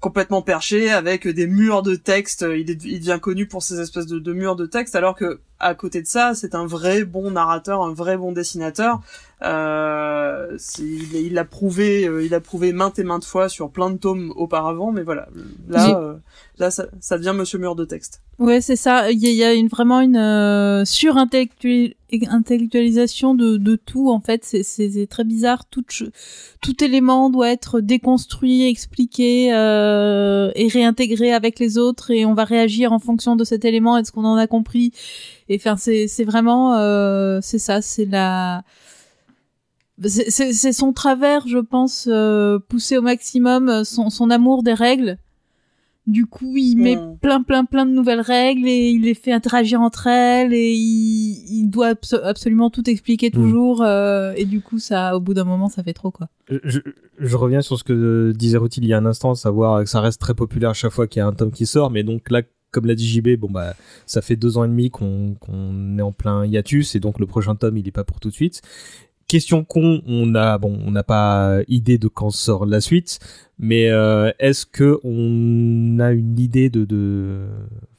[0.00, 2.44] complètement perché avec des murs de texte.
[2.48, 5.40] Il, est, il devient connu pour ces espèces de, de murs de texte, alors que
[5.60, 9.00] à côté de ça, c'est un vrai bon narrateur, un vrai bon dessinateur.
[9.42, 13.90] Euh, il il l'a prouvé, euh, il a prouvé maintes et maintes fois sur plein
[13.90, 15.28] de tomes auparavant, mais voilà,
[15.68, 16.14] là, euh,
[16.58, 18.20] là, ça, ça devient Monsieur Mur de texte.
[18.38, 19.10] Ouais, c'est ça.
[19.10, 24.10] Il y a, une, vraiment une euh, surintellectualisation de, de tout.
[24.10, 25.64] En fait, c'est- très bizarre.
[25.68, 25.82] Tout,
[26.60, 32.44] tout élément doit être déconstruit, expliqué euh, et réintégré avec les autres, et on va
[32.44, 34.92] réagir en fonction de cet élément et de ce qu'on en a compris.
[35.48, 38.62] Et enfin, c'est c'est vraiment, euh, c'est ça, c'est la
[40.04, 44.62] c'est- c'est c'est son travers, je pense, euh, poussé au maximum, euh, son, son amour
[44.62, 45.18] des règles.
[46.06, 47.16] Du coup, il met Mm.
[47.20, 51.44] plein, plein, plein de nouvelles règles et il les fait interagir entre elles et il,
[51.50, 53.82] il doit abso- absolument tout expliquer toujours.
[53.82, 56.28] euh, et du coup, ça, au bout d'un moment, ça fait trop, quoi.
[56.48, 56.80] je, je-
[57.18, 60.00] je reviens sur ce que disait Rutil il y a un instant, savoir que ça
[60.00, 62.30] reste très populaire à chaque fois qu'il y a un tome qui sort, mais donc
[62.30, 63.74] là, comme l'a dit JB, bon bah,
[64.06, 67.54] ça fait deux ans et demi qu'on est en plein hiatus, et donc le prochain
[67.54, 68.62] tome, il est pas pour tout de suite.
[69.28, 73.18] Question con, on a bon, on n'a pas idée de quand sort la suite,
[73.58, 77.46] mais euh, est-ce que on a une idée de, de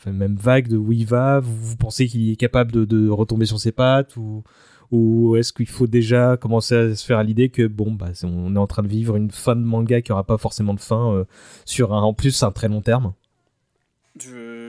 [0.07, 1.39] même vague de où il va?
[1.39, 4.43] Vous, vous pensez qu'il est capable de, retomber sur ses pattes ou
[4.91, 8.59] ou est-ce qu'il faut déjà commencer à se faire l'idée que bon bah on est
[8.59, 11.25] en train de vivre une fin de manga qui aura pas forcément de fin euh,
[11.63, 13.13] sur un en plus un très long terme?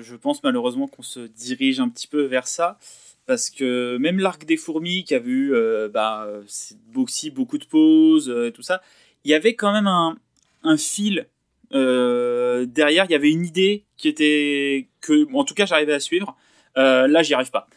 [0.01, 2.79] Je pense malheureusement qu'on se dirige un petit peu vers ça.
[3.27, 6.27] Parce que même l'arc des fourmis qui a vu euh, bah,
[6.89, 8.83] beaucoup de pauses euh, et tout ça,
[9.23, 10.17] il y avait quand même un,
[10.65, 11.29] un fil
[11.73, 13.05] euh, derrière.
[13.05, 16.37] Il y avait une idée qui était que, en tout cas, j'arrivais à suivre.
[16.75, 17.69] Là, j'y arrive pas.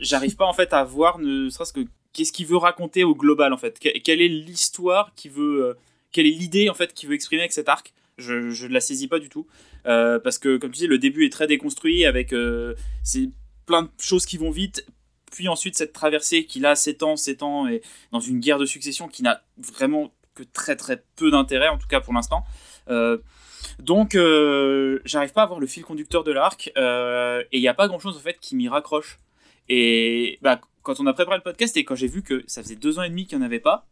[0.00, 3.52] J'arrive pas en fait à voir ne serait-ce que qu'est-ce qu'il veut raconter au global
[3.52, 3.78] en fait.
[3.78, 5.76] Que- quelle est l'histoire qui veut,
[6.10, 7.92] quelle est l'idée en fait qu'il veut exprimer avec cet arc.
[8.18, 9.46] Je, je la saisis pas du tout
[9.86, 12.74] Euh, parce que comme tu dis, le début est très déconstruit avec euh,
[13.66, 14.86] plein de choses qui vont vite.
[15.32, 17.82] Puis ensuite cette traversée qui là s'étend, s'étend et
[18.12, 21.88] dans une guerre de succession qui n'a vraiment que très très peu d'intérêt en tout
[21.88, 22.44] cas pour l'instant.
[22.88, 23.18] Euh,
[23.78, 27.74] donc, euh, j'arrive pas à voir le fil conducteur de l'arc, et il n'y a
[27.74, 29.18] pas grand chose en fait qui m'y raccroche.
[29.68, 32.76] Et bah, quand on a préparé le podcast et quand j'ai vu que ça faisait
[32.76, 33.86] deux ans et demi qu'il n'y en avait pas,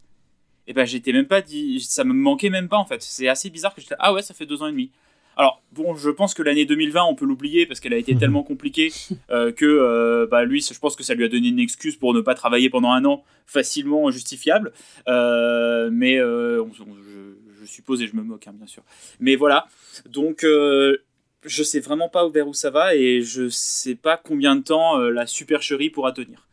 [0.67, 3.03] et ben j'étais même pas dit, ça me manquait même pas en fait.
[3.03, 4.91] C'est assez bizarre que j'étais ah ouais ça fait deux ans et demi.
[5.37, 8.21] Alors bon, je pense que l'année 2020 on peut l'oublier parce qu'elle a été Mhm.
[8.21, 8.93] tellement compliquée
[9.31, 12.13] euh, que euh, bah lui, je pense que ça lui a donné une excuse pour
[12.13, 14.73] ne pas travailler pendant un an facilement justifiable.
[15.09, 18.83] Euh, mais on- on- je, je suppose et je me moque hein, bien sûr.
[19.21, 19.67] Mais voilà,
[20.07, 24.63] donc je sais vraiment pas vers où ça va et je sais pas combien de
[24.63, 26.47] temps la supercherie pourra tenir.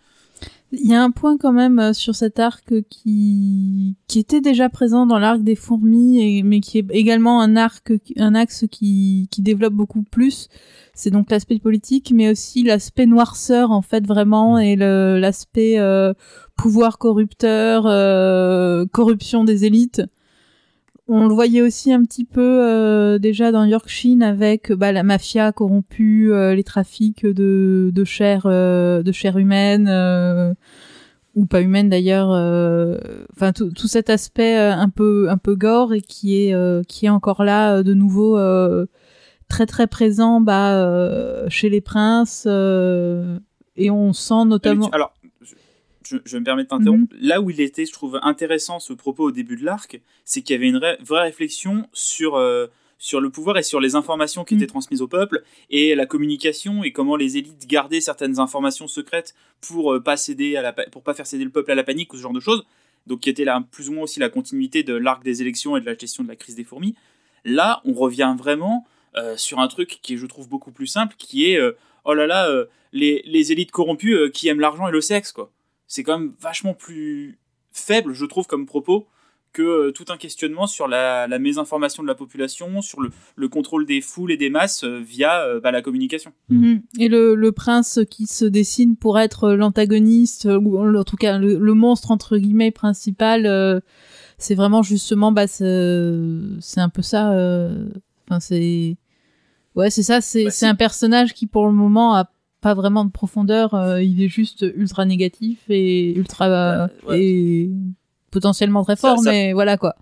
[0.71, 4.69] Il y a un point quand même euh, sur cet arc qui qui était déjà
[4.69, 9.41] présent dans l'arc des fourmis, mais qui est également un arc, un axe qui qui
[9.41, 10.47] développe beaucoup plus.
[10.93, 16.13] C'est donc l'aspect politique, mais aussi l'aspect noirceur en fait vraiment et l'aspect euh,
[16.57, 20.01] pouvoir corrupteur, euh, corruption des élites.
[21.11, 25.51] On le voyait aussi un petit peu euh, déjà dans Yorkshire avec bah, la mafia
[25.51, 30.53] corrompue, euh, les trafics de, de chair, euh, de chair humaine, euh,
[31.33, 32.29] ou pas humaine d'ailleurs.
[32.31, 32.97] euh,
[33.35, 37.07] Enfin, tout, tout cet aspect un peu un peu gore et qui est euh, qui
[37.07, 38.85] est encore là de nouveau euh,
[39.47, 43.39] très très présent bah, euh, chez les princes euh,
[43.75, 44.89] et on sent notamment.
[44.89, 45.13] Alors,
[46.25, 47.13] je, me permets de t'interrompre.
[47.15, 47.27] Mhm.
[47.27, 50.53] Là où il était, je trouve intéressant ce propos au début de l'arc, c'est qu'il
[50.55, 52.67] y avait une vraie, vraie réflexion sur, euh,
[52.97, 54.61] sur le pouvoir et sur les informations qui Mhm.
[54.61, 59.35] étaient transmises au peuple et la communication et comment les élites gardaient certaines informations secrètes
[59.61, 62.13] pour euh, pas céder à la, pour pas faire céder le peuple à la panique
[62.13, 62.65] ou ce genre de choses.
[63.07, 65.81] Donc qui était là plus ou moins aussi la continuité de l'arc des élections et
[65.81, 66.95] de la gestion de la crise des fourmis.
[67.45, 68.85] Là, on revient vraiment
[69.17, 71.71] euh, sur un truc qui est, je trouve, beaucoup plus simple, qui est euh,
[72.05, 75.49] oh là là, euh, les, les élites corrompues qui aiment l'argent et le sexe, quoi.
[75.89, 77.37] C'est quand même vachement plus
[77.73, 79.07] faible, je trouve, comme propos,
[79.51, 83.49] que euh, tout un questionnement sur la, la mésinformation de la population, sur le, le
[83.49, 86.31] contrôle des foules et des masses euh, via euh, bah, la communication.
[86.49, 86.83] Mhm.
[86.99, 91.57] Et le, le prince qui se dessine pour être l'antagoniste, ou en tout cas le,
[91.57, 93.79] le monstre entre guillemets principal, euh,
[94.37, 97.33] c'est vraiment justement, bah, c'est un peu ça.
[97.33, 97.89] euh,
[98.29, 98.95] Enfin, c'est
[99.73, 100.21] ouais, c'est ça.
[100.21, 102.29] C'est Bah, un personnage qui pour le moment a
[102.61, 103.73] pas vraiment de profondeur.
[103.73, 107.19] euh, il est juste ultra négatif et ultra ouais.
[107.21, 107.69] et
[108.31, 109.95] potentiellement très fort, ça- mais voilà quoi.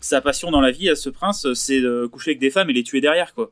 [0.00, 2.70] Sa passion dans la vie à ce prince, euh, c'est de coucher avec des femmes
[2.70, 3.50] et les tuer derrière, quoi.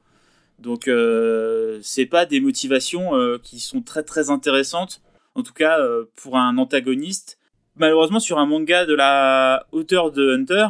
[0.61, 5.03] Donc, euh, c'est pas des motivations euh, qui sont très très intéressantes,
[5.35, 7.39] en tout cas euh, pour un antagoniste.
[7.75, 10.69] Malheureusement, sur un manga de la hauteur de Hunter,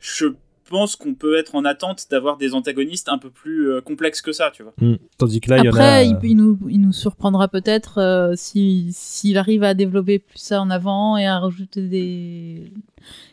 [0.00, 0.26] je
[0.68, 4.32] pense qu'on peut être en attente d'avoir des antagonistes un peu plus euh, complexes que
[4.32, 4.72] ça, tu vois.
[4.80, 4.96] Hmm.
[5.18, 5.74] Tandis que là, il y en a.
[5.76, 10.38] Après, il, il nous, il nous surprendra peut-être euh, si- s'il arrive à développer plus
[10.38, 12.72] ça en avant et à rajouter des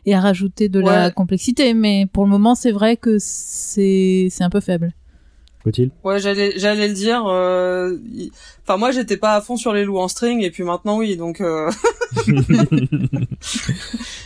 [0.05, 1.73] et à rajouter de la complexité.
[1.73, 4.93] Mais pour le moment, c'est vrai que c'est c'est un peu faible.
[6.03, 7.25] Ouais, j'allais j'allais le dire.
[7.27, 7.97] euh,
[8.67, 11.17] Enfin, moi, j'étais pas à fond sur les loups en string, et puis maintenant, oui.
[11.17, 11.69] Donc, euh...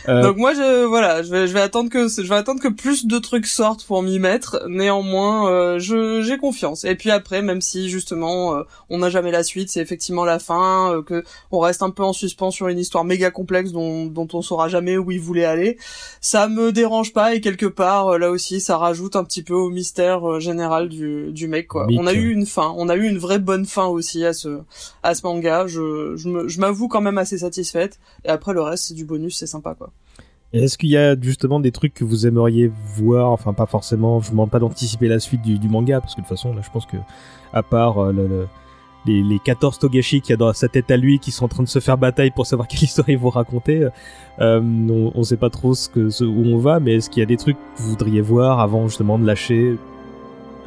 [0.08, 2.68] Euh, donc moi, je voilà, je vais je vais attendre que je vais attendre que
[2.68, 4.64] plus de trucs sortent pour m'y mettre.
[4.66, 6.84] Néanmoins, euh, je j'ai confiance.
[6.84, 10.38] Et puis après, même si justement, euh, on n'a jamais la suite, c'est effectivement la
[10.38, 11.22] fin, que
[11.52, 14.68] on reste un peu en suspens sur une histoire méga complexe dont dont on saura
[14.68, 15.76] jamais où il voulait aller.
[16.22, 19.68] Ça me dérange pas et quelque part, là aussi, ça rajoute un petit peu au
[19.68, 21.86] mystère général du du mec quoi.
[21.86, 21.98] Mythe.
[22.00, 24.60] On a eu une fin, on a eu une vraie bonne fin aussi à ce
[25.02, 25.66] à ce manga.
[25.66, 27.98] Je je m'avoue quand même assez satisfaite.
[28.24, 29.90] Et après le reste, c'est du bonus, c'est sympa quoi.
[30.52, 33.30] Est-ce qu'il y a justement des trucs que vous aimeriez voir?
[33.30, 34.18] Enfin, pas forcément.
[34.20, 36.52] Je vous demande pas d'anticiper la suite du, du manga parce que de toute façon,
[36.52, 36.96] là, je pense que
[37.52, 38.46] à part euh, le, le-
[39.06, 41.48] les, les 14 Togashi qu'il y a dans sa tête à lui qui sont en
[41.48, 43.86] train de se faire bataille pour savoir quelle histoire ils vont raconter,
[44.40, 46.80] euh, on, on sait pas trop ce que ce- où on va.
[46.80, 49.76] Mais est-ce qu'il y a des trucs que vous voudriez voir avant justement de lâcher?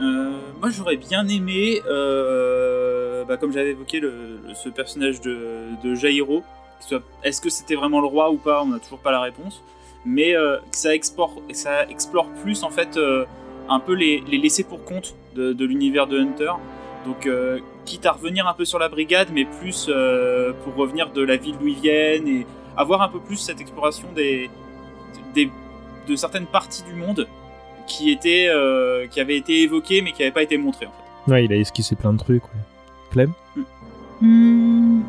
[0.02, 0.33] Euh,
[0.64, 4.02] moi, j'aurais bien aimé, euh, bah, comme j'avais évoqué,
[4.56, 5.38] ce personnage de,
[5.84, 6.42] de Jairo.
[7.22, 9.62] Est-ce que c'était vraiment le roi ou pas On n'a toujours pas la réponse.
[10.06, 11.34] Mais euh, que ça, explore,
[12.42, 13.26] plus, en fait, euh,
[13.68, 16.54] un peu les, laissés pour compte de, l'univers de Hunter.
[17.06, 17.28] Donc,
[17.84, 19.92] quitte à revenir un peu sur la brigade, mais plus
[20.64, 24.08] pour revenir de la ville d'où ils viennent et avoir un peu plus cette exploration
[24.16, 24.50] des,
[25.36, 27.28] de certaines parties du monde
[27.88, 31.32] qui étaient euh, qui avaient été évoquées mais qui n'avaient pas été montrées en fait.
[31.32, 32.44] Ouais, il a esquissé plein de trucs.
[32.44, 32.60] Ouais.
[33.12, 33.32] Clem
[34.22, 35.02] Hmm,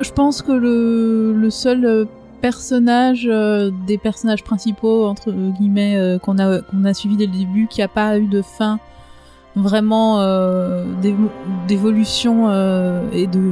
[0.00, 2.04] je pense que le, le seul euh,
[2.40, 7.32] personnage euh, des personnages principaux entre guillemets euh, qu'on a qu'on a suivi dès le
[7.32, 8.78] début qui a pas eu de fin
[9.56, 11.30] vraiment euh, d'évo-
[11.68, 13.50] d'évolution euh, et de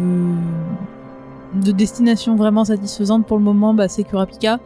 [1.54, 4.60] de destination vraiment satisfaisante pour le moment bah, c'est Kurapika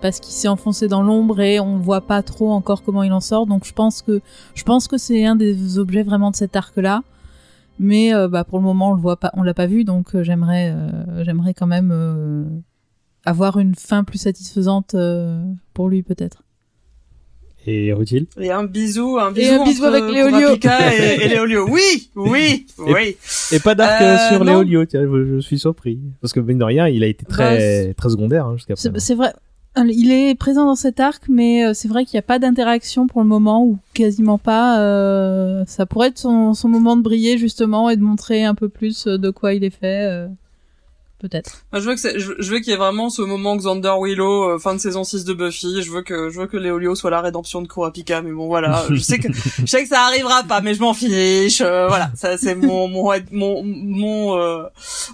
[0.00, 3.20] parce qu'il s'est enfoncé dans l'ombre et on voit pas trop encore comment il en
[3.20, 4.20] sort donc je pense que
[4.54, 7.02] je pense que c'est un des objets vraiment de cet arc là
[7.78, 10.14] mais euh, bah pour le moment on le voit pas on l'a pas vu donc
[10.14, 12.44] euh, j'aimerais euh, j'aimerais quand même euh,
[13.24, 15.42] avoir une fin plus satisfaisante euh,
[15.74, 16.42] pour lui peut-être
[17.66, 18.26] Et Rutil?
[18.40, 20.48] Et un bisou, un Et bisou, un bisou entre avec Léolio.
[20.56, 21.66] Et, et Léolio.
[21.68, 23.16] Oui, oui, oui.
[23.52, 24.52] Et pas d'arc Euh, sur non.
[24.62, 25.98] Léolio, tiens, je, je suis surpris.
[26.22, 28.92] Parce que, mine de rien, il a été très, très secondaire hein, jusqu'à présent.
[28.96, 29.32] c'est vrai
[29.86, 33.06] il est présent dans cet arc mais euh, c'est vrai qu'il n'y a pas d'interaction
[33.06, 37.90] pour le moment ou quasiment pas euh, ça pourrait être son, moment de briller justement
[37.90, 40.28] et de montrer un peu plus euh, de quoi il est fait euh,
[41.20, 43.56] peut-être Moi, je veux que c'est- je, je veux qu'il y ait vraiment ce moment
[43.56, 45.82] Xander Willow, euh, fin de saison 6 de Buffy.
[45.82, 48.22] Je veux que, je veux que Léolio soit la rédemption de Kurapika.
[48.22, 48.84] Mais bon, voilà.
[48.90, 51.60] Je sais que, je sais que ça arrivera pas, mais je m'en fiche.
[51.60, 52.10] euh, voilà.
[52.14, 54.62] Ça, c'est mon, mon, mon, mon, euh,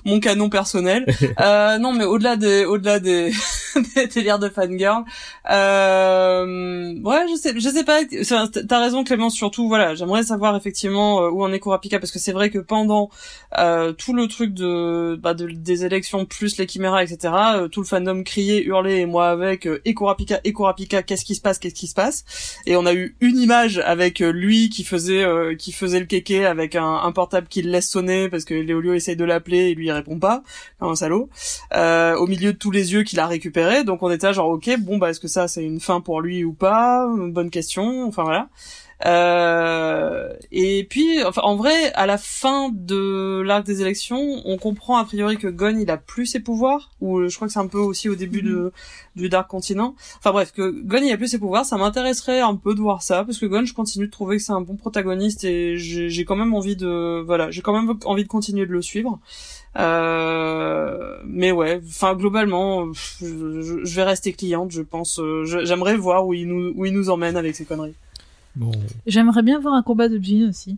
[0.04, 1.04] mon canon personnel.
[1.40, 3.32] Euh, non, mais au-delà des, au-delà des,
[3.96, 5.02] des délires de fangirl,
[5.50, 8.00] euh, ouais, je sais, je sais pas.
[8.68, 9.34] T'as raison, Clémence.
[9.34, 12.58] Surtout, voilà, j'aimerais savoir effectivement euh, où en est Kurapika parce que c'est vrai que
[12.58, 13.10] pendant
[13.58, 15.93] euh, tout le truc de, bah, de des élections
[16.28, 17.34] plus les chiméras, etc.
[17.56, 21.58] euh, tout le fandom criait, hurlait, et moi avec euh, Ekurapika, qu'est-ce qui se passe,
[21.58, 22.24] qu'est-ce qui se passe?
[22.66, 26.06] Et on a eu une image avec euh, lui qui faisait euh, qui faisait le
[26.06, 29.70] kéké avec un, un portable qui le laisse sonner parce que Léolio essaye de l'appeler
[29.70, 30.42] et lui il répond pas,
[30.78, 31.28] comme un salaud.
[31.72, 34.98] Au milieu de tous les yeux qu'il a récupéré, donc on était genre ok, bon
[34.98, 37.06] bah est-ce que ça c'est une fin pour lui ou pas?
[37.08, 38.06] Bonne question.
[38.06, 38.48] Enfin voilà.
[39.06, 44.96] Euh, et puis, enfin, en vrai, à la fin de l'arc des élections, on comprend
[44.96, 47.58] a priori que Gon il a plus ses pouvoirs, ou euh, je crois que c'est
[47.60, 48.72] un peu aussi au début de
[49.16, 49.94] du Dark Continent.
[50.18, 53.02] Enfin bref, que Gon il a plus ses pouvoirs, ça m'intéresserait un peu de voir
[53.02, 56.24] ça, parce que Gon, je continue de trouver que c'est un bon protagoniste et j'ai
[56.24, 59.18] quand même envie de, voilà, j'ai quand même envie de continuer de le suivre.
[59.76, 65.18] Euh, mais ouais, enfin globalement, je, vais rester cliente, je pense.
[65.18, 67.96] euh, J'aimerais voir où il nous où il nous emmène avec ses conneries.
[68.56, 68.70] Bon,
[69.06, 70.76] J'aimerais bien voir un combat de Jean aussi.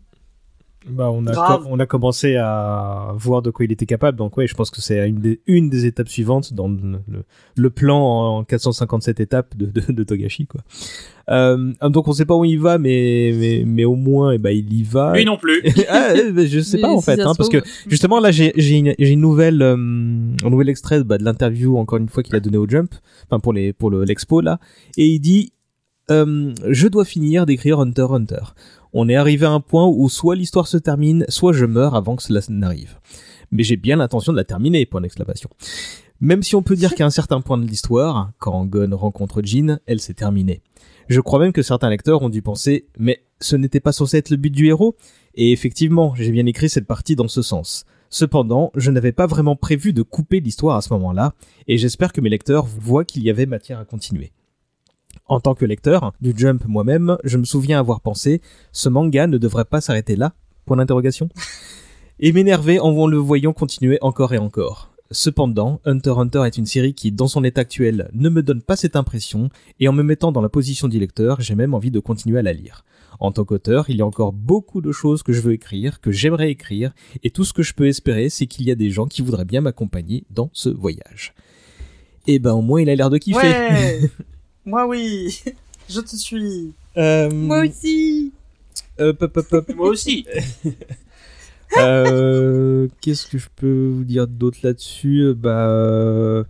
[0.88, 4.46] bah on a, on a commencé à voir de quoi il était capable, donc ouais,
[4.46, 7.24] je pense que c'est une des, une des étapes suivantes dans le, le-
[7.56, 7.98] le plan
[8.38, 10.60] en 457 étapes de, de, de Togashi, quoi.
[11.28, 14.50] Euh, donc on sait pas où il va, mais, mais, mais au moins, eh ben,
[14.56, 15.12] il y va.
[15.12, 15.60] Lui non plus.
[15.88, 17.58] ah, bah, je sais pas en fait, hein, parce que
[17.88, 21.98] Justement, là, j'ai j'ai une, une nouvelle, euh, un nouvel extrait bah, de l'interview, encore
[21.98, 22.94] une fois, qu'il a donné au Jump,
[23.28, 24.60] enfin pour les pour le l'expo là,
[24.96, 25.52] et il dit
[26.10, 28.54] euh, Je dois finir d'écrire Hunter Hunter.
[28.92, 32.16] On est arrivé à un point où soit l'histoire se termine, soit je meurs avant
[32.16, 32.98] que cela n'arrive.
[33.50, 34.86] Mais j'ai bien l'intention de la terminer.
[34.86, 35.50] Point d'exclamation.
[36.20, 39.78] Même si on peut dire qu'à un certain point de l'histoire, quand Gon rencontre Jean,
[39.86, 40.62] elle s'est terminée.
[41.08, 44.30] Je crois même que certains lecteurs ont dû penser, mais ce n'était pas censé être
[44.30, 44.96] le but du héros
[45.34, 47.84] Et effectivement, j'ai bien écrit cette partie dans ce sens.
[48.08, 51.34] Cependant, je n'avais pas vraiment prévu de couper l'histoire à ce moment-là,
[51.68, 54.32] et j'espère que mes lecteurs voient qu'il y avait matière à continuer.
[55.28, 58.40] En tant que lecteur du Jump moi-même, je me souviens avoir pensé
[58.70, 60.34] ce manga ne devrait pas s'arrêter là?
[60.66, 61.28] Point d'interrogation.
[62.20, 64.92] Et m'énerver en le voyant continuer encore et encore.
[65.10, 68.62] Cependant, Hunter x Hunter est une série qui, dans son état actuel, ne me donne
[68.62, 69.50] pas cette impression,
[69.80, 72.42] et en me mettant dans la position du lecteur, j'ai même envie de continuer à
[72.42, 72.84] la lire.
[73.20, 76.10] En tant qu'auteur, il y a encore beaucoup de choses que je veux écrire, que
[76.10, 79.06] j'aimerais écrire, et tout ce que je peux espérer, c'est qu'il y a des gens
[79.06, 81.34] qui voudraient bien m'accompagner dans ce voyage.
[82.26, 83.46] Et ben au moins il a l'air de kiffer.
[83.46, 84.00] Ouais
[84.66, 85.42] Moi oui
[85.88, 88.32] Je te suis Euh, Moi aussi
[88.98, 89.24] hop.
[89.76, 90.26] Moi aussi.
[91.78, 95.34] Euh, Qu'est-ce que je peux vous dire d'autre là-dessus?
[95.36, 96.44] Bah, euh,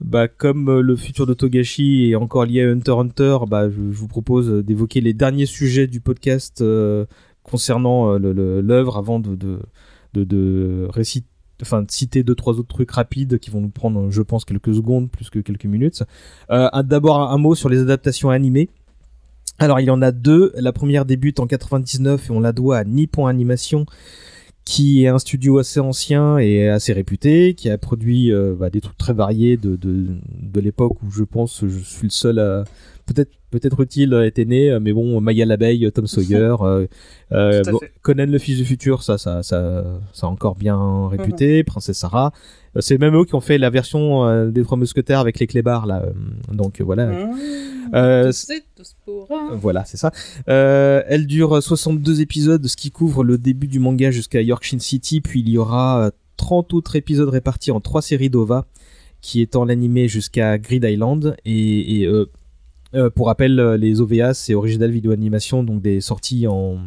[0.00, 3.68] bah comme euh, le futur de Togashi est encore lié à Hunter x Hunter, bah
[3.68, 7.04] je, je vous propose d'évoquer les derniers sujets du podcast euh,
[7.42, 9.58] concernant euh, l'œuvre avant de de
[10.14, 11.24] de, de récit-
[11.62, 15.10] enfin citer deux trois autres trucs rapides qui vont nous prendre, je pense, quelques secondes
[15.10, 16.02] plus que quelques minutes.
[16.50, 18.68] Euh, D'abord un, un mot sur les adaptations animées.
[19.58, 20.52] Alors il y en a deux.
[20.56, 23.86] La première débute en 99 et on la doit à Nippon Animation
[24.66, 28.80] qui est un studio assez ancien et assez réputé, qui a produit euh, bah, des
[28.80, 30.08] trucs très variés de, de,
[30.42, 32.64] de l'époque où je pense je suis le seul à
[33.06, 36.86] peut-être peut-être utile a été né, euh, mais bon Maya l'abeille, Tom Sawyer, euh,
[37.32, 37.78] euh, bon.
[38.02, 42.32] Conan le fils du futur, ça ça ça ça a encore bien réputé, Princesse Sarah.
[42.76, 45.46] Euh, C'est même eux qui ont fait la version euh, des trois mousquetaires avec les
[45.46, 46.12] clébards là, euh,
[46.54, 47.10] donc euh, voilà.
[47.94, 49.54] Euh, C'est Tospora.
[49.54, 50.10] voilà, c'est ça.
[50.48, 55.20] Euh, elle dure 62 épisodes, ce qui couvre le début du manga jusqu'à Yorkshire City,
[55.20, 58.66] puis il y aura euh, 30 autres épisodes répartis en trois séries d'OVA,
[59.22, 61.36] qui étant l'animé jusqu'à Grid Island.
[61.44, 62.26] Et, et, euh,
[62.96, 66.78] euh, pour rappel, euh, les OVA, c'est Original Video Animation, donc des sorties en,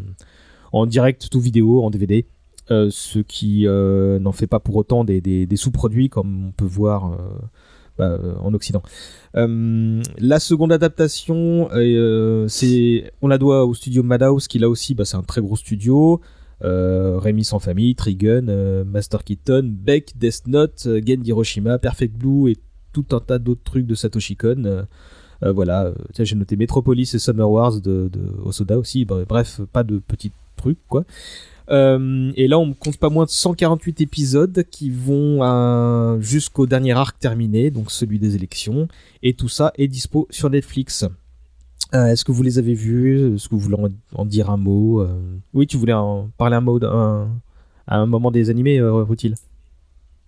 [0.72, 2.26] en direct tout vidéo, en DVD.
[2.72, 7.18] Euh, ce qui n'en fait pas pour autant des, des- sous-produits comme on peut voir
[7.98, 8.84] bah, en Occident.
[9.34, 11.68] La seconde adaptation,
[12.48, 15.56] c'est, on la doit au studio Madhouse, qui là aussi, bah, c'est un très gros
[15.56, 16.22] studio.
[16.62, 22.58] Rémi sans famille, Trigun, Master Keaton, Beck, Death Note, Gen Hiroshima, Perfect Blue et
[22.94, 24.86] tout un tas d'autres trucs de Satoshi Kon.
[25.44, 29.06] Euh, voilà, euh, tiens, j'ai noté Metropolis et Summer Wars de, de Osoda aussi.
[29.06, 31.06] Bref, pas de petits trucs quoi.
[31.72, 36.94] Euh, et là, on compte pas moins de 148 épisodes qui vont euh, jusqu'au dernier
[36.94, 38.88] arc terminé, donc celui des élections.
[39.22, 41.06] Et tout ça est dispo sur Netflix.
[41.94, 43.36] Euh, Est-ce que vous les avez vus?
[43.36, 43.90] Est-ce que vous voulez en,
[44.22, 45.08] en dire un mot Euh,
[45.54, 47.30] Oui, tu voulais en parler un mot d'un-
[47.88, 49.36] à un moment des animés, euh, Rutil?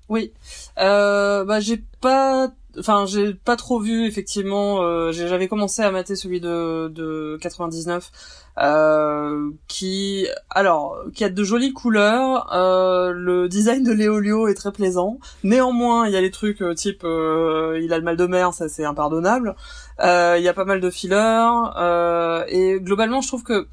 [0.10, 0.32] Oui.
[0.78, 4.82] Bah j'ai pas, enfin j'ai pas trop vu effectivement.
[4.82, 8.12] Euh, J'avais commencé à mater celui de de 99,
[8.60, 12.54] euh, qui, alors, qui a de jolies couleurs.
[12.54, 15.20] Euh, le design de Léolio est très plaisant.
[15.44, 18.86] Néanmoins, il y a les trucs type, il a le mal de mer, ça c'est
[18.86, 19.56] impardonnable.
[20.00, 21.72] Il y a pas mal de fillers
[22.48, 23.68] et globalement, je trouve que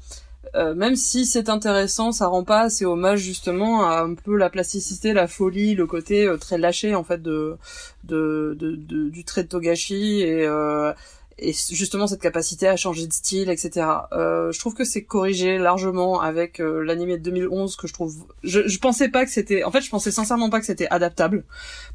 [0.55, 4.49] euh, même si c'est intéressant, ça rend pas assez hommage justement à un peu la
[4.49, 7.57] plasticité, la folie, le côté euh, très lâché en fait de,
[8.03, 10.91] de, de, du trait de Togashi et euh,
[11.41, 13.87] et justement cette capacité à changer de style, etc.
[14.11, 18.15] Euh, je trouve que c'est corrigé largement avec euh, l'animé de 2011 que je trouve.
[18.43, 19.63] Je, je pensais pas que c'était.
[19.63, 21.43] En fait, je pensais sincèrement pas que c'était adaptable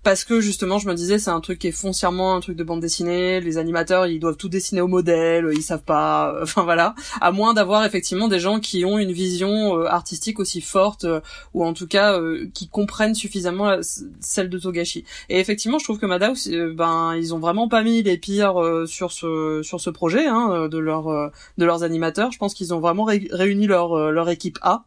[0.03, 2.65] parce que justement, je me disais c'est un truc qui est foncièrement un truc de
[2.65, 3.41] bande dessinée.
[3.41, 6.35] Les animateurs, ils doivent tout dessiner au modèle, ils savent pas.
[6.43, 6.95] Enfin voilà.
[7.21, 11.21] À moins d'avoir effectivement des gens qui ont une vision euh, artistique aussi forte euh,
[11.55, 13.79] ou en tout cas euh, qui comprennent suffisamment
[14.21, 15.05] celle de Togashi.
[15.29, 18.61] Et effectivement, je trouve que Madhouse, euh, ben, ils ont vraiment pas mis les pires
[18.61, 19.27] euh, sur ce
[19.63, 20.79] sur ce projet hein, euh, de
[21.09, 21.29] euh,
[21.59, 22.31] de leurs animateurs.
[22.33, 24.85] Je pense qu'ils ont vraiment ré- réuni leur euh, leur équipe A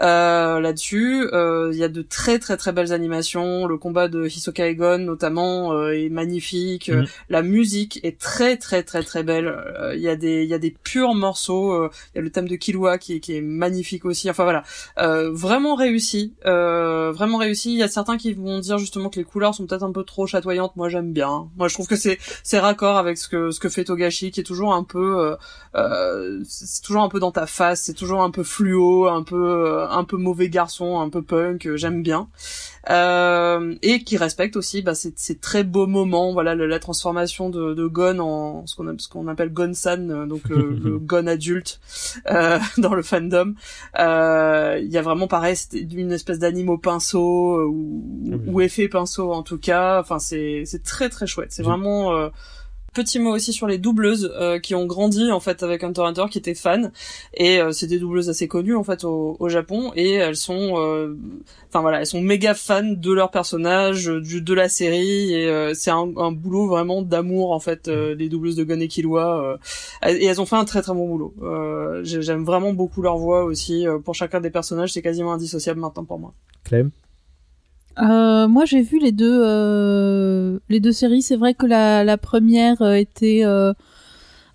[0.00, 1.28] euh, là-dessus.
[1.32, 3.66] Euh, Il y a de très très très belles animations.
[3.66, 6.90] Le combat de Hisoka Egon notamment euh, est magnifique.
[6.90, 7.06] Mhm.
[7.28, 9.46] La musique est très très très très belle.
[9.48, 11.86] Euh, Il y a des il y a des purs morceaux.
[12.14, 14.30] Il y a le thème de Killua qui est qui est magnifique aussi.
[14.30, 14.62] Enfin voilà,
[14.98, 17.72] euh, vraiment réussi, euh, vraiment réussi.
[17.72, 20.04] Il y a certains qui vont dire justement que les couleurs sont peut-être un peu
[20.04, 20.76] trop chatoyantes.
[20.76, 21.48] Moi j'aime bien.
[21.56, 24.40] Moi je trouve que c'est c'est raccord avec ce que ce que fait Togashi, qui
[24.40, 25.36] est toujours un peu
[25.74, 27.82] euh, c'est c'est toujours un peu dans ta face.
[27.82, 31.66] C'est toujours un peu fluo, un peu euh, un peu mauvais garçon, un peu punk.
[31.66, 32.28] euh, J'aime bien.
[32.90, 37.50] Euh, et qui respecte aussi bah, ces, ces très beaux moments, voilà le- la transformation
[37.50, 41.26] de, de Gon en ce qu'on ce qu'on appelle Gon-san, euh, donc le, le Gon
[41.26, 41.80] adulte
[42.30, 43.54] euh, dans le fandom.
[43.98, 48.02] Euh, Il y a vraiment pareil, une espèce d'anime au pinceau ou,
[48.32, 48.40] Ah oui.
[48.46, 50.00] ou effet pinceau en tout cas.
[50.00, 51.52] Enfin c'est c'est très très chouette.
[51.52, 52.28] C'est vraiment euh,
[52.98, 56.24] Petit mot aussi sur les doubleuses euh, qui ont grandi en fait avec Hunter Hunter,
[56.30, 56.90] qui étaient fans.
[57.34, 59.92] Et euh, c'est des doubleuses assez connues en fait au, au Japon.
[59.94, 61.14] Et elles sont, euh,
[61.68, 65.32] enfin voilà, elles sont méga fans de leur personnage, euh, du, de la série.
[65.32, 68.80] Et euh, c'est un, un boulot vraiment d'amour en fait euh, des doubleuses de Gon
[68.80, 69.58] et Killua
[70.02, 71.34] euh, et elles ont fait un très très bon boulot.
[71.42, 73.86] Euh, j'ai- J'aime vraiment beaucoup leur voix aussi.
[73.86, 76.34] Euh, pour chacun des personnages, c'est quasiment indissociable maintenant pour moi.
[76.64, 76.90] Clem?
[78.00, 81.22] Euh, moi, j'ai vu les deux, euh, les deux séries.
[81.22, 83.72] C'est vrai que la, la première euh, était euh,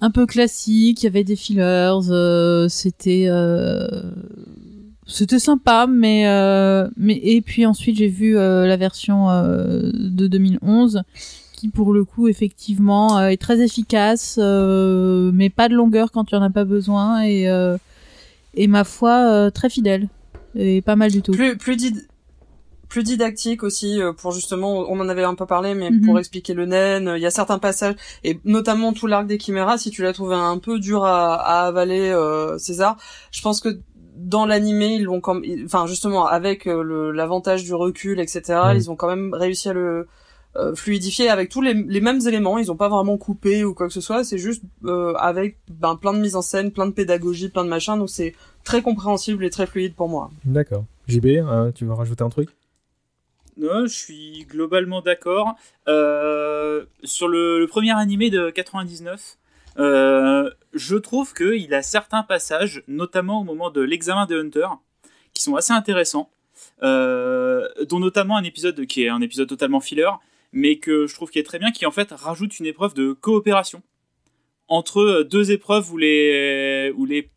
[0.02, 1.04] un peu classique.
[1.04, 1.62] Il y avait des fillers.
[2.10, 3.30] euh, c'était,
[5.06, 6.24] c'était sympa, mais,
[6.98, 11.04] mais et puis ensuite j'ai vu la version de 2011
[11.54, 16.42] qui, pour le coup, effectivement, est très efficace, mais pas de longueur quand tu en
[16.42, 17.48] as pas besoin et
[18.56, 20.08] et ma foi très fidèle
[20.56, 21.32] et pas mal du tout.
[21.34, 21.76] Plus plus
[22.94, 26.02] plus didactique aussi euh, pour justement on en avait un peu parlé mais Mhm.
[26.06, 29.40] pour expliquer le nen euh, il y a certains passages et notamment tout l'arc des
[29.40, 32.98] chiméras si tu l'as trouvé un peu dur à, à avaler euh, César
[33.32, 33.70] je pense que
[34.16, 38.76] dans l'animé ils l'ont comme enfin justement avec euh, l'avantage du recul etc Mhm.
[38.78, 40.08] ils ont quand même réussi à le
[40.56, 43.88] euh, fluidifier avec tous les, les mêmes éléments ils ont pas vraiment coupé ou quoi
[43.88, 46.92] que ce soit c'est juste euh, avec ben, plein de mise en scène plein de
[46.92, 50.84] pédagogie plein de machin donc c'est très compréhensible et très fluide pour moi D'accord.
[51.08, 51.28] JB,
[51.76, 52.50] tu veux rajouter un truc?
[53.58, 55.56] Non, je suis globalement d'accord.
[55.88, 59.38] Euh, sur le, premier animé de 99,
[59.78, 64.68] euh, je trouve qu'il a certains passages, notamment au moment de l'examen de Hunter,
[65.34, 66.30] qui sont assez intéressants,
[66.82, 70.10] euh, dont notamment un épisode qui est un épisode totalement filler,
[70.52, 73.14] mais que je trouve qui est très bien, qui en fait rajoute une épreuve de
[73.14, 73.84] coopération
[74.68, 77.30] entre deux épreuves où les, où les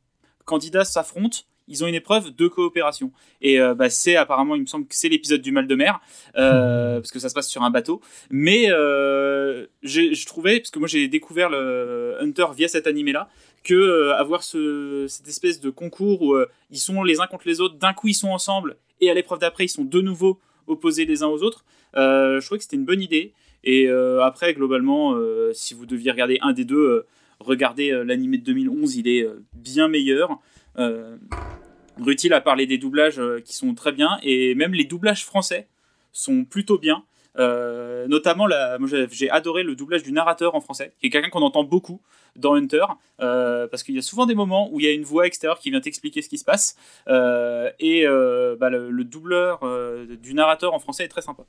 [0.44, 1.40] candidats s'affrontent.
[1.68, 3.10] Ils ont une épreuve de coopération.
[3.40, 6.00] Et euh, bah, c'est apparemment, il me semble que c'est l'épisode du mal de mer,
[6.36, 8.00] euh, parce que ça se passe sur un bateau.
[8.30, 13.28] Mais euh, je trouvais, parce que moi j'ai découvert le Hunter via cet animé-là,
[13.64, 16.36] que avoir ce, cette espèce de concours où
[16.70, 19.40] ils sont les uns contre les autres, d'un coup ils sont ensemble, et à l'épreuve
[19.40, 20.38] d'après ils sont de nouveau
[20.68, 21.64] opposés les uns aux autres,
[21.94, 23.32] je trouvais que c'était une bonne idée.
[23.64, 25.18] Et après, globalement,
[25.52, 27.06] si vous deviez regarder un des deux,
[27.40, 30.38] regardez l'animé de 2011, il est bien meilleur.
[30.78, 31.16] Euh,
[32.00, 35.68] Rutil a parlé des doublages euh, qui sont très bien, et même les doublages français
[36.12, 37.04] sont plutôt bien.
[37.38, 38.46] Euh, notamment,
[39.10, 42.00] j'ai adoré le doublage du narrateur en français, qui est quelqu'un qu'on entend beaucoup
[42.34, 42.84] dans Hunter,
[43.18, 45.70] parce qu'il y a souvent des moments où il y a une voix extérieure qui
[45.70, 46.76] vient t'expliquer ce qui se passe,
[47.06, 48.06] et
[48.58, 49.60] bah, le, le doubleur
[50.22, 51.44] du narrateur en français est très sympa.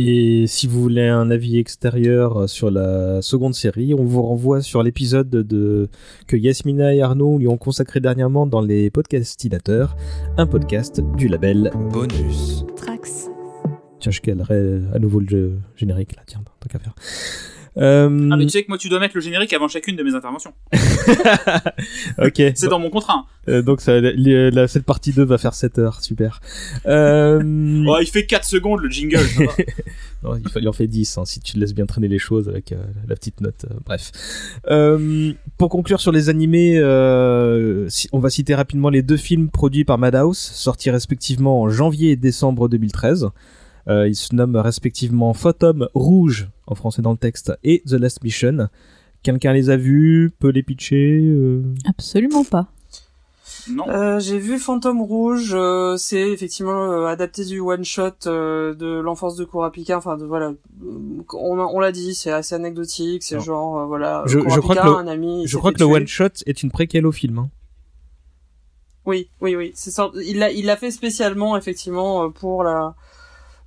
[0.00, 4.84] Et si vous voulez un avis extérieur sur la seconde série, on vous renvoie sur
[4.84, 5.88] l'épisode de
[6.28, 9.96] que Yasmina et Arnaud lui ont consacré dernièrement dans les podcastinateurs,
[10.36, 11.72] un podcast du label.
[11.90, 12.64] Bonus.
[12.76, 13.28] Trax.
[13.98, 16.94] Tiens, je calerai à nouveau le générique là, tiens, tant qu'à faire.
[17.76, 20.02] Euh, Ah, mais tu sais que moi tu dois mettre le générique avant chacune de
[20.02, 20.52] mes interventions.
[22.18, 22.42] ok.
[22.54, 23.14] C'est dans mon contrat.
[23.18, 23.24] hein.
[23.48, 26.40] Euh, donc ça, la- la- cette partie 2 va faire 7 heures, super.
[26.86, 29.18] Euh, Oh, il fait 4 secondes le jingle.
[29.18, 29.52] ça va.
[30.24, 32.48] Non, il, fa- il en fait 10 hein, si tu laisses bien traîner les choses
[32.48, 32.76] avec euh,
[33.06, 33.66] la petite note.
[33.70, 34.10] euh, bref.
[35.58, 36.74] Pour conclure sur les animés,
[37.88, 42.10] si- on va citer rapidement les deux films produits par Madhouse, sortis respectivement en janvier
[42.12, 43.28] et décembre 2013.
[43.88, 48.22] Euh, ils se nomment respectivement Phantom Rouge, en français dans le texte, et The Last
[48.22, 48.68] Mission.
[49.22, 52.68] Quelqu'un les a vus, peut les pitcher euh, Absolument pas.
[53.70, 53.88] Non.
[53.88, 58.86] Euh, j'ai vu Fantôme Rouge, euh, c'est effectivement euh, adapté du one shot euh, de
[59.00, 59.98] l'enfance de Kurapika.
[59.98, 60.52] Enfin, de, voilà,
[61.34, 64.22] on, l'a dit, c'est assez anecdotique, c'est genre euh, voilà.
[64.26, 65.42] Je- je Kurapika, crois que le- un ami.
[65.46, 67.38] Je crois que le one shot est une préquelle au film.
[67.38, 67.50] hein.
[69.04, 69.72] Oui, oui, oui.
[69.74, 72.94] C'est sort- il l'a, il l'a fait spécialement effectivement pour la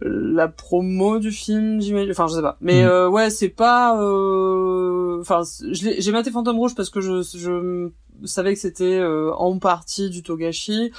[0.02, 2.12] la promo du film, j'imagine.
[2.12, 2.58] Enfin, je sais pas.
[2.62, 2.88] Mais Mm.
[2.88, 4.02] euh, ouais, c'est pas.
[4.02, 5.42] euh, Enfin,
[5.72, 7.90] j'ai maté Fantôme Rouge parce que je je
[8.26, 10.92] savais que c'était euh, en partie du Togashi.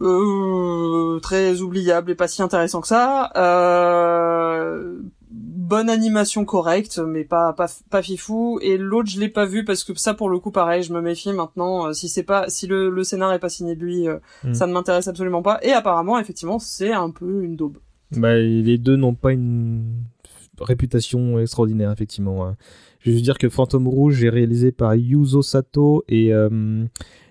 [0.00, 3.30] Euh, très oubliable et pas si intéressant que ça.
[3.36, 4.98] Euh,
[5.30, 8.58] bonne animation correcte, mais pas pas pas fifou.
[8.60, 11.00] Et l'autre, je l'ai pas vu parce que ça, pour le coup, pareil, je me
[11.00, 11.86] méfie maintenant.
[11.88, 14.54] Euh, si c'est pas, si le, le scénar est pas signé de lui, euh, Mm.
[14.54, 15.58] ça ne m'intéresse absolument pas.
[15.62, 17.78] Et apparemment, effectivement, c'est un peu une daube.
[18.16, 20.04] Bah, les deux n'ont pas une
[20.60, 22.46] réputation extraordinaire, effectivement.
[22.46, 22.56] hein.
[23.00, 26.84] Je veux dire que Phantom Rouge est réalisé par Yuzo Sato et, euh,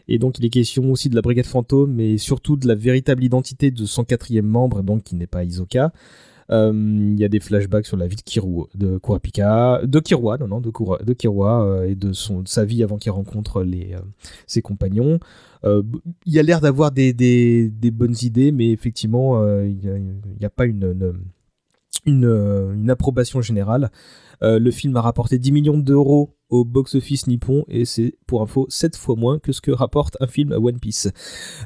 [0.08, 3.24] et donc il est question aussi de la Brigade Fantôme, mais surtout de la véritable
[3.24, 5.92] identité de son quatrième membre, donc qui n'est pas Isoka.
[6.52, 10.02] Euh, Il y a des flashbacks sur la vie de Kiru, de Kurapika, de
[10.40, 13.64] non non, de, Kura- de euh, et de son de sa vie avant qu'il rencontre
[13.94, 14.00] euh,
[14.48, 15.20] ses compagnons.
[15.66, 19.78] Il y a l'air d'avoir des, des, des bonnes idées, mais effectivement, il
[20.40, 20.94] n'y a, pas une,
[22.06, 23.92] une, euh, une approbation générale.
[24.42, 28.68] Euh, le film a rapporté 10 millions d'euros au box-office nippon et c'est pour info
[28.70, 31.10] 7 fois moins que ce que rapporte un film à One Piece.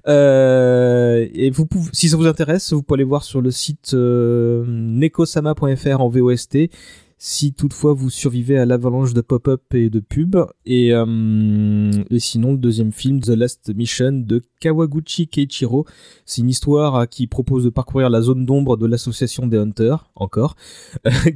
[0.07, 3.93] Euh, et vous pouvez, si ça vous intéresse, vous pouvez aller voir sur le site
[3.93, 6.69] euh, nekosama.fr en VOST
[7.17, 10.45] si toutefois vous survivez à l'avalanche de pop-up et de pubs.
[10.65, 15.85] Et, euh, et sinon, le deuxième film, The Last Mission de Kawaguchi Keiichiro,
[16.25, 20.09] c'est une histoire euh, qui propose de parcourir la zone d'ombre de l'association des Hunters,
[20.15, 20.55] encore,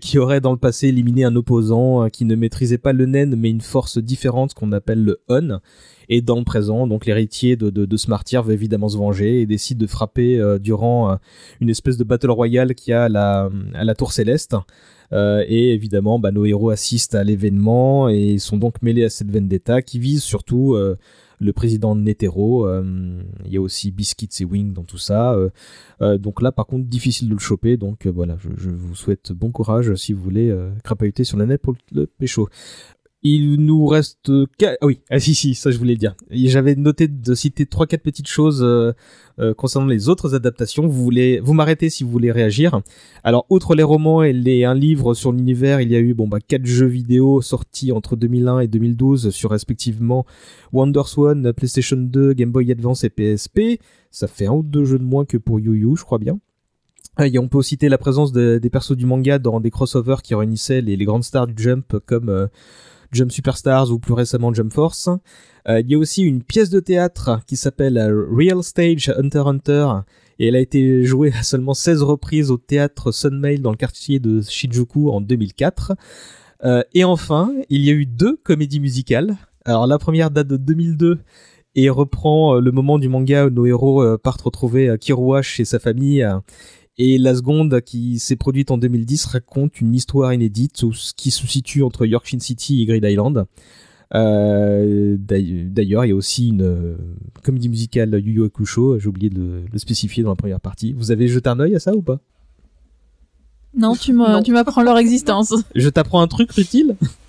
[0.01, 3.35] qui aurait dans le passé éliminé un opposant euh, qui ne maîtrisait pas le nen
[3.35, 5.59] mais une force différente qu'on appelle le On.
[6.09, 9.45] Et dans le présent, donc l'héritier de, de, ce martyr veut évidemment se venger et
[9.45, 11.15] décide de frapper euh, durant euh,
[11.61, 13.09] une espèce de battle royale qu'il y a à
[13.83, 14.55] la tour céleste.
[15.13, 19.31] Euh, et évidemment, bah, nos héros assistent à l'événement et sont donc mêlés à cette
[19.31, 20.97] vendetta qui vise surtout euh,
[21.39, 22.67] le président Netero.
[22.67, 25.37] Euh, il y a aussi Biscuits et Wing dans tout ça.
[25.99, 27.77] Donc là, par contre, difficile de le choper.
[27.77, 31.75] Donc voilà, je, vous souhaite bon courage si vous voulez crapahuter sur la net pour
[31.91, 32.49] le pécho.
[33.23, 34.31] Il nous reste
[34.63, 36.15] ah oui, ah si si, ça je voulais dire.
[36.31, 38.93] J'avais noté de citer trois quatre petites choses euh,
[39.39, 40.87] euh, concernant les autres adaptations.
[40.87, 42.81] Vous voulez, vous m'arrêtez si vous voulez réagir.
[43.23, 46.27] Alors, outre les romans et les un livre sur l'univers, il y a eu bon
[46.27, 50.25] bah quatre jeux vidéo sortis entre 2001 et 2012 sur respectivement
[50.73, 53.79] WonderSwan, PlayStation 2, Game Boy Advance et PSP.
[54.09, 56.39] Ça fait un ou deux jeux de moins que pour Yu Yu, je crois bien.
[57.19, 60.21] Euh, et on peut citer la présence de- des persos du manga dans des crossovers
[60.23, 62.47] qui réunissaient les, les grandes stars du Jump comme euh,
[63.11, 65.09] Jump Superstars ou plus récemment Jump Force.
[65.67, 69.43] Euh, il y a aussi une pièce de théâtre qui s'appelle euh, Real Stage Hunter
[69.45, 69.87] Hunter
[70.39, 74.19] et elle a été jouée à seulement 16 reprises au théâtre Sunmail dans le quartier
[74.19, 75.93] de Shinjuku en 2004.
[76.63, 79.35] Euh, et enfin, il y a eu deux comédies musicales.
[79.65, 81.19] Alors la première date de 2002
[81.75, 86.27] et reprend le moment du manga où nos héros partent retrouver Kirua chez sa famille.
[86.97, 90.83] Et la seconde, qui s'est produite en 2010, raconte une histoire inédite
[91.15, 93.45] qui se situe entre Yorkshire City et Grid Island.
[94.13, 96.95] Euh, d'ail- D'ailleurs, il y a aussi une euh,
[97.43, 100.91] comédie musicale Yu Yu Hakusho, j'ai oublié de le, spécifier dans la première partie.
[100.93, 102.19] Vous avez jeté un œil à ça ou pas?
[103.73, 104.43] Non, tu m'as- Non.
[104.43, 105.53] tu m'apprends leur existence.
[105.75, 106.95] Je t'apprends un truc utile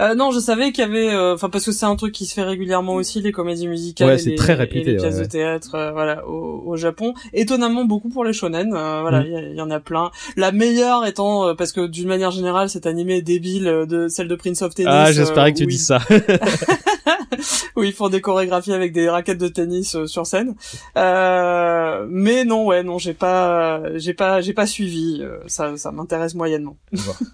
[0.00, 2.26] Euh, non, je savais qu'il y avait, euh, enfin parce que c'est un truc qui
[2.26, 4.96] se fait régulièrement aussi les comédies musicales, Ouais, et c'est les- très et réputé, les
[4.96, 7.14] pièces ouais, de théâtre, euh, voilà, au, au Japon.
[7.32, 9.26] Étonnamment beaucoup pour les shonen, euh, voilà, Mm.
[9.52, 10.10] il y, en a plein.
[10.36, 14.28] La meilleure étant euh, parce que d'une manière générale, cet animé est débile de celle
[14.28, 14.92] de Prince of Tennis.
[14.94, 16.00] Ah, j'espérais que tu dis ils- ça.
[17.76, 20.54] où ils font des chorégraphies avec des raquettes de tennis sur scène.
[20.96, 25.18] Euh, mais non, ouais, non, j'ai pas, j'ai pas, j'ai pas suivi.
[25.20, 26.76] euh, ça, ça m'intéresse moyennement.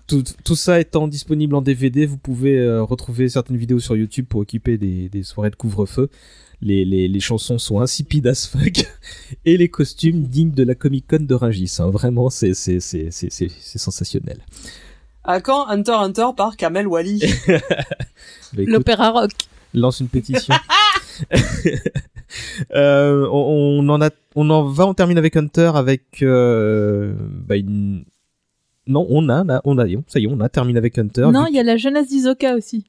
[0.07, 4.27] tout, tout ça étant disponible en DVD, vous pouvez euh, retrouver certaines vidéos sur YouTube
[4.29, 6.09] pour occuper des, des soirées de couvre-feu.
[6.61, 8.85] Les, les, les chansons sont insipides as fuck
[9.45, 11.77] et les costumes dignes de la Comic Con de Rungis.
[11.81, 11.91] hein.
[11.91, 14.39] Vraiment, c'est c'est c'est c'est c'est c'est sensationnel.
[15.25, 17.57] À quand Hunter Hunter par Kamel Wally Bah,
[18.55, 19.31] écoute, L'opéra rock.
[19.75, 20.55] lance une pétition.
[22.75, 27.13] Euh, on, on en a, on en va, on termine avec Hunter avec, euh,
[27.47, 28.05] bah, une-
[28.87, 31.29] non, on a, là, on a, ça y est, on a terminé avec Hunter.
[31.33, 32.85] Non, il y a la jeunesse d'Isoka aussi.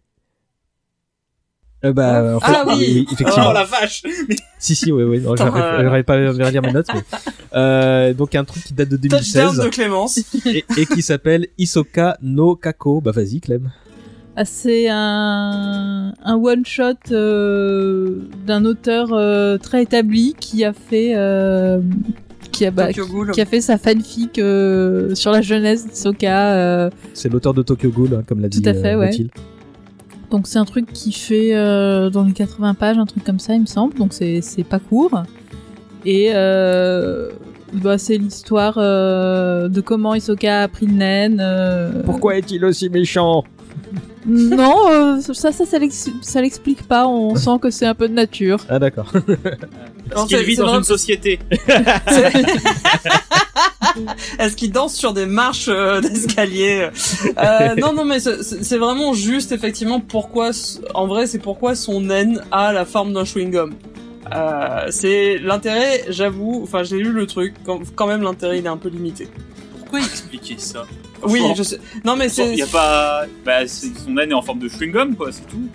[1.86, 3.06] Euh, bah, en fait, Ah oui.
[3.12, 3.50] effectivement.
[3.50, 4.04] Oh la vache
[4.58, 5.22] Si, si, oui, oui.
[5.38, 6.88] J'arrive euh, j'arrive pas à relire mes notes.
[6.94, 7.02] Mais...
[7.56, 10.18] Euh, donc, un truc qui date de Touchdown 2016 de Clémence.
[10.48, 13.00] et, et qui s'appelle Isoka no Kako.
[13.00, 13.70] Bah, vas-y, Clem.
[14.36, 21.14] Ah, c'est un, un one-shot euh, d'un auteur euh, très établi qui a fait...
[22.54, 23.32] qui a, bah, Tokyo Ghoul.
[23.32, 26.54] qui a fait sa fanfic euh, sur la jeunesse d'Isoka.
[26.54, 29.12] euh, C'est l'auteur de Tokyo Ghoul, hein, comme l'a dit Tout à fait, euh, ouais.
[30.32, 33.54] Donc c'est un truc qui fait euh, dans les 80 pages, un truc comme ça,
[33.54, 33.94] il me semble.
[33.96, 35.22] Donc c'est c'est pas court.
[36.06, 37.30] Et euh,
[37.74, 41.40] bah, c'est l'histoire euh, de comment Isoka a pris le naine.
[41.42, 43.44] euh, Pourquoi est-il aussi méchant?
[44.26, 47.06] Non, euh, ça, ça, ça l'ex- ça l'explique pas.
[47.08, 48.58] On sent que c'est un peu de nature.
[48.70, 49.12] Ah, d'accord.
[50.12, 51.40] Parce qu'il c'est- vit dans une société.
[54.40, 56.90] Est-ce qu'il danse sur des marches euh, d'escalier
[57.38, 62.02] euh, Non, non, mais c'est- vraiment juste effectivement pourquoi, s- en vrai, c'est pourquoi son
[62.02, 63.74] naine a la forme d'un chewing gum.
[64.34, 66.62] Euh, c'est l'intérêt, j'avoue.
[66.64, 67.54] Enfin, j'ai lu le truc.
[67.66, 69.28] Quand, quand même, l'intérêt il est un peu limité.
[69.80, 70.86] Pourquoi expliquer ça?
[71.26, 71.80] Oui, je sais.
[72.06, 72.52] Non, mais c'est.
[72.52, 73.24] Il y a pas.
[73.46, 75.68] Bah, c'est- son naine est en forme de chewing gum, quoi, c'est tout.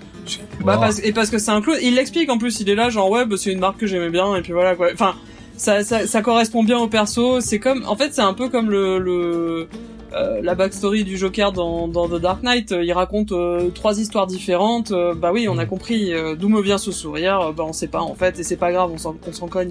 [0.65, 0.81] Bah, Oh.
[0.81, 1.79] parce, et parce que c'est un clown.
[1.83, 2.61] Il l'explique en plus.
[2.61, 4.75] Il est là, genre ouais, bah, c'est une marque que j'aimais bien et puis voilà
[4.75, 4.89] quoi.
[4.93, 5.15] Enfin,
[5.57, 7.41] ça, ça, ça correspond bien au perso.
[7.41, 9.69] C'est comme, en fait, c'est un peu comme le, le
[10.15, 12.71] euh, la backstory du Joker dans, dans The Dark Knight.
[12.79, 14.91] Il raconte euh, trois histoires différentes.
[14.91, 17.41] Euh, bah oui, on a compris euh, d'où me vient ce sourire.
[17.41, 19.49] Euh, Bah on sait pas en fait et c'est pas grave, on s'en, on s'en
[19.49, 19.71] cogne.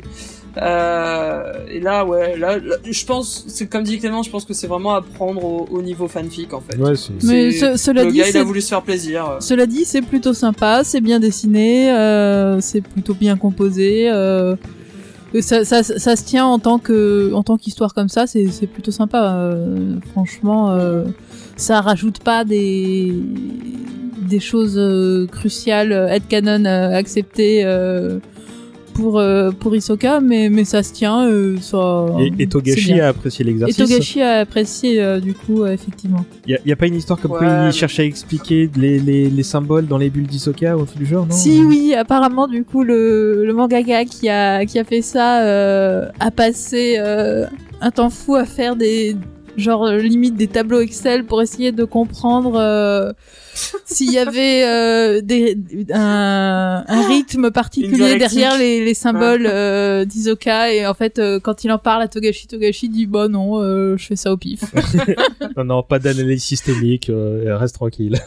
[0.61, 4.53] Euh, et là, ouais, là, là, je pense, c'est comme dit Clément, je pense que
[4.53, 6.77] c'est vraiment à prendre au, au niveau fanfic en fait.
[6.77, 7.13] Ouais, c'est.
[7.23, 9.37] Mais C'est- ce- cela le dit, gars, il a c'est- voulu se faire plaisir.
[9.39, 14.09] Cela dit, c'est plutôt sympa, c'est bien dessiné, euh, c'est plutôt bien composé.
[14.09, 14.55] Euh,
[15.41, 18.67] ça, ça, ça se tient en tant que, en tant qu'histoire comme ça, c'est, c'est
[18.67, 19.33] plutôt sympa.
[19.35, 21.03] euh, franchement, euh,
[21.57, 23.13] ça rajoute pas des,
[24.21, 28.19] des choses euh, cruciales, headcanon acceptées euh,
[28.97, 31.27] pour euh, pour Hisoka, mais mais ça se tient.
[31.27, 33.77] euh, ça, Et, et Togashi a apprécié Et l'exercice.
[33.77, 36.25] Togashi a apprécié euh, du coup, euh, effectivement.
[36.47, 38.99] Il y, a pas une histoire comme Ouais, quoi il mais- cherche à expliquer les,
[38.99, 41.93] les, les symboles dans les bulles d'Isoka ou un truc du genre, non Si oui,
[41.93, 46.95] apparemment du coup le, le mangaka qui a qui a fait ça euh, a passé
[46.97, 47.45] euh,
[47.81, 49.15] un temps fou à faire des
[49.57, 53.11] genre limite des tableaux Excel pour essayer de comprendre euh,
[53.85, 55.57] s'il y avait euh, des,
[55.93, 61.63] un, un rythme particulier derrière les, les symboles euh, d'Isoka et en fait euh, quand
[61.63, 64.61] il en parle à Togashi, Togashi dit bah non euh, je fais ça au pif.
[65.55, 68.19] Non, non, pas d'analyse systémique, euh, reste tranquille.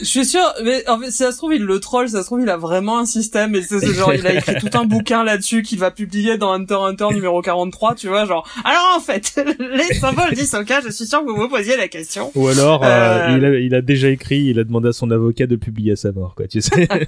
[0.00, 2.20] Je suis sûr, mais en fait, si ça se trouve, il le troll, si ça
[2.20, 4.68] se trouve, il a vraiment un système, et c'est c'est genre, il a écrit tout
[4.78, 8.48] un bouquin là-dessus qu'il va publier dans Hunter x Hunter numéro 43, tu vois, genre,
[8.64, 12.30] alors en fait, les symboles d'Isoka, je suis sûr que vous vous posiez la question.
[12.36, 13.36] Ou alors, euh, Euh.
[13.38, 15.96] il, a, il a déjà écrit, il a demandé à son avocat de publier à
[15.96, 16.88] sa mort, quoi, tu sais.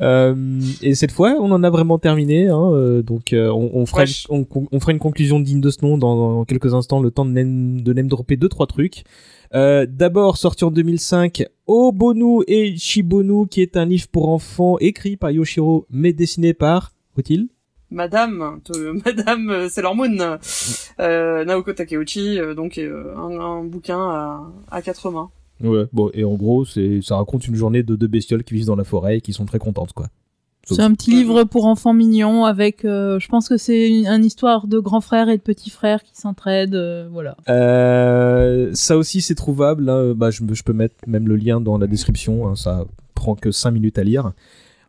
[0.00, 2.48] Euh, et cette fois, on en a vraiment terminé.
[2.48, 5.70] Hein, euh, donc, euh, on, on, fera une, on, on fera une conclusion digne de
[5.70, 8.66] ce nom dans, dans quelques instants, le temps de name, de name dropper deux trois
[8.66, 9.04] trucs.
[9.52, 15.30] D'abord, sorti en 2005, Obonu et Shibonu, qui est un livre pour enfants écrit par
[15.30, 17.48] Yoshiro, mais dessiné par, faut-il?
[17.90, 18.60] Madame,
[19.04, 20.38] Madame Sailor Moon,
[21.00, 25.30] euh, Naoko Takeuchi, donc un, un bouquin à, à quatre mains.
[25.62, 28.66] Ouais, bon, et en gros, c'est, ça raconte une journée de deux bestioles qui vivent
[28.66, 30.06] dans la forêt et qui sont très contentes, quoi.
[30.70, 34.24] C'est un petit livre pour enfants mignons avec, euh, je pense que c'est une, une
[34.24, 37.36] histoire de grands frères et de petits frères qui s'entraident, euh, voilà.
[37.48, 39.88] Euh, ça aussi, c'est trouvable.
[39.88, 40.12] hein.
[40.14, 42.48] Bah, je, peux mettre même le lien dans la description.
[42.48, 42.54] hein.
[42.54, 44.32] Ça prend que 5 minutes à lire.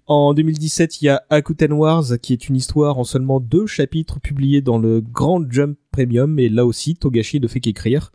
[0.08, 4.20] En 2017, il y a Akuten Wars, qui est une histoire en seulement deux chapitres
[4.20, 6.40] publiés dans le Grand Jump Premium.
[6.40, 8.12] Et là aussi, Togashi ne fait qu'écrire.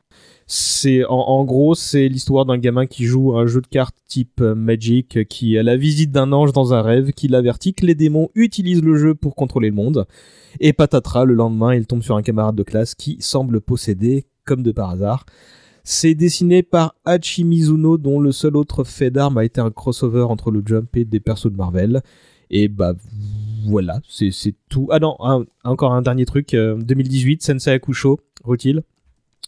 [0.47, 4.55] C'est en, gros, c'est l'histoire d'un gamin qui joue un jeu de cartes type euh,
[4.55, 7.95] Magic, euh, qui a la visite d'un ange dans un rêve, qui l'avertit que les
[7.95, 10.07] démons utilisent le jeu pour contrôler le monde.
[10.61, 14.62] Et patatras, le lendemain, il tombe sur un camarade de classe qui semble posséder, comme
[14.62, 15.25] de par hasard.
[15.83, 20.23] C'est dessiné par Hachi Mizuno, dont le seul autre fait d'armes a été un crossover
[20.23, 22.03] entre le Jump et des persos de Marvel.
[22.51, 22.95] Et bah
[23.66, 24.89] voilà, c'est tout.
[24.91, 25.16] Ah non,
[25.65, 26.55] encore un dernier truc.
[26.55, 28.83] euh, 2018, Sensei Akusho, Rutil.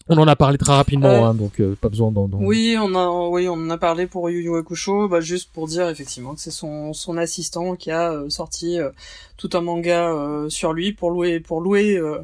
[0.09, 2.29] On en a parlé très rapidement, Euh, hein, donc euh, pas besoin d'en...
[2.33, 5.67] Oui, on a, oui, on en a parlé pour Yu Yu Hakusho, bah, juste pour
[5.67, 8.91] dire effectivement que c'est son, son assistant qui a euh, sorti euh,
[9.37, 12.19] tout un manga euh, sur lui pour louer, pour louer euh,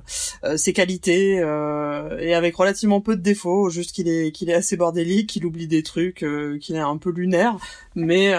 [0.44, 4.55] euh, ses qualités euh, et avec relativement peu de défauts, juste qu'il est, qu'il est
[4.55, 7.56] assez bordélique, qu'il oublie des trucs, euh, qu'il est un peu lunaire,
[7.94, 8.32] mais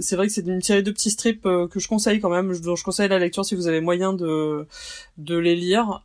[0.00, 2.76] c'est vrai que c'est une série de petits strips que je conseille quand même, dont
[2.76, 4.66] je conseille la lecture si vous avez moyen de
[5.18, 6.02] de les lire.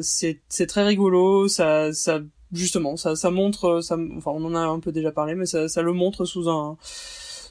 [0.00, 2.20] C'est c'est très rigolo, ça ça
[2.52, 5.68] justement ça ça montre ça enfin on en a un peu déjà parlé mais ça
[5.68, 6.76] ça le montre sous un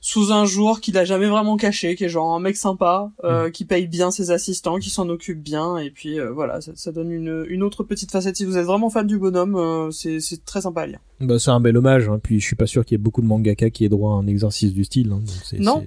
[0.03, 3.51] sous un jour qu'il a jamais vraiment caché, qui est genre un mec sympa, euh,
[3.51, 6.91] qui paye bien ses assistants, qui s'en occupe bien, et puis euh, voilà, ça, ça
[6.91, 8.35] donne une, une autre petite facette.
[8.35, 10.99] Si vous êtes vraiment fan du bonhomme, euh, c'est c'est très sympa à lire.
[11.19, 12.19] Bah, c'est un bel hommage, hein.
[12.21, 14.15] puis je suis pas sûr qu'il y ait beaucoup de mangaka qui aient droit à
[14.15, 15.11] un exercice du style.
[15.11, 15.19] hein.
[15.19, 15.83] Donc c'est- Non.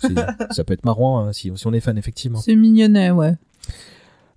[0.00, 0.14] c'est- c'est-
[0.54, 2.40] ça peut être marrant hein, si, si on est fan, effectivement.
[2.40, 3.34] C'est mignonnet, ouais.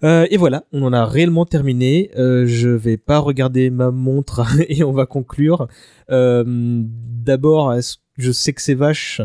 [0.03, 2.11] Euh, et voilà, on en a réellement terminé.
[2.15, 5.67] Euh, je vais pas regarder ma montre et on va conclure.
[6.11, 9.21] Euh, D'abord, est-ce- je sais que c'est vache,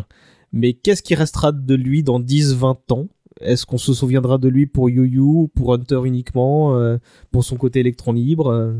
[0.53, 3.07] mais qu'est-ce qui restera de lui dans 10-20 ans?
[3.41, 6.99] Est-ce qu'on se souviendra de lui pour Yu Yu, pour Hunter uniquement, euh,
[7.31, 8.75] pour son côté électron libre euh,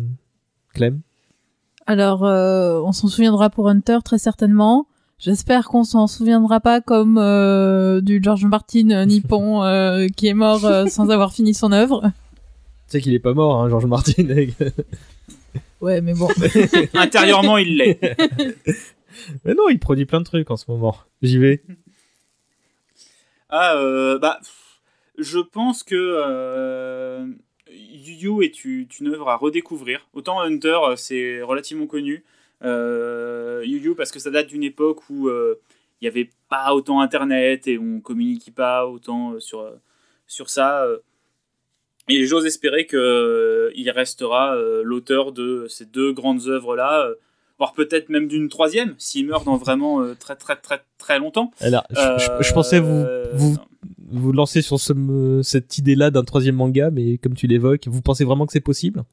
[0.75, 1.01] Clem?
[1.87, 4.87] Alors, euh, on s'en souviendra pour Hunter très certainement.
[5.19, 10.65] J'espère qu'on s'en souviendra pas comme euh, du George Martin nippon euh, qui est mort
[10.65, 12.03] euh, sans avoir fini son œuvre.
[12.05, 12.13] Tu
[12.89, 14.25] sais qu'il est pas mort, hein, George Martin.
[15.81, 16.29] Ouais, mais bon.
[16.95, 18.01] Intérieurement, il l'est.
[19.45, 20.97] mais non, il produit plein de trucs en ce moment.
[21.23, 21.63] J'y vais.
[23.49, 24.39] Ah, euh, bah,
[25.19, 27.27] je pense que euh,
[27.71, 30.09] Yu Yu est u- une œuvre à redécouvrir.
[30.13, 32.25] Autant Hunter, euh, c'est relativement connu.
[32.63, 35.57] Euh, Yu Yu, parce que ça date d'une époque où il
[36.03, 39.71] n'y avait pas autant Internet et on communiquait pas autant sur,
[40.27, 40.87] sur ça.
[42.09, 47.11] Et j'ose espérer qu'il restera l'auteur de ces deux grandes œuvres-là,
[47.61, 51.53] voire peut-être même d'une troisième, s'il meurt dans vraiment euh, très très très très longtemps.
[51.61, 51.95] Alors, je,
[52.41, 53.57] je- je pensais vous, Euh, vous,
[54.11, 58.25] vous lancer sur ce, cette idée-là d'un troisième manga, mais comme tu l'évoques, vous pensez
[58.25, 59.05] vraiment que c'est possible?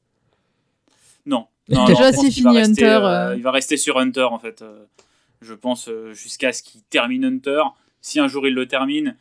[1.25, 1.45] Non.
[1.69, 3.35] non Déjà, non, finit rester, Hunter, euh, euh.
[3.35, 4.61] Il va rester sur Hunter, en fait.
[4.61, 4.85] euh,
[5.41, 7.61] je pense euh, jusqu'à ce qu'il termine Hunter.
[8.01, 9.15] Si un jour il le termine.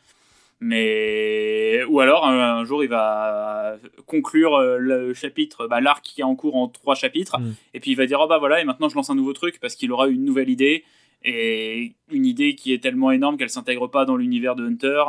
[0.59, 1.83] Mais.
[1.89, 6.23] Ou alors, un, un jour, il va conclure euh, le chapitre, bah, l'arc qui est
[6.23, 7.39] en cours en trois chapitres.
[7.39, 7.53] Mm.
[7.73, 9.59] Et puis il va dire Oh bah voilà, et maintenant je lance un nouveau truc
[9.59, 10.83] parce qu'il aura une nouvelle idée.
[11.23, 15.03] Et une idée qui est tellement énorme qu'elle s'intègre pas dans l'univers de Hunter.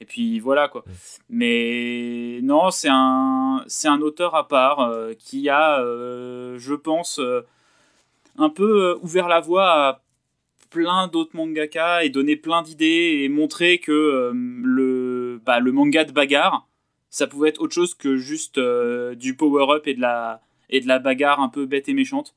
[0.00, 0.84] Et puis voilà quoi.
[1.28, 7.18] Mais non, c'est un, c'est un auteur à part euh, qui a, euh, je pense,
[7.18, 7.42] euh,
[8.38, 10.02] un peu ouvert la voie à
[10.70, 16.04] plein d'autres mangaka et donné plein d'idées et montré que euh, le, bah, le manga
[16.04, 16.68] de bagarre,
[17.10, 20.40] ça pouvait être autre chose que juste euh, du power-up et de la
[20.70, 22.34] et de la bagarre un peu bête et méchante.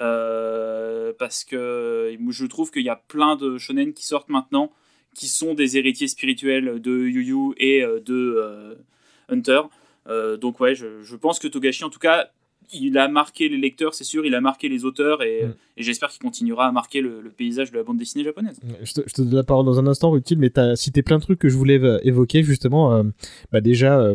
[0.00, 4.72] Euh, parce que je trouve qu'il y a plein de shonen qui sortent maintenant
[5.14, 8.76] qui sont des héritiers spirituels de Yu Yu et de
[9.28, 9.60] Hunter.
[10.40, 12.30] Donc ouais, je, je pense que Togashi, en tout cas,
[12.72, 15.54] il a marqué les lecteurs, c'est sûr, il a marqué les auteurs et, Mm.
[15.78, 18.58] et j'espère qu'il continuera à marquer le, le paysage de la bande dessinée japonaise.
[18.82, 21.02] je te, je te donne la parole dans un instant, utile, mais tu as cité
[21.02, 22.94] plein de trucs que je voulais euh, évoquer, justement.
[22.94, 23.02] euh,
[23.52, 24.14] bah déjà, euh,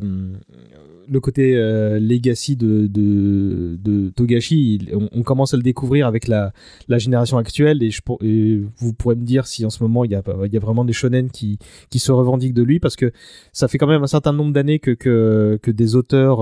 [1.11, 6.05] le côté euh, legacy de, de, de Togashi, il- on, on commence à le découvrir
[6.05, 6.53] avec la,
[6.87, 10.11] la génération actuelle, et, je, et vous pourrez me dire si en ce moment il
[10.11, 11.57] y a, il y a vraiment des shonen qui,
[11.89, 13.11] qui se revendiquent de lui, parce que
[13.53, 16.41] ça fait quand même un certain nombre d'années que, que, que des auteurs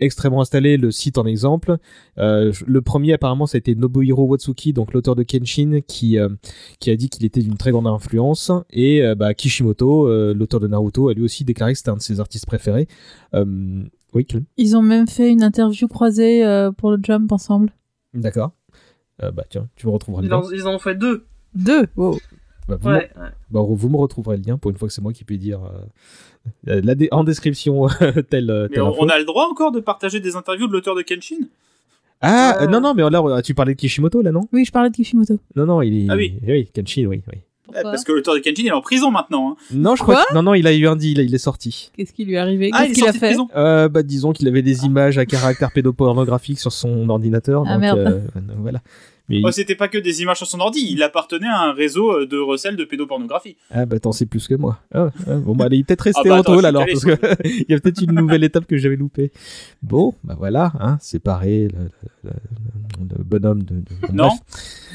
[0.00, 1.76] extrêmement installés le citent en exemple.
[2.18, 6.28] Euh, le premier apparemment ça a été Nobuhiro Watsuki, donc l'auteur de Kenshin, qui, euh,
[6.80, 8.50] qui a dit qu'il était d'une très grande influence.
[8.70, 11.96] Et euh, bah, Kishimoto, euh, l'auteur de Naruto, a lui aussi déclaré que c'était un
[11.96, 12.88] de ses artistes préférés.
[13.34, 13.82] Euh,
[14.12, 14.44] oui, Clem?
[14.56, 17.72] Ils ont même fait une interview croisée euh, pour le Jump ensemble.
[18.14, 18.52] D'accord.
[19.22, 21.26] Euh, bah tiens, tu me retrouveras Ils en, ils en ont fait deux?
[21.54, 21.86] Deux.
[21.96, 22.18] Wow.
[22.68, 23.10] Bah, vous, Ouais.
[23.16, 25.36] me- bah, vous me retrouverez le lien pour une fois que c'est moi qui peux
[25.36, 27.86] dire euh, euh, la dé- en description
[28.30, 28.98] telle, euh, Mais telle on, info.
[29.00, 31.36] on a le droit encore de partager des interviews de l'auteur de Kenshin?
[32.20, 32.64] Ah Euh.
[32.64, 34.48] euh, non non mais là euh, tu parlais de Kishimoto là non?
[34.52, 35.38] Oui, je parlais de Kishimoto.
[35.54, 36.38] Non non il est Ah oui.
[36.46, 37.38] oui Kenshin oui oui.
[37.70, 39.50] Eh, Parce que l'auteur de Kenshin il est en prison maintenant.
[39.50, 39.56] hein.
[39.72, 40.14] Non je Quoi?
[40.14, 41.90] crois que- non non il a eu un deal il est sorti.
[41.96, 42.70] Qu'est-ce qui lui est arrivé?
[42.72, 43.26] Ah, Qu'est-ce est qu'il a de fait?
[43.26, 43.48] prison.
[43.54, 47.64] Euh, bah disons qu'il avait des images à caractère pédopornographique sur son ordinateur.
[47.66, 47.98] Ah, donc, merde.
[47.98, 48.80] euh, donc, voilà.
[49.28, 52.12] Mais Oh, C'était pas que des images sur son ordi, il appartenait à un réseau
[52.12, 53.56] euh, de recel de pédopornographie.
[53.70, 54.78] ah bah t'en sais plus que moi.
[54.94, 57.66] Ah, ah, bon bah il est peut-être resté Ah, bah, en alors parce que il
[57.68, 59.32] y a peut-être une nouvelle étape que j'avais loupée.
[59.82, 61.90] Bon bah voilà hein séparé le,
[62.24, 63.74] le- le- le bonhomme de.
[63.74, 64.30] de- Non.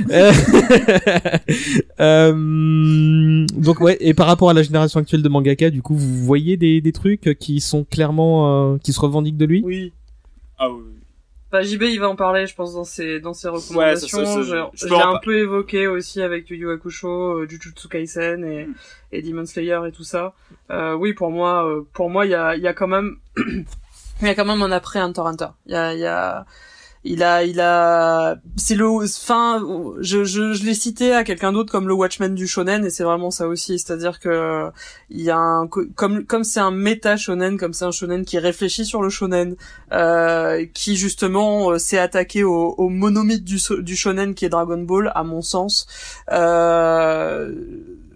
[0.10, 0.32] Euh,
[1.99, 6.24] euh, donc ouais et par rapport à la génération actuelle de mangaka du coup vous
[6.26, 9.62] voyez des, des trucs qui sont clairement euh, qui se revendiquent de lui?
[9.64, 9.91] Oui.
[10.58, 10.82] Ah oui.
[11.52, 14.26] Bah, JB, il va en parler, je pense, dans ses, dans ses recommandations.
[14.26, 18.45] ça, ça, je l'ai un peu évoqué aussi avec Yu Yu Hakusho, euh, Jujutsu Kaisen
[18.45, 18.73] et, Mm.
[19.11, 20.34] et Demon Slayer et tout ça.
[20.69, 23.18] Euh, oui, pour moi, euh, pour moi, il y a, il y a quand même,
[23.38, 23.65] il
[24.22, 25.48] y a quand même un après Hunter Hunter.
[25.65, 26.45] Il y a, il y a,
[27.03, 29.64] il a, il a, c'est le, enfin,
[30.02, 33.03] je, je, je l'ai cité à quelqu'un d'autre comme le Watchmen du shonen et c'est
[33.03, 34.69] vraiment ça aussi, c'est-à-dire que
[35.10, 38.23] il y a un, co- comme, comme c'est un méta shonen, comme c'est un shonen
[38.23, 39.56] qui réfléchit sur le shonen,
[39.94, 44.78] euh, qui justement euh, s'est attaqué au, au monomythe du, du shonen qui est Dragon
[44.84, 45.88] Ball, à mon sens.
[46.32, 47.52] Euh,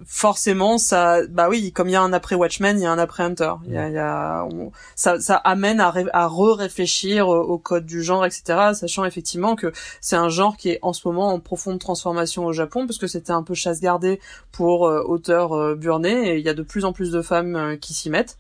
[0.06, 3.00] forcément ça bah oui comme il y a un après Watchmen il y a un
[3.00, 3.54] après Hunter.
[3.66, 4.48] Il y a, y a
[4.96, 9.56] ça ça amène à, ré- à re-réfléchir au, au code du genre etc sachant effectivement
[9.56, 9.72] que
[10.02, 13.08] c'est un genre qui est en ce moment en profonde transformation au Japon parce que
[13.08, 14.20] c'était un peu chasse gardée
[14.52, 17.56] pour euh, auteurs euh, burnés et il y a de plus en plus de femmes
[17.56, 18.38] euh, qui s'y mettent.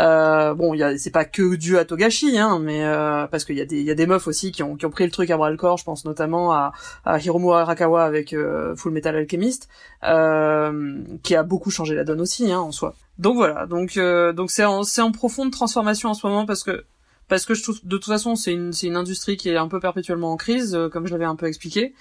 [0.00, 3.60] Euh, bon il c'est pas que dû à Togashi hein mais euh, parce qu'il y
[3.60, 5.30] a des il y a des meufs aussi qui ont qui ont pris le truc
[5.30, 5.78] à bras le corps.
[5.78, 6.72] Je pense notamment à,
[7.04, 9.68] à Hiromu Arakawa avec euh, Full Metal Alchemist
[10.04, 12.94] euh, qui a beaucoup changé la donne aussi hein, en soi.
[13.18, 16.62] Donc voilà, donc euh, donc c'est en c'est en profonde transformation en ce moment parce
[16.62, 16.84] que
[17.28, 19.68] parce que je trouve de toute façon c'est une c'est une industrie qui est un
[19.68, 21.94] peu perpétuellement en crise euh, comme je l'avais un peu expliqué.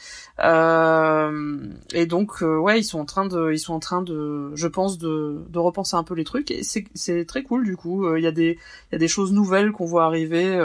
[0.44, 1.58] Euh,
[1.94, 4.68] et donc euh, ouais ils sont en train de ils sont en train de je
[4.68, 6.52] pense de de repenser un peu les trucs.
[6.52, 8.16] Et c'est c'est très cool du coup.
[8.16, 8.58] Il y a des
[8.92, 10.60] il y a des choses nouvelles qu'on voit arriver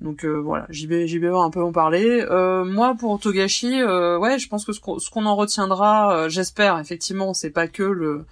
[0.00, 2.24] donc euh, voilà, JB, va un peu en parler.
[2.30, 6.78] Euh, moi, pour Togashi, euh, ouais, je pense que ce qu'on en retiendra, euh, j'espère,
[6.78, 8.24] effectivement, c'est pas que le,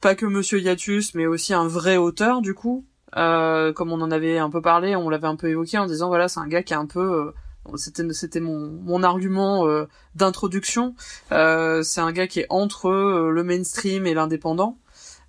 [0.00, 2.84] pas que Monsieur Yatus, mais aussi un vrai auteur, du coup.
[3.16, 6.08] Euh, comme on en avait un peu parlé, on l'avait un peu évoqué en disant
[6.08, 7.34] voilà, c'est un gars qui est un peu,
[7.68, 9.66] euh, c'était c'était mon mon argument
[10.14, 10.94] d'introduction.
[11.28, 14.78] C'est un gars qui est entre le mainstream et l'indépendant,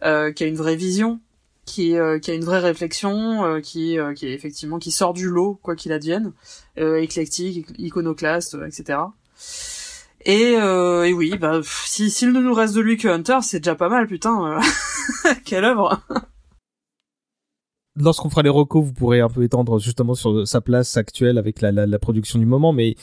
[0.01, 1.19] qui a une vraie vision,
[1.65, 5.13] qui, euh, qui a une vraie réflexion, euh, qui, euh, qui est effectivement qui sort
[5.13, 6.33] du lot quoi qu'il advienne,
[6.77, 8.99] éclectique, iconoclaste, etc.
[10.25, 13.75] Et, euh, et oui, bah s'il ne nous reste de lui que Hunter, c'est déjà
[13.75, 14.59] pas mal, putain.
[15.45, 16.01] Quelle œuvre
[17.95, 21.61] Lorsqu'on fera les recos, vous pourrez un peu étendre justement sur sa place actuelle avec
[21.61, 22.73] la, la, la production du moment.
[22.73, 22.95] Mais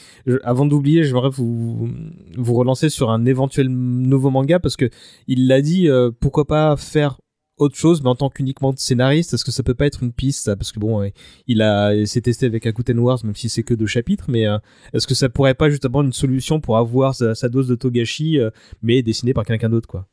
[0.43, 1.89] avant d'oublier, j'aimerais vous,
[2.37, 4.89] vous relancer sur un éventuel nouveau manga parce que
[5.27, 7.20] il l'a dit, euh, pourquoi pas faire
[7.61, 10.45] autre chose, mais en tant qu'uniquement scénariste, est-ce que ça peut pas être une piste
[10.45, 10.55] ça?
[10.55, 11.09] Parce que bon,
[11.47, 14.47] il a il s'est testé avec Akuten Wars, même si c'est que deux chapitres, mais
[14.47, 14.57] euh,
[14.93, 18.39] est-ce que ça pourrait pas justement une solution pour avoir sa, sa dose de Togashi,
[18.39, 18.49] euh,
[18.81, 20.07] mais dessinée par quelqu'un d'autre, quoi?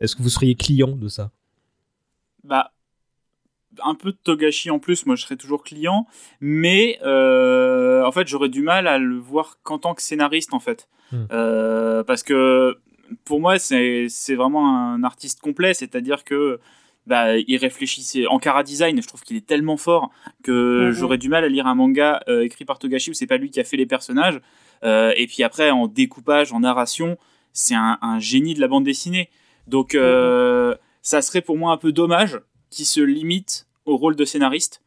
[0.00, 1.30] Est-ce que vous seriez client de ça?
[2.44, 2.72] Bah,
[3.84, 6.06] un peu de Togashi en plus, moi je serais toujours client,
[6.40, 10.60] mais euh, en fait j'aurais du mal à le voir qu'en tant que scénariste en
[10.60, 10.88] fait.
[11.12, 11.24] Hmm.
[11.30, 12.78] Euh, parce que
[13.24, 16.60] pour moi c'est vraiment un artiste complet, c'est-à-dire que
[17.06, 20.10] bah, il réfléchit en cara design, je trouve qu'il est tellement fort
[20.44, 20.90] que Mhm.
[20.92, 23.50] j'aurais du mal à lire un manga euh, écrit par Togashi où c'est pas lui
[23.50, 24.40] qui a fait les personnages.
[24.84, 27.16] Euh, et puis après en découpage, en narration,
[27.52, 29.30] c'est un, un génie de la bande dessinée.
[29.66, 32.40] Donc euh, ça serait pour moi un peu dommage
[32.70, 34.80] qui se limite au rôle de scénariste.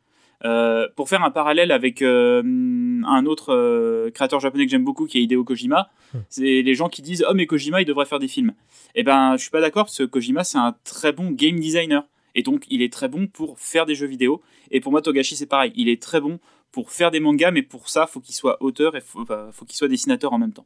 [0.44, 5.06] Euh, pour faire un parallèle avec euh, un autre euh, créateur japonais que j'aime beaucoup
[5.06, 6.20] qui est Hideo Kojima, Hmm.
[6.30, 8.54] c'est les gens qui disent oh mais Kojima il devrait faire des films.
[8.96, 12.06] Eh ben je suis pas d'accord parce que Kojima c'est un très bon game designer
[12.36, 14.42] et donc il est très bon pour faire des jeux vidéo.
[14.72, 16.40] Et pour moi Togashi c'est pareil, il est très bon
[16.72, 19.66] pour faire des mangas mais pour ça faut qu'il soit auteur et faut, enfin, faut
[19.66, 20.66] qu'il soit dessinateur en même temps.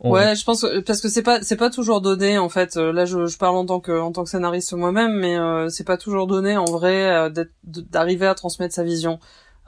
[0.00, 2.76] Ouais, je pense que- parce que c'est pas c'est pas toujours donné en fait.
[2.76, 5.68] Euh, Là, je, je parle en tant que en tant que scénariste moi-même, mais euh,
[5.70, 7.30] c'est pas toujours donné en vrai euh,
[7.64, 9.18] d'arriver à transmettre sa vision.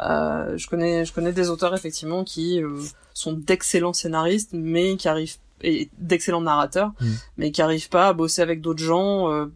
[0.00, 2.78] Euh, je connais je connais des auteurs effectivement qui euh,
[3.12, 7.06] sont d'excellents scénaristes, mais qui arrivent et d'excellents narrateurs, Mm.
[7.38, 9.30] mais qui arrivent pas à bosser avec d'autres gens.
[9.30, 9.46] euh,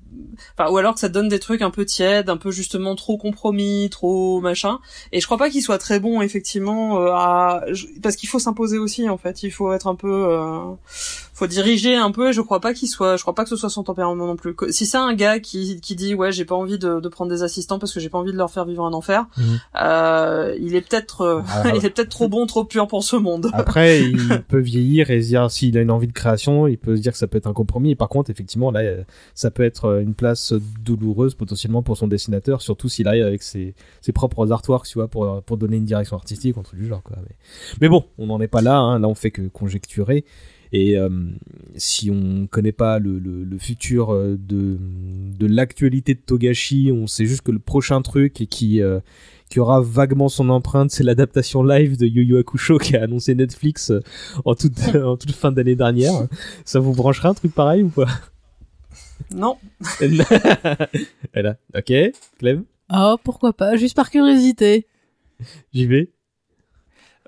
[0.56, 3.16] Enfin, ou alors que ça donne des trucs un peu tièdes, un peu justement trop
[3.18, 4.78] compromis, trop machin.
[5.12, 7.64] Et je crois pas qu'il soit très bon effectivement euh, à
[8.02, 9.42] parce qu'il faut s'imposer aussi en fait.
[9.42, 10.58] Il faut être un peu, euh...
[11.34, 12.30] faut diriger un peu.
[12.30, 14.36] Et je crois pas qu'il soit, je crois pas que ce soit son tempérament non
[14.36, 14.54] plus.
[14.70, 17.42] Si c'est un gars qui qui dit ouais j'ai pas envie de, de prendre des
[17.42, 19.60] assistants parce que j'ai pas envie de leur faire vivre un enfer, Mhm.
[19.82, 23.16] euh, il est peut-être euh, Ah, il est peut-être trop bon, trop pur pour ce
[23.16, 23.50] monde.
[23.54, 26.96] Après, il peut vieillir et se dire s'il a une envie de création, il peut
[26.96, 27.90] se dire que ça peut être un compromis.
[27.92, 28.82] Et par contre, effectivement, là,
[29.34, 30.52] ça peut être euh, une place
[30.82, 35.08] douloureuse potentiellement pour son dessinateur, surtout s'il arrive avec ses, ses propres artworks, tu vois,
[35.08, 37.16] pour, pour donner une direction artistique, truc du genre, quoi.
[37.20, 37.34] Mais,
[37.80, 38.76] mais bon, on n'en est pas là.
[38.78, 38.98] Hein.
[38.98, 40.24] Là, on fait que conjecturer.
[40.76, 41.08] Et euh,
[41.76, 44.76] si on connaît pas le, le, le futur euh, de,
[45.38, 48.98] de l'actualité de Togashi, on sait juste que le prochain truc et qui euh,
[49.50, 53.36] qui aura vaguement son empreinte, c'est l'adaptation live de Yu Yu Hakusho qui a annoncé
[53.36, 53.92] Netflix
[54.44, 56.26] en toute, en toute fin d'année dernière.
[56.64, 58.08] Ça vous brancherait un truc pareil ou pas?
[59.32, 59.56] Non.
[61.34, 61.92] Voilà, ok,
[62.38, 64.86] Clem, Oh, pourquoi pas, juste par curiosité.
[65.72, 66.10] j'y vais.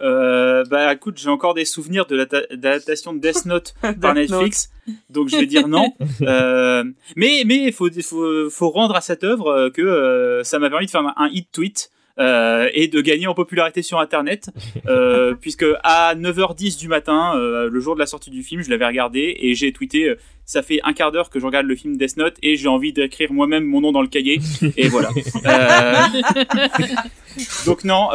[0.02, 2.24] Euh, bah écoute, j'ai encore des souvenirs de
[2.54, 4.16] d'adaptation de Death Note par Death Note.
[4.16, 4.70] Netflix,
[5.10, 5.92] donc je vais dire non.
[6.22, 10.58] Euh, mais mais il faut, faut faut rendre à cette œuvre euh, que euh, ça
[10.58, 11.90] m'a permis de faire un, un hit tweet.
[12.18, 14.48] Euh, et de gagner en popularité sur internet
[14.86, 18.70] euh, puisque à 9h10 du matin euh, le jour de la sortie du film je
[18.70, 20.14] l'avais regardé et j'ai tweeté
[20.44, 22.92] ça fait un quart d'heure que je regarde le film Death Note et j'ai envie
[22.92, 24.40] d'écrire moi-même mon nom dans le cahier
[24.76, 25.10] et voilà
[27.66, 28.08] donc non,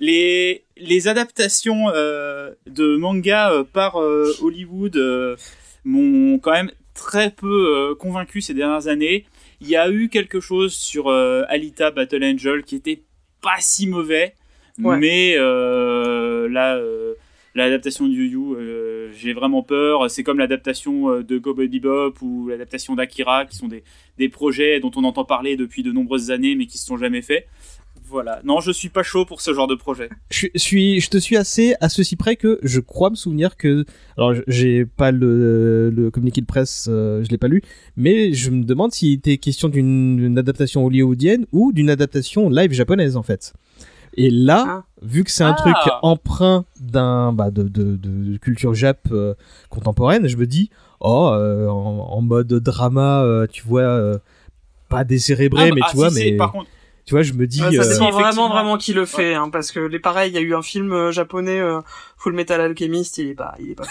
[0.00, 5.36] les les adaptations de manga par Hollywood
[5.84, 9.26] m'ont quand même très peu convaincu ces dernières années.
[9.62, 13.00] Il y a eu quelque chose sur euh, Alita Battle Angel qui était
[13.42, 14.34] pas si mauvais,
[14.82, 14.96] Ouais.
[14.96, 17.14] mais euh, là, euh,
[17.54, 20.10] l'adaptation de Yu Yu, euh, j'ai vraiment peur.
[20.10, 23.84] C'est comme l'adaptation de Cowboy Bebop ou l'adaptation d'Akira, qui sont des,
[24.16, 27.20] des projets dont on entend parler depuis de nombreuses années, mais qui se sont jamais
[27.20, 27.46] faits.
[28.12, 28.40] Voilà.
[28.44, 30.10] Non, je suis pas chaud pour ce genre de projet.
[30.30, 33.84] Je suis, je te suis assez à ceci près que je crois me souvenir que,
[34.16, 37.62] alors j'ai pas le, le communiqué de presse, euh, je l'ai pas lu,
[37.96, 43.16] mais je me demande s'il était question d'une adaptation hollywoodienne ou d'une adaptation live japonaise
[43.16, 43.54] en fait.
[44.14, 44.84] Et là, Ah.
[45.00, 45.62] vu que c'est un Ah.
[45.62, 49.32] truc emprunt d'un bah, de, de, de culture jap euh,
[49.70, 50.68] contemporaine, je me dis
[51.00, 54.18] oh euh, en, en mode drama, euh, tu vois, euh,
[54.90, 56.68] pas décérébré, Ah, mais ah, tu vois, si, mais par contre,
[57.04, 58.48] tu vois, je me dis Ouais, ça euh, Si, dépend vraiment effectivement.
[58.50, 60.92] vraiment qui le fait, hein, parce que les pareils, il y a eu un film
[60.92, 61.80] euh, japonais euh,
[62.16, 63.84] Full Metal Alchemist, il est pas, il est pas.
[63.84, 63.90] fou.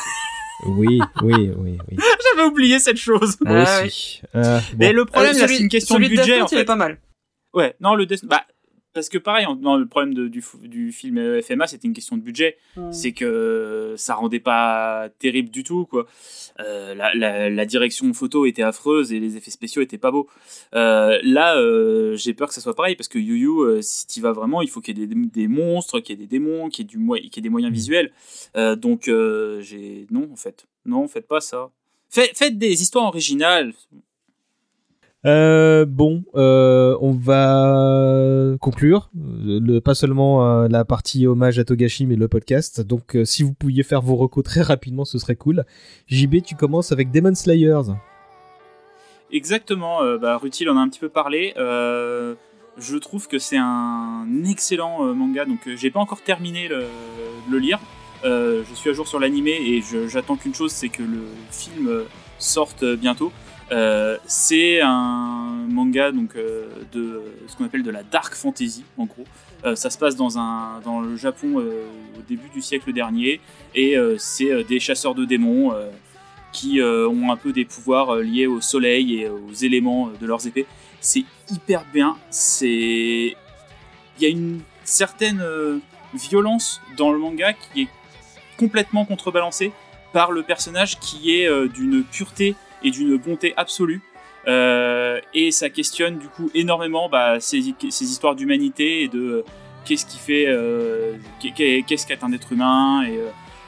[0.78, 1.98] oui, oui, oui, oui.
[2.36, 3.38] j'avais oublié cette chose.
[3.42, 4.22] Moi Ah, aussi.
[4.36, 4.78] Euh, bon.
[4.80, 6.60] Mais le problème, Euh, c'est une question de celui budget, Death en Note, il est
[6.60, 6.66] fait.
[6.66, 6.98] pas mal.
[7.54, 8.44] Ouais, non, le Death- bah,
[8.94, 12.18] parce que pareil, non, le problème de- du, du film euh, FMA, c'était une question
[12.18, 12.58] de budget.
[12.92, 16.06] C'est que ça rendait pas terrible du tout, quoi.
[16.60, 20.28] Euh, la, la, la direction photo était affreuse et les effets spéciaux étaient pas beaux.
[20.76, 24.08] Euh, là, euh, j'ai peur que ça soit pareil parce que Yu Yu, euh, si
[24.08, 26.40] tu vas vraiment, il faut qu'il y ait des, des monstres, qu'il y ait des
[26.40, 26.98] démons, qu'il y ait, du,
[27.30, 28.12] qu'il y ait des moyens visuels.
[28.58, 31.70] Euh, donc, euh, j'ai non, en fait, non, faites pas ça.
[32.10, 33.74] Faites, faites des histoires originales.
[35.26, 39.12] Euh, bon, euh, on va conclure.
[39.46, 42.82] Euh, pas seulement la partie hommage à Togashi, mais le podcast.
[42.82, 45.66] Donc, si vous pouviez faire vos recos très rapidement, ce serait cool.
[46.08, 47.94] JB, tu commences avec Demon Slayers.
[49.32, 51.54] Exactement, bah, Rutil en a un petit peu parlé.
[52.78, 56.86] Je trouve que c'est un excellent manga, donc j'ai pas encore terminé le,
[57.50, 57.80] le lire.
[58.24, 62.04] Je suis à jour sur l'animé et j'attends qu'une chose, c'est que le film
[62.40, 63.32] sorte bientôt.
[63.72, 69.06] Euh, c'est un manga donc euh, de ce qu'on appelle de la dark fantasy en
[69.06, 69.24] gros.
[69.64, 73.40] Euh, ça se passe dans un dans le Japon au début du siècle dernier
[73.76, 75.74] et c'est des chasseurs de démons
[76.52, 80.66] qui ont un peu des pouvoirs liés au soleil et aux éléments de leurs épées.
[81.00, 82.18] C'est hyper bien.
[82.52, 83.36] Il
[84.20, 85.44] y a une certaine
[86.14, 87.88] violence dans le manga qui est
[88.58, 89.72] complètement contrebalancée
[90.12, 94.02] par le personnage qui est d'une pureté et d'une bonté absolue.
[94.48, 99.46] Euh, et ça questionne du coup énormément bah, ces, histoires d'humanité et de euh,
[99.86, 103.06] qu'est-ce qui fait, euh, qu'est- qu'est-ce qu'est un être humain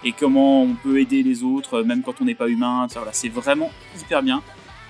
[0.03, 2.87] et, comment on peut aider les autres même quand on n'est pas humain.
[2.93, 4.41] Voilà, c'est vraiment hyper bien.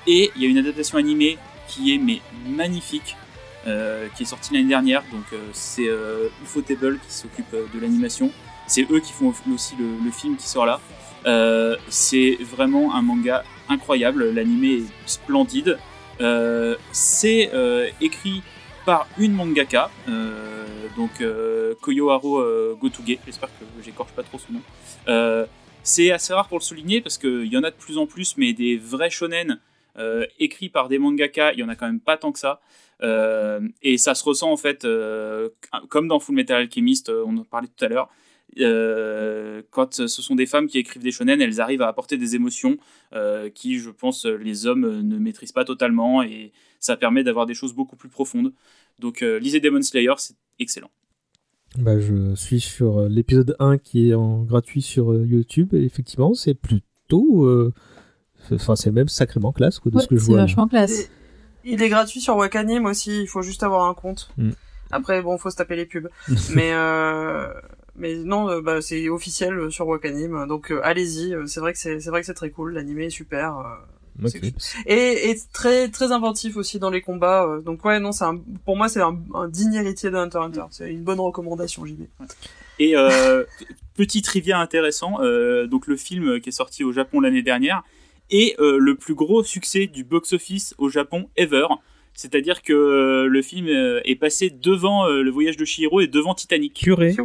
[0.08, 1.38] Et il y a une adaptation animée
[1.68, 3.16] qui est mais magnifique,
[3.64, 5.04] qui est sortie l'année dernière.
[5.12, 5.88] Donc c'est
[6.44, 8.32] Ufotable qui s'occupe de l'animation.
[8.66, 10.80] C'est eux qui font aussi le, film qui sort là.
[11.90, 14.30] C'est vraiment un manga incroyable.
[14.32, 15.78] L'animé est splendide.
[16.22, 18.44] Euh, c'est euh, écrit
[18.86, 21.24] par une mangaka, euh, donc
[21.82, 23.18] Koyoharo Gotuge.
[23.26, 25.48] J'espère que j'écorche pas trop son nom.
[25.84, 28.38] C'est assez rare pour le souligner parce qu'il y en a de plus en plus,
[28.38, 29.60] mais des vrais shonen
[30.40, 32.62] écrits par des mangaka, il y en a quand même pas tant que ça.
[33.82, 34.86] Et ça se ressent en fait,
[35.90, 38.10] comme dans Full Metal Alchemist, on en parlait tout à l'heure.
[38.60, 42.36] Euh, quand ce sont des femmes qui écrivent des shonen, elles arrivent à apporter des
[42.36, 42.78] émotions
[43.14, 47.46] euh, qui, je pense, les hommes euh, ne maîtrisent pas totalement et ça permet d'avoir
[47.46, 48.54] des choses beaucoup plus profondes.
[49.00, 50.92] Donc, euh, lisez Demon Slayer, c'est excellent.
[51.80, 55.84] Bah, je suis sur euh, l'épisode 1 qui est en gratuit sur euh, YouTube et
[55.84, 57.46] effectivement, c'est plutôt.
[57.46, 57.74] euh,
[58.52, 60.36] Enfin, c'est même sacrément classe quoi, de Ouais, ce que je c'est vois.
[60.38, 60.44] là.
[60.44, 61.10] vachement classe.
[61.64, 64.30] Il est gratuit sur Wakanim aussi, il faut juste avoir un compte.
[64.38, 64.50] Mm.
[64.92, 66.10] Après, bon, faut se taper les pubs.
[66.54, 67.48] mais euh,
[67.96, 71.36] mais non, euh, bah, c'est officiel euh, sur Wakanim, donc euh, allez-y.
[71.48, 72.74] C'est vrai que c'est c'est vrai que c'est très cool.
[72.74, 73.58] L'animé est super.
[73.58, 73.76] euh,
[74.86, 77.60] et, et très très inventif aussi dans les combats.
[77.66, 80.46] donc ouais, non, c'est un, pour moi c'est un, un digne héritier de Hunter x
[80.60, 80.66] Hunter.
[80.72, 82.04] C'est une bonne recommandation, JB.
[82.80, 83.44] Et euh,
[83.96, 87.82] petit trivia intéressant, euh, donc le film qui est sorti au Japon l'année dernière
[88.30, 91.66] est euh, le plus gros succès du box-office au Japon ever.
[92.16, 96.74] C'est-à-dire que le film est passé devant euh, le voyage de Chihiro et devant Titanic.
[96.76, 97.16] Curé.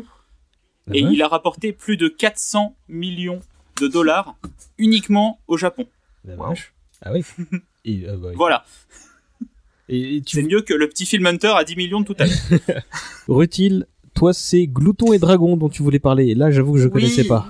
[0.94, 3.40] Et il a rapporté plus de 400 millions
[3.80, 4.36] de dollars
[4.78, 5.86] uniquement au Japon.
[6.24, 6.72] La vache.
[7.02, 7.24] Ah oui.
[7.84, 8.64] Et, euh, bah, Voilà,
[9.88, 12.16] et, et tu c'est mieux que le petit film Hunter à 10 millions de tout
[12.18, 12.82] à l'heure.
[13.28, 16.26] Rutil, toi, c'est Glouton et Dragon dont tu voulais parler.
[16.28, 16.92] Et là, j'avoue que je Oui.
[16.92, 17.46] connaissais pas.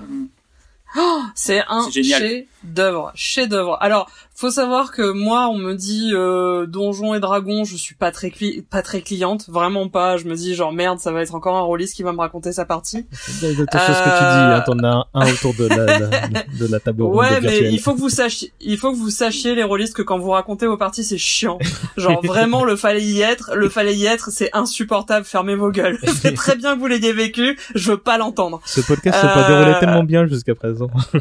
[0.97, 2.45] Oh, C'est un génial.
[2.61, 3.77] Chef-d'œuvre, chef-d'œuvre.
[3.81, 8.11] Alors, faut savoir que moi, on me dit euh, Donjons et Dragons, je suis pas
[8.11, 10.15] très cli- pas très cliente, vraiment pas.
[10.17, 12.51] Je me dis genre merde, ça va être encore un rôliste qui va me raconter
[12.53, 13.05] sa partie.
[13.11, 14.23] C'est exactement ce que tu dis.
[14.23, 16.09] hein, T'en as un, autour de la, la-
[16.57, 19.09] de la table ronde Ouais, mais il faut que vous sachiez, il faut que vous
[19.09, 21.59] sachiez les rôlistes que quand vous racontez vos parties, c'est chiant.
[21.97, 25.25] Genre vraiment, le fallait y être, le fallait y être, c'est insupportable.
[25.25, 25.97] Fermez vos gueules.
[26.21, 27.57] c'est très bien que vous l'ayez vécu.
[27.75, 28.61] Je veux pas l'entendre.
[28.65, 30.87] Ce podcast s'est pas Euh, déroulé tellement bien jusqu'à présent.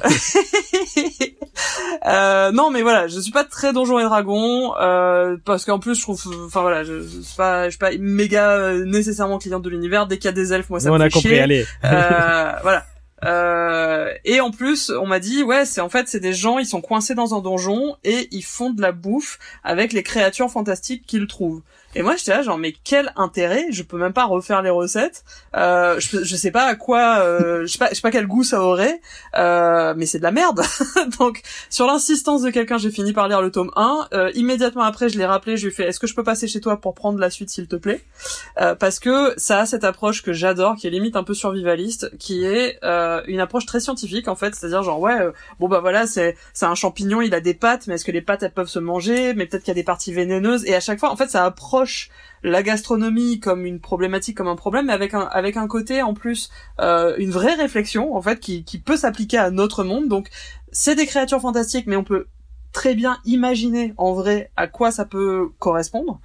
[2.07, 5.97] Euh, non, mais voilà, je suis pas très Donjons et Dragons euh, parce qu'en plus
[5.97, 9.63] je trouve, enfin voilà, je, je suis pas, je suis pas méga euh, nécessairement cliente
[9.63, 10.07] de l'univers.
[10.07, 11.41] Dès qu'il y a des elfes, moi ça on me a fait compris, chier.
[11.41, 11.67] allez.
[11.85, 12.85] Euh, voilà.
[13.25, 16.67] Euh, et en plus, on m'a dit, ouais, c'est en fait, c'est des gens, ils
[16.67, 21.05] sont coincés dans un donjon et ils font de la bouffe avec les créatures fantastiques
[21.07, 21.63] qu'ils trouvent.
[21.95, 23.67] Et moi, j'étais là, genre, mais quel intérêt?
[23.71, 25.25] Je peux même pas refaire les recettes.
[25.57, 28.27] Euh, je, je sais pas à quoi, euh, je sais pas, je sais pas quel
[28.27, 29.01] goût ça aurait,
[29.37, 30.63] euh, mais c'est de la merde.
[31.19, 31.41] Donc,
[31.71, 34.09] sur l'insistance de quelqu'un, j'ai fini par lire le tome 1.
[34.13, 36.47] Euh, immédiatement après, je l'ai rappelé, je lui ai fait, est-ce que je peux passer
[36.47, 38.03] chez toi pour prendre la suite, s'il te plaît?
[38.61, 42.17] Euh, Parce que ça a cette approche que j'adore, qui est limite un peu survivaliste,
[42.19, 45.19] qui est euh, une approche très scientifique en fait, c'est-à-dire genre ouais,
[45.59, 48.23] bon bah voilà, c'est c'est un champignon, il a des pattes, mais est-ce que les
[48.23, 49.33] pattes elles peuvent se manger?
[49.35, 50.65] Mais peut-être qu'il y a des parties vénéneuses.
[50.67, 51.88] Et à chaque fois, en fait, ça approche
[52.43, 56.15] la gastronomie comme une problématique, comme un problème, mais avec un avec un côté en
[56.15, 56.51] plus
[56.81, 60.09] euh, une vraie réflexion en fait qui qui peut s'appliquer à notre monde.
[60.09, 60.29] Donc
[60.71, 62.27] c'est des créatures fantastiques, mais on peut
[62.73, 66.21] très bien imaginer en vrai à quoi ça peut correspondre.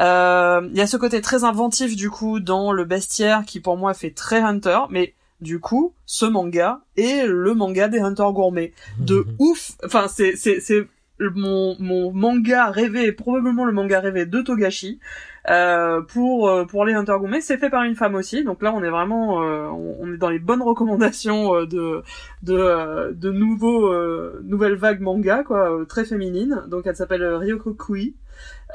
[0.00, 3.76] Euh, Il y a ce côté très inventif du coup dans le bestiaire qui pour
[3.76, 8.72] moi fait très Hunter, mais du coup ce manga est le manga des Hunters gourmets
[8.98, 9.72] de ouf.
[9.84, 10.86] Enfin c'est c'est c'est
[11.20, 15.00] mon mon manga rêvé, probablement le manga rêvé de Togashi.
[15.48, 18.42] Euh, pour euh, pour les Hunter c'est fait par une femme aussi.
[18.42, 22.02] Donc là, on est vraiment euh, on, est dans les bonnes recommandations euh, de
[22.42, 23.94] de euh, de nouveaux
[24.42, 26.62] nouvelles vagues manga quoi, très féminines.
[26.68, 28.16] Donc elle s'appelle Ryoko Kui.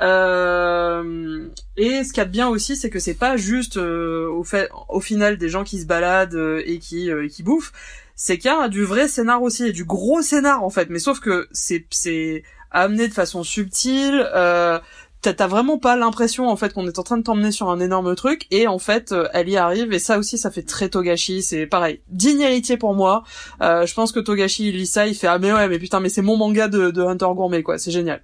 [0.01, 1.47] Euh,
[1.77, 4.43] et ce qu'il y a de bien aussi, c'est que c'est pas juste euh, au
[4.43, 7.73] fait, au final des gens qui se baladent euh, et qui qui bouffent.
[8.15, 10.89] C'est qu'il y a du vrai scénar aussi et du gros scénar en fait.
[10.89, 14.27] Mais sauf que c'est c'est amené de façon subtile.
[14.33, 14.79] Euh,
[15.21, 17.79] T'as t'as vraiment pas l'impression en fait qu'on est en train de t'emmener sur un
[17.79, 20.89] énorme truc et en fait euh, elle y arrive et ça aussi ça fait très
[20.89, 23.23] Togashi c'est pareil digne héritier pour moi
[23.61, 25.99] euh, je pense que Togashi il lit ça il fait ah mais ouais mais putain
[25.99, 28.23] mais c'est mon manga de, de Hunter Gourmet quoi c'est génial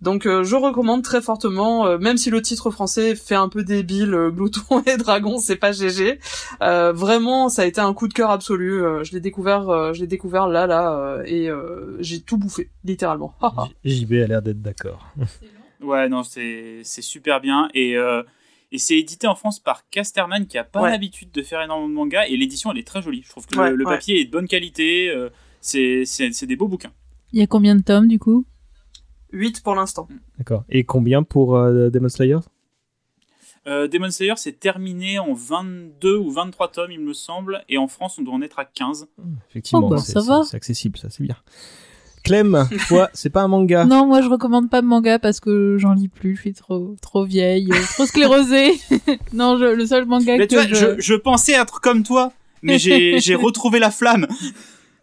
[0.00, 3.64] donc euh, je recommande très fortement, euh, même si le titre français fait un peu
[3.64, 6.20] débile, euh, Glouton et Dragon, c'est pas GG.
[6.62, 8.82] Euh, vraiment, ça a été un coup de cœur absolu.
[8.82, 12.38] Euh, je l'ai découvert, euh, je l'ai découvert là, là, euh, et euh, j'ai tout
[12.38, 13.34] bouffé, littéralement.
[13.84, 15.08] JB a l'air d'être d'accord.
[15.80, 17.68] Ouais, non, c'est c'est super bien.
[17.74, 18.22] Et, euh,
[18.72, 20.90] et c'est édité en France par Casterman qui a pas Ouais.
[20.90, 22.26] l'habitude de faire énormément de mangas.
[22.28, 23.22] Et l'édition, elle est très jolie.
[23.24, 23.94] Je trouve que Ouais, le, le ouais.
[23.94, 25.08] papier est de bonne qualité.
[25.08, 25.30] euh,
[25.60, 26.92] c'est c'est- c'est des beaux bouquins.
[27.32, 28.44] Il y a combien de tomes du coup?
[29.32, 30.08] 8 pour l'instant.
[30.38, 30.64] D'accord.
[30.68, 32.38] Et combien pour euh, Demon Slayer?
[33.66, 37.62] Euh, Demon Slayer, c'est terminé en 22 ou 23 tomes, il me semble.
[37.68, 39.08] Et en France, on doit en être à 15.
[39.50, 41.36] Effectivement, Oh, bah, c'est accessible, ça, c'est bien.
[42.28, 43.84] Clem, toi, c'est pas un manga.
[43.84, 46.94] Non, moi je recommande pas de manga parce que j'en lis plus, je suis trop
[47.02, 48.72] trop vieille, euh, trop sclérosée.
[49.32, 50.74] non, je- le seul manga Mais que tu vois, je...
[50.74, 52.32] je, je pensais être comme toi.
[52.62, 54.26] Mais j'ai j'ai retrouvé la flamme.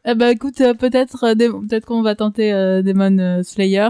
[0.05, 3.89] Eh ben écoute, euh, peut-être euh, peut-être qu'on va tenter euh, Demon Slayer.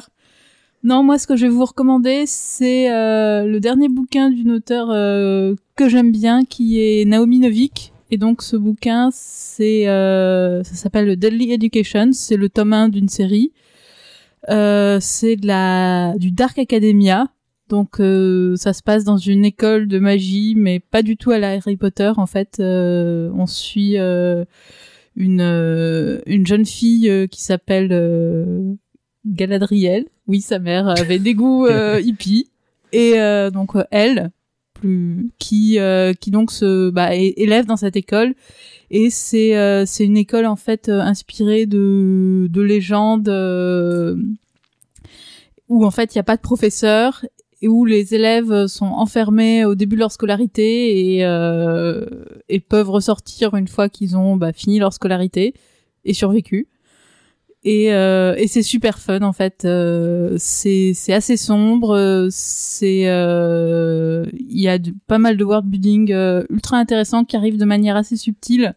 [0.83, 4.89] Non, moi ce que je vais vous recommander, c'est euh, le dernier bouquin d'une auteure
[4.91, 7.91] euh, que j'aime bien, qui est Naomi Novik.
[8.15, 12.13] Et donc ce bouquin, c'est euh, ça s'appelle Deadly Education.
[12.13, 13.51] C'est le tome 1 d'une série.
[14.49, 17.27] Euh, c'est de la du Dark Academia.
[17.67, 21.39] Donc euh, ça se passe dans une école de magie, mais pas du tout à
[21.39, 22.13] la Harry Potter.
[22.15, 25.41] En fait, on suit une
[26.25, 28.77] une jeune fille qui s'appelle
[29.25, 30.05] Galadriel.
[30.27, 31.67] Oui, sa mère avait des goûts
[31.99, 32.49] hippies.
[32.93, 33.15] Et
[33.51, 34.31] donc elle,
[34.76, 38.35] plus qui euh, qui donc se bah, élève dans cette école.
[38.91, 44.15] Et c'est euh, c'est une école en fait euh, inspirée de de légendes euh,
[45.69, 47.26] où en fait il n'y a pas de professeur
[47.61, 52.06] et où les élèves sont enfermés au début de leur scolarité et, euh,
[52.49, 55.53] et peuvent ressortir une fois qu'ils ont bah, fini leur scolarité
[56.03, 56.68] et survécu.
[57.67, 59.65] Et, euh, et c'est super fun en fait.
[59.65, 62.27] Euh, c'est assez sombre.
[62.29, 64.77] C'est euh, il y a
[65.07, 68.75] pas mal de world building euh, ultra intéressant qui arrive de manière assez subtile.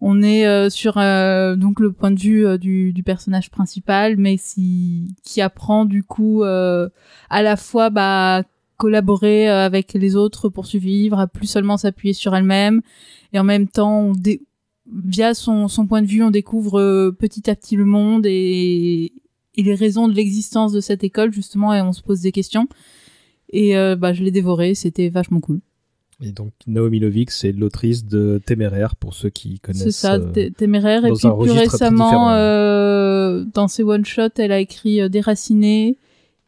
[0.00, 5.14] On est euh, sur donc le point de vue du, du personnage principal, mais si,
[5.22, 6.90] qui apprend du coup à
[7.30, 8.42] la fois bah
[8.76, 12.80] collaborer avec les autres pour survivre, à plus seulement s'appuyer sur elle-même,
[13.32, 14.40] et en même temps on, dé-
[14.92, 19.12] via son, son point de vue, on découvre euh, petit à petit le monde et,
[19.56, 22.68] et les raisons de l'existence de cette école justement, et on se pose des questions.
[23.50, 25.60] Et euh, bah, je l'ai dévoré, c'était vachement cool.
[26.20, 29.84] Et donc Naomi Novik, c'est l'autrice de Téméraire pour ceux qui connaissent.
[29.84, 31.04] C'est ça, euh, Té- Téméraire.
[31.04, 35.96] Et puis plus récemment, euh, dans ses one-shots, elle a écrit Déraciné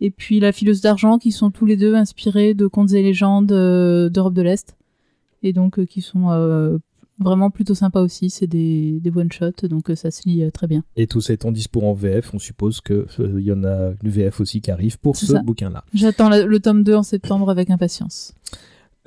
[0.00, 3.46] et puis La fileuse d'argent, qui sont tous les deux inspirés de contes et légendes
[3.46, 4.76] d'Europe de l'Est.
[5.42, 6.78] Et donc, qui sont euh,
[7.20, 8.30] vraiment plutôt sympas aussi.
[8.30, 10.82] C'est des, des one-shots, donc euh, ça se lit euh, très bien.
[10.96, 14.40] Et tous étant dispo en VF, on suppose euh, il y en a une VF
[14.40, 15.42] aussi qui arrive pour ce ça.
[15.42, 15.84] bouquin-là.
[15.94, 18.34] J'attends le tome 2 en septembre avec impatience.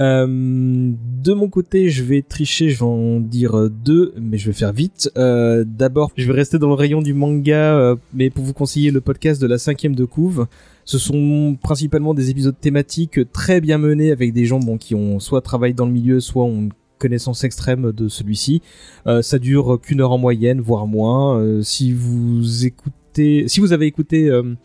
[0.01, 4.47] Euh, de mon côté, je vais tricher, je vais en dire euh, deux, mais je
[4.47, 5.09] vais faire vite.
[5.17, 8.89] Euh, D'abord, je vais rester dans le rayon du manga, euh, mais pour vous conseiller
[8.89, 10.47] le podcast de la cinquième de couve.
[10.85, 15.19] Ce sont principalement des épisodes thématiques très bien menés avec des gens bon, qui ont
[15.19, 18.61] soit travaillé dans le milieu, soit ont une connaissance extrême de celui-ci.
[19.07, 21.39] Euh, ça dure qu'une heure en moyenne, voire moins.
[21.39, 24.55] Euh, si vous écoutez, si vous avez écouté euh,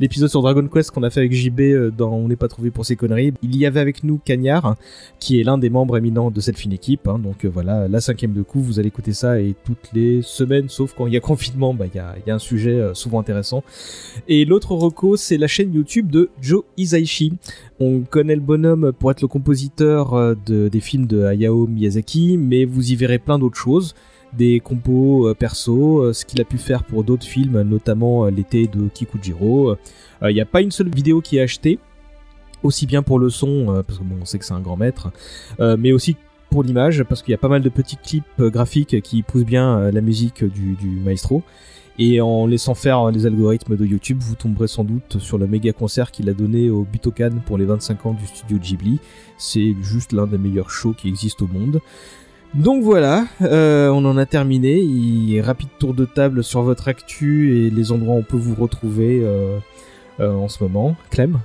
[0.00, 2.70] l'épisode sur Dragon Quest qu'on a fait avec JB euh, dans On n'est pas trouvé
[2.70, 4.76] pour ses conneries, il y avait avec nous Cagnard,
[5.18, 7.08] qui est l'un des membres éminents de cette fine équipe.
[7.08, 7.18] hein.
[7.18, 10.68] donc euh, voilà, la cinquième de coup, vous allez écouter ça et toutes les semaines,
[10.68, 12.72] sauf quand il y a confinement, bah, il y, a, il y a un sujet
[12.72, 13.62] euh, souvent intéressant.
[14.28, 17.34] Et l'autre reco, c'est la chaîne YouTube de Joe Hisaishi.
[17.80, 22.64] On connaît le bonhomme pour être le compositeur de, des films de Hayao Miyazaki, mais
[22.64, 23.94] vous y verrez plein d'autres choses
[24.32, 28.30] des compos euh, perso, euh, ce qu'il a pu faire pour d'autres films, notamment euh,
[28.30, 29.76] l'été de Kikujiro.
[30.22, 31.78] Il n'y a pas une seule vidéo qui est achetée,
[32.62, 35.12] aussi bien pour le son, parce que sait que c'est un grand maître,
[35.60, 36.16] mais aussi
[36.50, 39.92] pour l'image, parce qu'il y a pas mal de petits clips graphiques qui poussent bien
[39.92, 41.44] la musique du, maestro.
[42.00, 45.72] Et en laissant faire les algorithmes de YouTube, vous tomberez sans doute sur le méga
[45.72, 48.98] concert qu'il a donné au Butokan pour les 25 ans du studio Ghibli.
[49.36, 51.80] C'est juste l'un des meilleurs shows qui existent au monde.
[52.54, 54.82] Donc voilà, euh, on en a terminé.
[54.82, 58.54] Et rapide tour de table sur votre actu et les endroits où on peut vous
[58.54, 59.58] retrouver euh,
[60.20, 60.96] euh, en ce moment.
[61.10, 61.38] Clem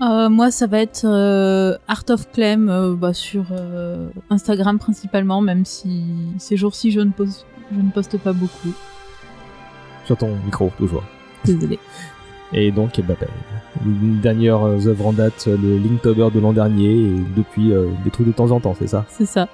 [0.00, 5.40] Euh, moi, ça va être euh, Art of Clem euh, bah, sur euh, Instagram principalement,
[5.40, 6.04] même si
[6.38, 8.72] ces jours-ci je ne poste, je ne poste pas beaucoup.
[10.04, 11.04] Sur ton micro, toujours.
[11.44, 11.78] Désolée.
[12.54, 13.28] Et donc, eh ben, ben,
[13.86, 18.26] une dernière œuvre en date, le Linktober de l'an dernier, et depuis euh, des trucs
[18.26, 19.06] de temps en temps, c'est ça?
[19.08, 19.48] C'est ça.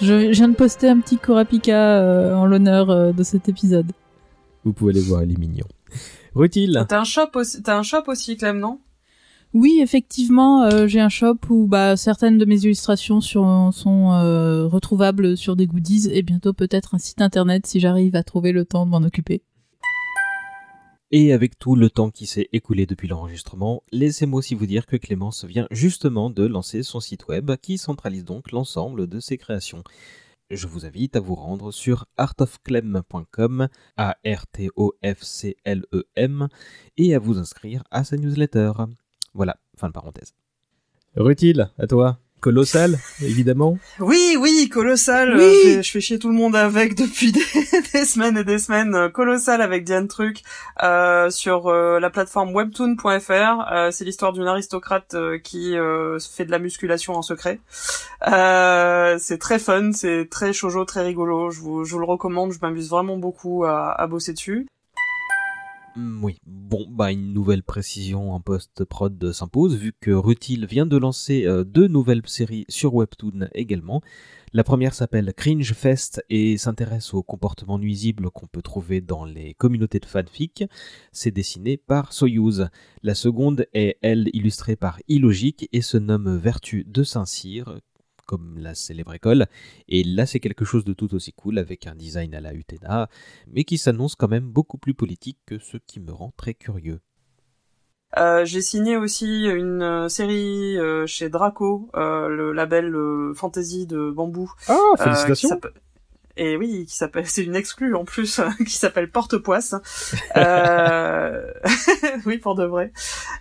[0.00, 3.92] Je, je viens de poster un petit Korapika euh, en l'honneur euh, de cet épisode.
[4.64, 5.66] Vous pouvez aller voir, il est mignon.
[6.34, 8.78] Rutil T'as un shop aussi, t'as un shop aussi, Clem, non?
[9.54, 14.66] Oui, effectivement, euh, j'ai un shop où bah, certaines de mes illustrations sur- sont euh,
[14.66, 18.64] retrouvables sur des goodies et bientôt peut-être un site internet si j'arrive à trouver le
[18.64, 19.42] temps de m'en occuper.
[21.14, 24.96] Et avec tout le temps qui s'est écoulé depuis l'enregistrement, laissez-moi aussi vous dire que
[24.96, 29.84] Clémence vient justement de lancer son site web qui centralise donc l'ensemble de ses créations.
[30.50, 33.68] Je vous invite à vous rendre sur artofclem.com,
[33.98, 36.48] A-R-T-O-F-C-L-E-M,
[36.96, 38.72] et à vous inscrire à sa newsletter.
[39.34, 40.32] Voilà, fin de parenthèse.
[41.14, 42.21] Rutil, à toi.
[42.42, 43.78] Colossal, évidemment.
[44.00, 45.36] Oui, oui, colossal.
[45.36, 45.42] Oui.
[45.44, 47.40] euh, je, fais, je fais chier tout le monde avec depuis des,
[47.94, 48.96] des semaines et des semaines.
[48.96, 50.42] Euh, Colossal avec Diane Truc
[50.82, 53.72] euh, sur euh, la plateforme webtoon.fr.
[53.72, 55.14] Euh, c'est l'histoire d'une aristocrate
[55.44, 55.76] qui
[56.34, 57.60] fait de la musculation en secret.
[58.26, 61.52] Euh, c'est très fun, c'est très shoujo, très rigolo.
[61.52, 62.52] Je vous, je vous le recommande.
[62.52, 64.66] Je m'amuse vraiment beaucoup à, à bosser dessus.
[65.94, 70.96] Hmm, Oui, bon, bah une nouvelle précision en post-prod s'impose, vu que Rutil vient de
[70.96, 74.00] lancer euh, deux nouvelles séries sur Webtoon également.
[74.54, 79.54] La première s'appelle Cringe Fest et s'intéresse aux comportements nuisibles qu'on peut trouver dans les
[79.54, 80.64] communautés de fanfic.
[81.10, 82.68] C'est dessiné par Soyuz.
[83.02, 87.80] La seconde est, elle, illustrée par Illogique et se nomme Vertu de Saint-Cyr,
[88.32, 89.44] comme la célèbre école.
[89.88, 93.10] Et là, c'est quelque chose de tout aussi cool avec un design à la Utena,
[93.46, 97.00] mais qui s'annonce quand même beaucoup plus politique que ce qui me rend très curieux.
[98.16, 103.86] Euh, j'ai signé aussi une euh, série euh, chez Draco, euh, le label euh, fantasy
[103.86, 104.50] de bambou.
[104.66, 105.60] Ah, qui félicitations.
[106.36, 109.74] Et oui, qui s'appelle, c'est une exclue en plus, qui s'appelle Porte-Poisse.
[110.36, 111.52] Euh...
[112.26, 112.92] oui, pour de vrai.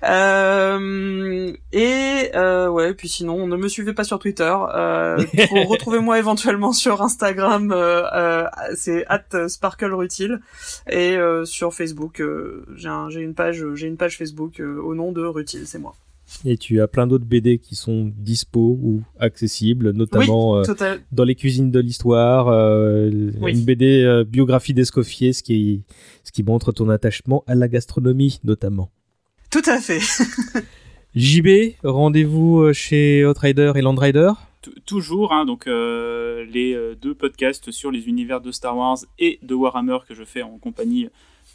[0.03, 1.53] Euh...
[1.71, 4.51] Et euh, ouais, puis sinon, ne me suivez pas sur Twitter.
[5.67, 7.73] Retrouvez-moi éventuellement sur Instagram,
[8.75, 9.05] c'est
[9.47, 10.41] @sparklerutile
[10.89, 12.21] et sur Facebook,
[12.75, 15.95] j'ai un, j'ai une page, j'ai une page Facebook au nom de Rutile, c'est moi.
[16.45, 20.63] Et tu as plein d'autres BD qui sont dispo ou accessibles, notamment euh,
[21.11, 23.51] dans les cuisines de l'histoire, euh, Oui.
[23.53, 25.83] une BD euh, biographie d'Escoffier, ce qui,
[26.23, 28.89] ce qui montre ton attachement à la gastronomie notamment.
[29.51, 29.99] Tout à fait.
[31.15, 34.31] JB, rendez-vous chez Outrider et Landrider?
[34.85, 39.53] Toujours, hein, donc euh, les deux podcasts sur les univers de Star Wars et de
[39.53, 41.09] Warhammer que je fais en compagnie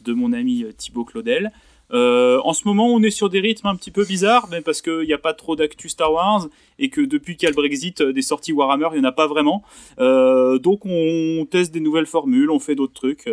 [0.05, 1.53] de mon ami Thibaut Claudel.
[1.93, 4.83] Euh, en ce moment, on est sur des rythmes un petit peu bizarres, mais parce
[4.83, 6.49] qu'il n'y a pas trop d'actu Star Wars
[6.79, 9.09] et que depuis qu'il y a le Brexit, euh, des sorties Warhammer, il n'y en
[9.09, 9.63] a pas vraiment.
[9.99, 13.29] Euh, donc on teste des nouvelles formules, on fait d'autres trucs.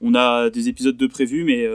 [0.00, 1.66] on a des épisodes de prévus, mais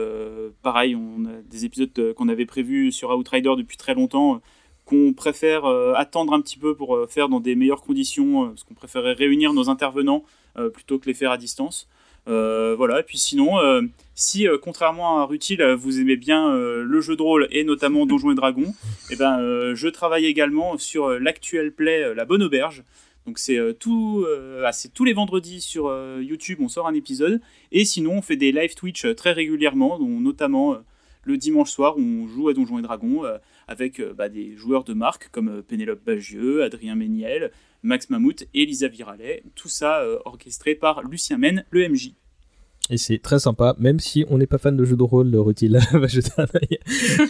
[0.62, 4.40] pareil, on a des épisodes qu'on avait prévus sur Outrider depuis très longtemps,
[4.86, 5.66] qu'on préfère
[5.96, 9.68] attendre un petit peu pour faire dans des meilleures conditions, parce qu'on préférait réunir nos
[9.68, 10.24] intervenants
[10.72, 11.86] plutôt que les faire à distance.
[12.26, 13.58] Voilà, et puis sinon,
[14.14, 17.64] si euh, contrairement à Rutil, euh, vous aimez bien euh, le jeu de rôle et
[17.64, 18.72] notamment Donjons et Dragons,
[19.10, 22.84] eh ben, je travaille également sur l'actuel play La Bonne Auberge.
[23.26, 27.40] Donc c'est ah, tous les vendredis sur YouTube, on sort un épisode.
[27.72, 30.76] Et sinon, on fait des live Twitch très régulièrement, dont notamment
[31.22, 33.22] le dimanche soir où on joue à Donjons et Dragons
[33.66, 37.50] avec bah, des joueurs de marque comme Pénélope Bagieux, Adrien Méniel,
[37.82, 39.42] Max Mammouth et Lisa Viralet.
[39.54, 42.12] Tout ça orchestré par Lucien Men, le MJ.
[42.90, 45.40] Et c'est très sympa, même si on n'est pas fan de jeux de rôle, le
[45.40, 46.44] Rutil va jeter un.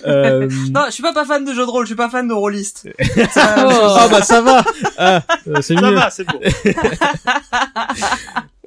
[0.04, 2.26] Euh, Non, je suis pas pas fan de jeux de rôle, je suis pas fan
[2.26, 2.88] de rôliste.
[3.36, 4.64] Ah bah ça va
[4.98, 6.40] ah, euh, C'est Ça mieux va, c'est bon.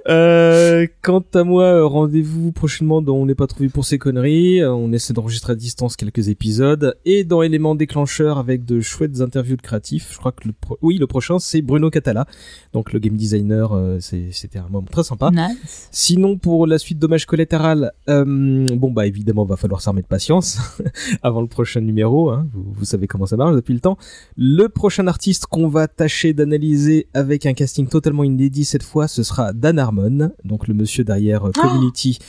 [0.10, 4.62] Euh, quant à moi, euh, rendez-vous prochainement dans On n'est pas trouvé pour ces conneries.
[4.62, 6.96] Euh, On essaie d'enregistrer à distance quelques épisodes.
[7.06, 10.10] Et dans Éléments déclencheurs avec de chouettes interviews de créatifs.
[10.14, 12.26] Je crois que le pro- oui, le prochain c'est Bruno Catala.
[12.74, 15.30] Donc le game designer, euh, c'était un moment très sympa.
[15.32, 15.90] Nice.
[15.92, 20.60] Sinon, pour la suite Dommage collatéral, euh, bon bah évidemment, va falloir s'armer de patience
[21.22, 22.30] avant le prochain numéro.
[22.30, 22.48] Hein.
[22.54, 23.98] Vous, vous savez comment ça marche depuis le temps.
[24.38, 29.24] Le prochain artiste qu'on va tâcher d'analyser avec un casting totalement inédit cette fois, ce
[29.24, 32.20] sera Dan Harmon, donc le monsieur derrière euh, Community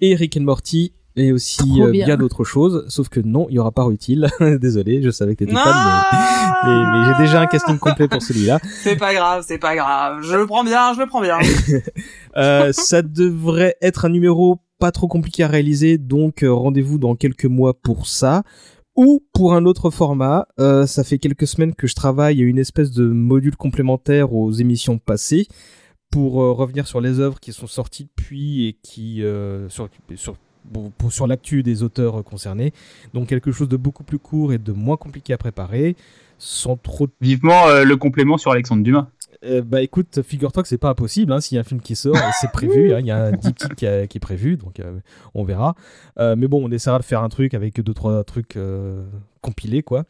[0.00, 0.92] et Rick and Morty.
[1.14, 2.06] Et aussi euh, bien.
[2.06, 4.28] bien, d'autres choses, sauf que non, il y aura pas utile.
[4.60, 5.70] Désolé, je savais que t'étais fan, mais,
[6.10, 8.58] Ah mais, mais j'ai déjà un casting complet pour celui-là.
[8.82, 10.22] C'est pas grave, c'est pas grave.
[10.22, 11.38] Je le prends bien, je le prends bien.
[12.34, 17.14] Euh, ça devrait être un numéro pas trop compliqué à réaliser, donc euh, rendez-vous dans
[17.14, 18.42] quelques mois pour ça.
[18.96, 22.90] Ou pour un autre format, ça fait quelques semaines que je travaille à une espèce
[22.90, 25.46] de module complémentaire aux émissions passées
[26.12, 30.36] pour euh, revenir sur les œuvres qui sont sorties depuis et qui euh, sur, sur,
[31.10, 32.72] sur l'actu des auteurs euh, concernés.
[33.14, 35.96] Donc quelque chose de beaucoup plus court et de moins compliqué à préparer,
[36.38, 39.08] sans trop Vivement euh, le complément sur Alexandre Dumas.
[39.44, 41.32] euh, bah écoute, figure-toi que c'est pas impossible.
[41.32, 42.92] Hein, S'il y a un film qui sort, c'est prévu.
[42.94, 44.98] hein, Il y a un diptyque qui, a- qui est prévu, donc euh,
[45.34, 45.74] on verra.
[46.18, 48.58] Mais bon, on essaiera de faire un truc avec deux trois trucs
[49.40, 50.04] compilés, quoi.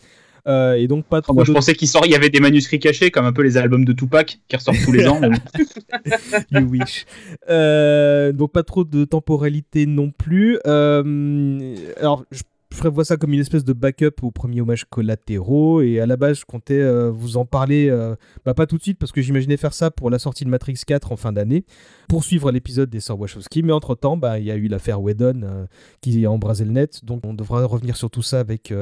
[0.48, 1.34] Euh, et donc pas trop.
[1.34, 3.56] Moi, je pensais qu'il sort, il y avait des manuscrits cachés, comme un peu les
[3.56, 5.20] albums de Tupac qui ressortent tous les ans.
[6.50, 7.06] You wish.
[7.48, 10.58] Euh, donc pas trop de temporalité non plus.
[10.66, 15.82] Euh, alors je je prévois ça comme une espèce de backup au premier hommage collatéraux
[15.82, 18.82] et à la base je comptais euh, vous en parler euh, bah, pas tout de
[18.82, 21.64] suite parce que j'imaginais faire ça pour la sortie de Matrix 4 en fin d'année
[22.08, 25.42] poursuivre l'épisode des sœurs Wachowski mais entre temps bah il y a eu l'affaire Whedon
[25.44, 25.66] euh,
[26.00, 28.72] qui a embrasé le net donc on devra revenir sur tout ça avec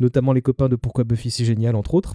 [0.00, 2.14] notamment les copains de Pourquoi Buffy c'est génial entre autres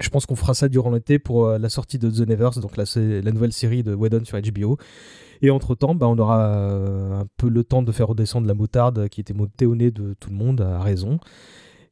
[0.00, 2.84] je pense qu'on fera ça durant l'été pour la sortie de The Nevers, donc la,
[2.96, 4.78] la nouvelle série de Whedon sur HBO.
[5.42, 9.08] Et entre-temps, bah, on aura euh, un peu le temps de faire redescendre la moutarde
[9.08, 11.18] qui était montée au nez de tout le monde, à raison.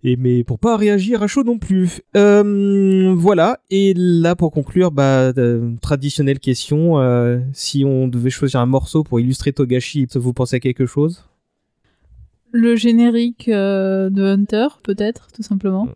[0.03, 2.01] Et mais pour pas réagir à chaud non plus.
[2.17, 3.59] Euh, voilà.
[3.71, 6.99] Et là, pour conclure, bah, euh, traditionnelle question.
[7.01, 11.25] euh, si on devait choisir un morceau pour illustrer Togashi, vous pensez à quelque chose?
[12.53, 15.89] Le générique de Hunter, peut-être, tout simplement.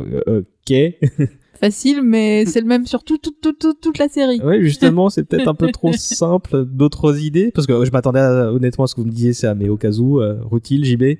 [0.00, 0.74] Euh, Ok.
[1.60, 4.40] Facile, mais c'est le même sur tout, tout, tout, tout- toute la série.
[4.40, 6.64] Ouais, justement, c'est peut-être un peu trop simple.
[6.64, 9.54] D'autres idées Parce que je m'attendais à- honnêtement à ce que vous me disiez ça,
[9.54, 11.18] mais au cas où, euh, Rutil, JB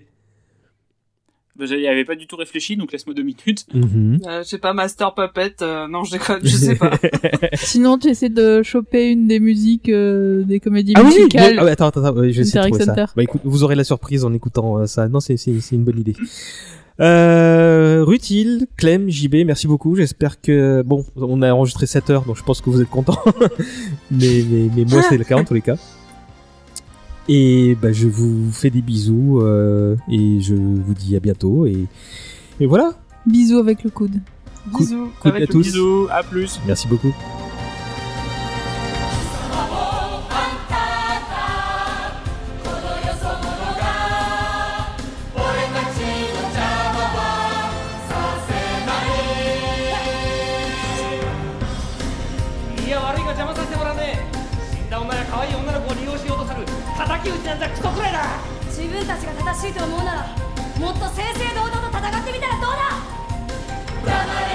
[1.58, 3.66] Bah, J'y avais pas du tout réfléchi, donc laisse-moi deux minutes.
[3.74, 4.20] Mhm.
[4.28, 6.92] Euh, je sais pas, Master Puppet, euh, non, je déconne, je sais pas.
[7.54, 11.56] Sinon, tu essaies de choper une des musiques euh, des comédies Ah oui, musicales.
[11.58, 12.94] ah ouais, attends, attends, attends, ouais, je vais essayer de trouver ça.
[13.16, 15.08] Bah écoute, vous aurez la surprise en écoutant euh, ça.
[15.08, 16.14] Non, c'est c'est c'est une bonne idée.
[17.00, 19.94] Euh, Rutil, Clem, JB, merci beaucoup.
[19.94, 23.22] J'espère que bon, on a enregistré 7 heures, donc je pense que vous êtes contents.
[24.10, 25.76] mais, mais mais moi c'est le cas en tous les cas.
[27.28, 31.86] Et bah je vous fais des bisous euh, et je vous dis à bientôt et
[32.58, 32.94] et voilà.
[33.26, 34.20] Bisous avec le coude.
[34.66, 35.10] Bisous.
[35.20, 35.62] Coude avec à le tous.
[35.62, 36.58] Bisous, à plus.
[36.66, 37.14] Merci beaucoup.
[59.08, 60.26] たちが正しいと思うなら
[60.78, 62.70] もっと正々堂々と戦ってみたらどう
[64.04, 64.47] だ？